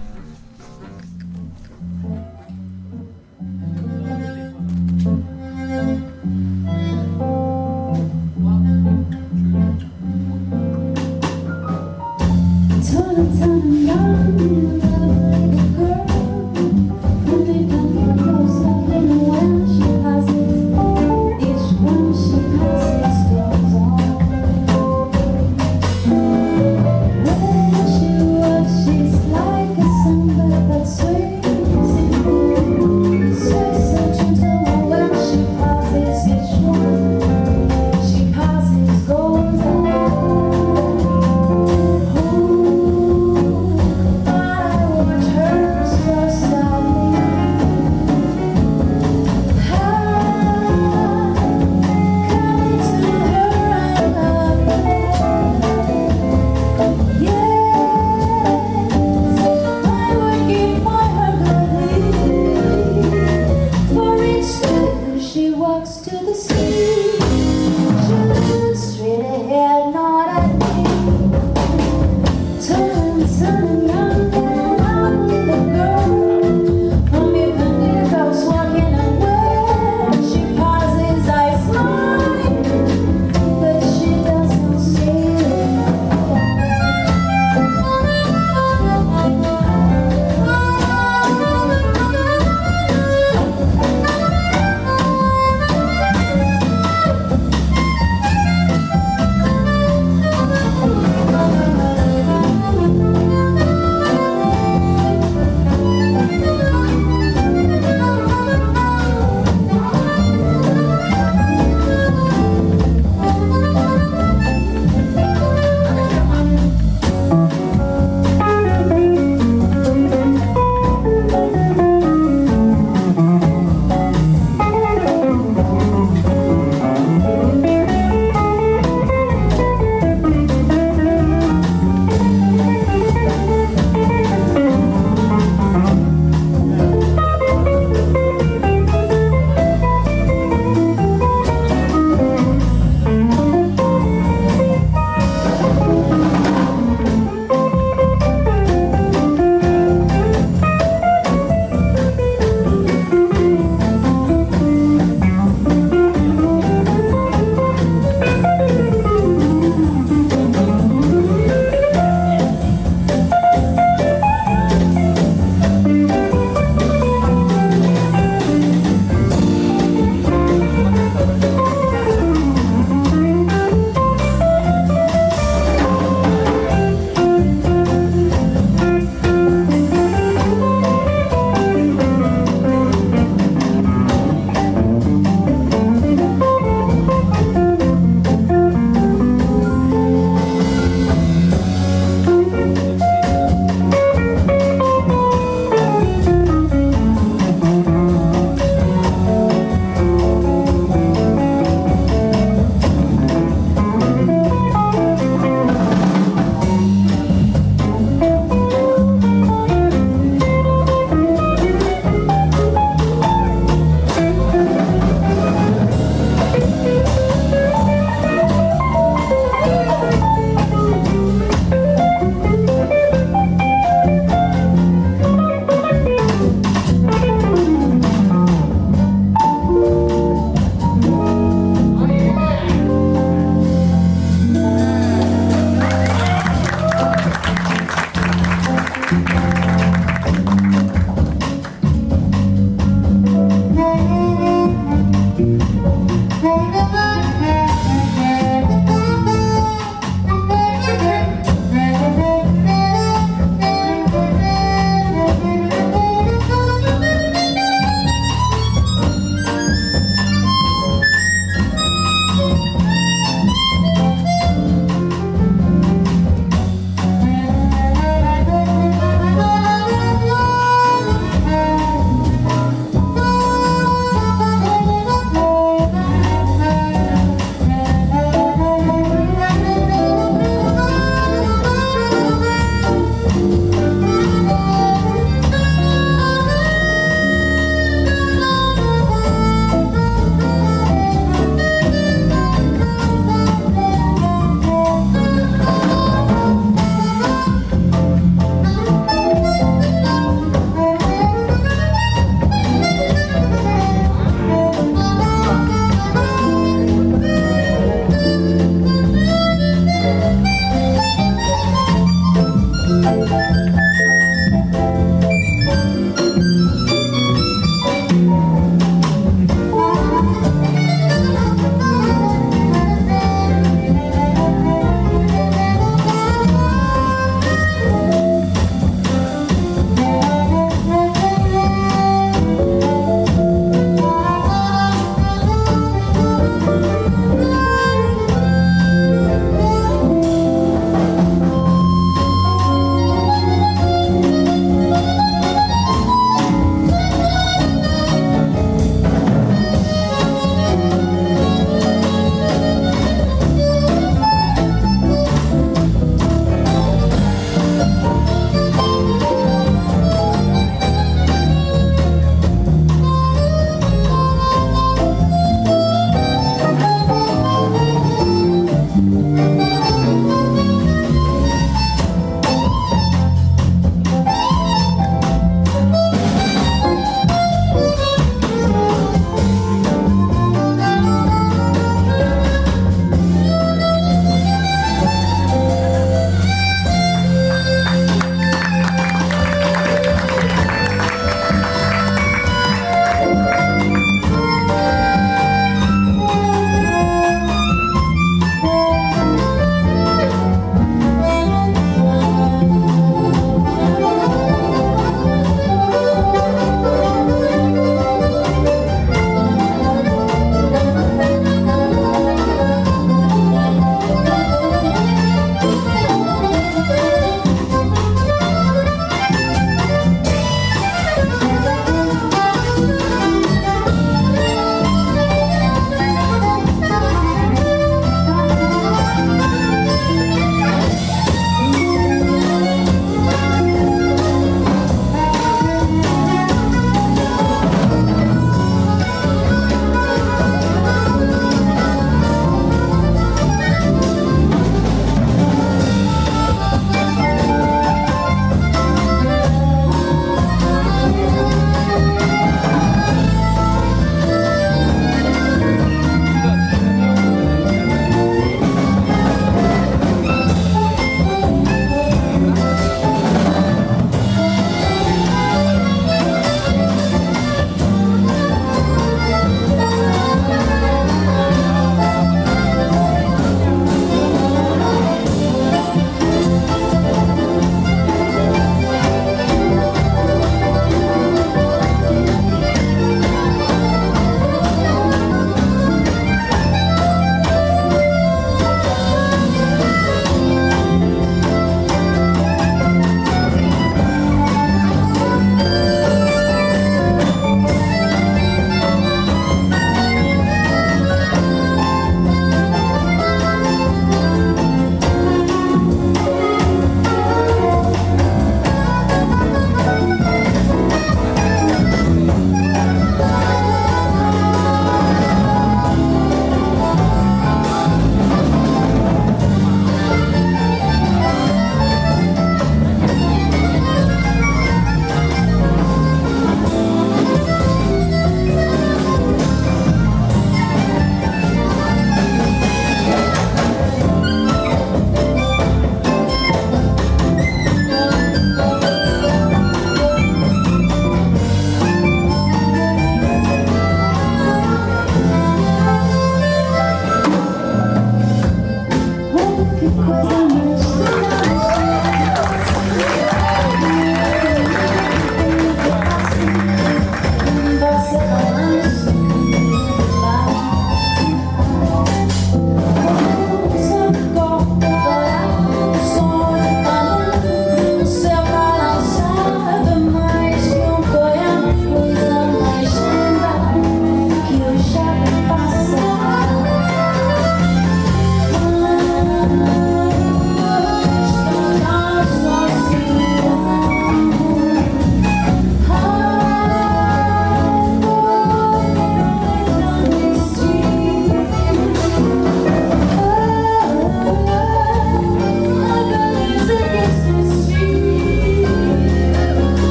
time 13.17 13.41
and 13.41 13.89
time 13.89 14.39
and 14.41 14.76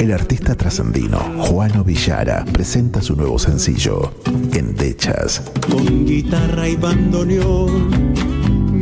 El 0.00 0.12
artista 0.14 0.54
trascendino 0.54 1.18
Juano 1.40 1.84
Villara 1.84 2.46
presenta 2.50 3.02
su 3.02 3.14
nuevo 3.14 3.38
sencillo, 3.38 4.14
Endechas. 4.50 5.42
con 5.70 6.06
guitarra 6.06 6.66
y 6.66 6.76
bandoneón. 6.76 8.14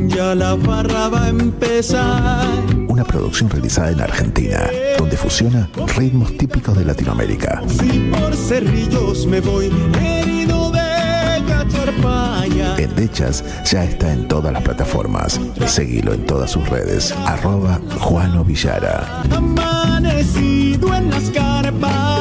Ya 0.08 0.36
la 0.36 0.54
barra 0.54 1.08
va 1.08 1.24
a 1.24 1.28
empezar. 1.30 2.46
Una 2.86 3.02
producción 3.02 3.50
realizada 3.50 3.90
en 3.90 4.00
Argentina, 4.00 4.70
donde 4.96 5.16
fusiona 5.16 5.68
ritmos 5.96 6.36
típicos 6.36 6.78
de 6.78 6.84
Latinoamérica. 6.84 7.64
Si 7.66 7.98
por 8.12 8.36
cerrillos 8.36 9.26
me 9.26 9.40
voy 9.40 9.72
herido 10.00 10.70
de 10.70 11.42
cacharpaya. 11.48 12.37
Endechas 12.78 13.44
ya 13.64 13.84
está 13.84 14.12
en 14.12 14.28
todas 14.28 14.52
las 14.52 14.62
plataformas. 14.62 15.40
Seguilo 15.66 16.12
en 16.12 16.24
todas 16.26 16.50
sus 16.50 16.68
redes. 16.68 17.12
Arroba 17.26 17.80
Juano 18.00 18.44
Villara. 18.44 19.22
Amanecido 19.30 20.94
en 20.94 21.10
las 21.10 21.30
carpas. 21.30 22.17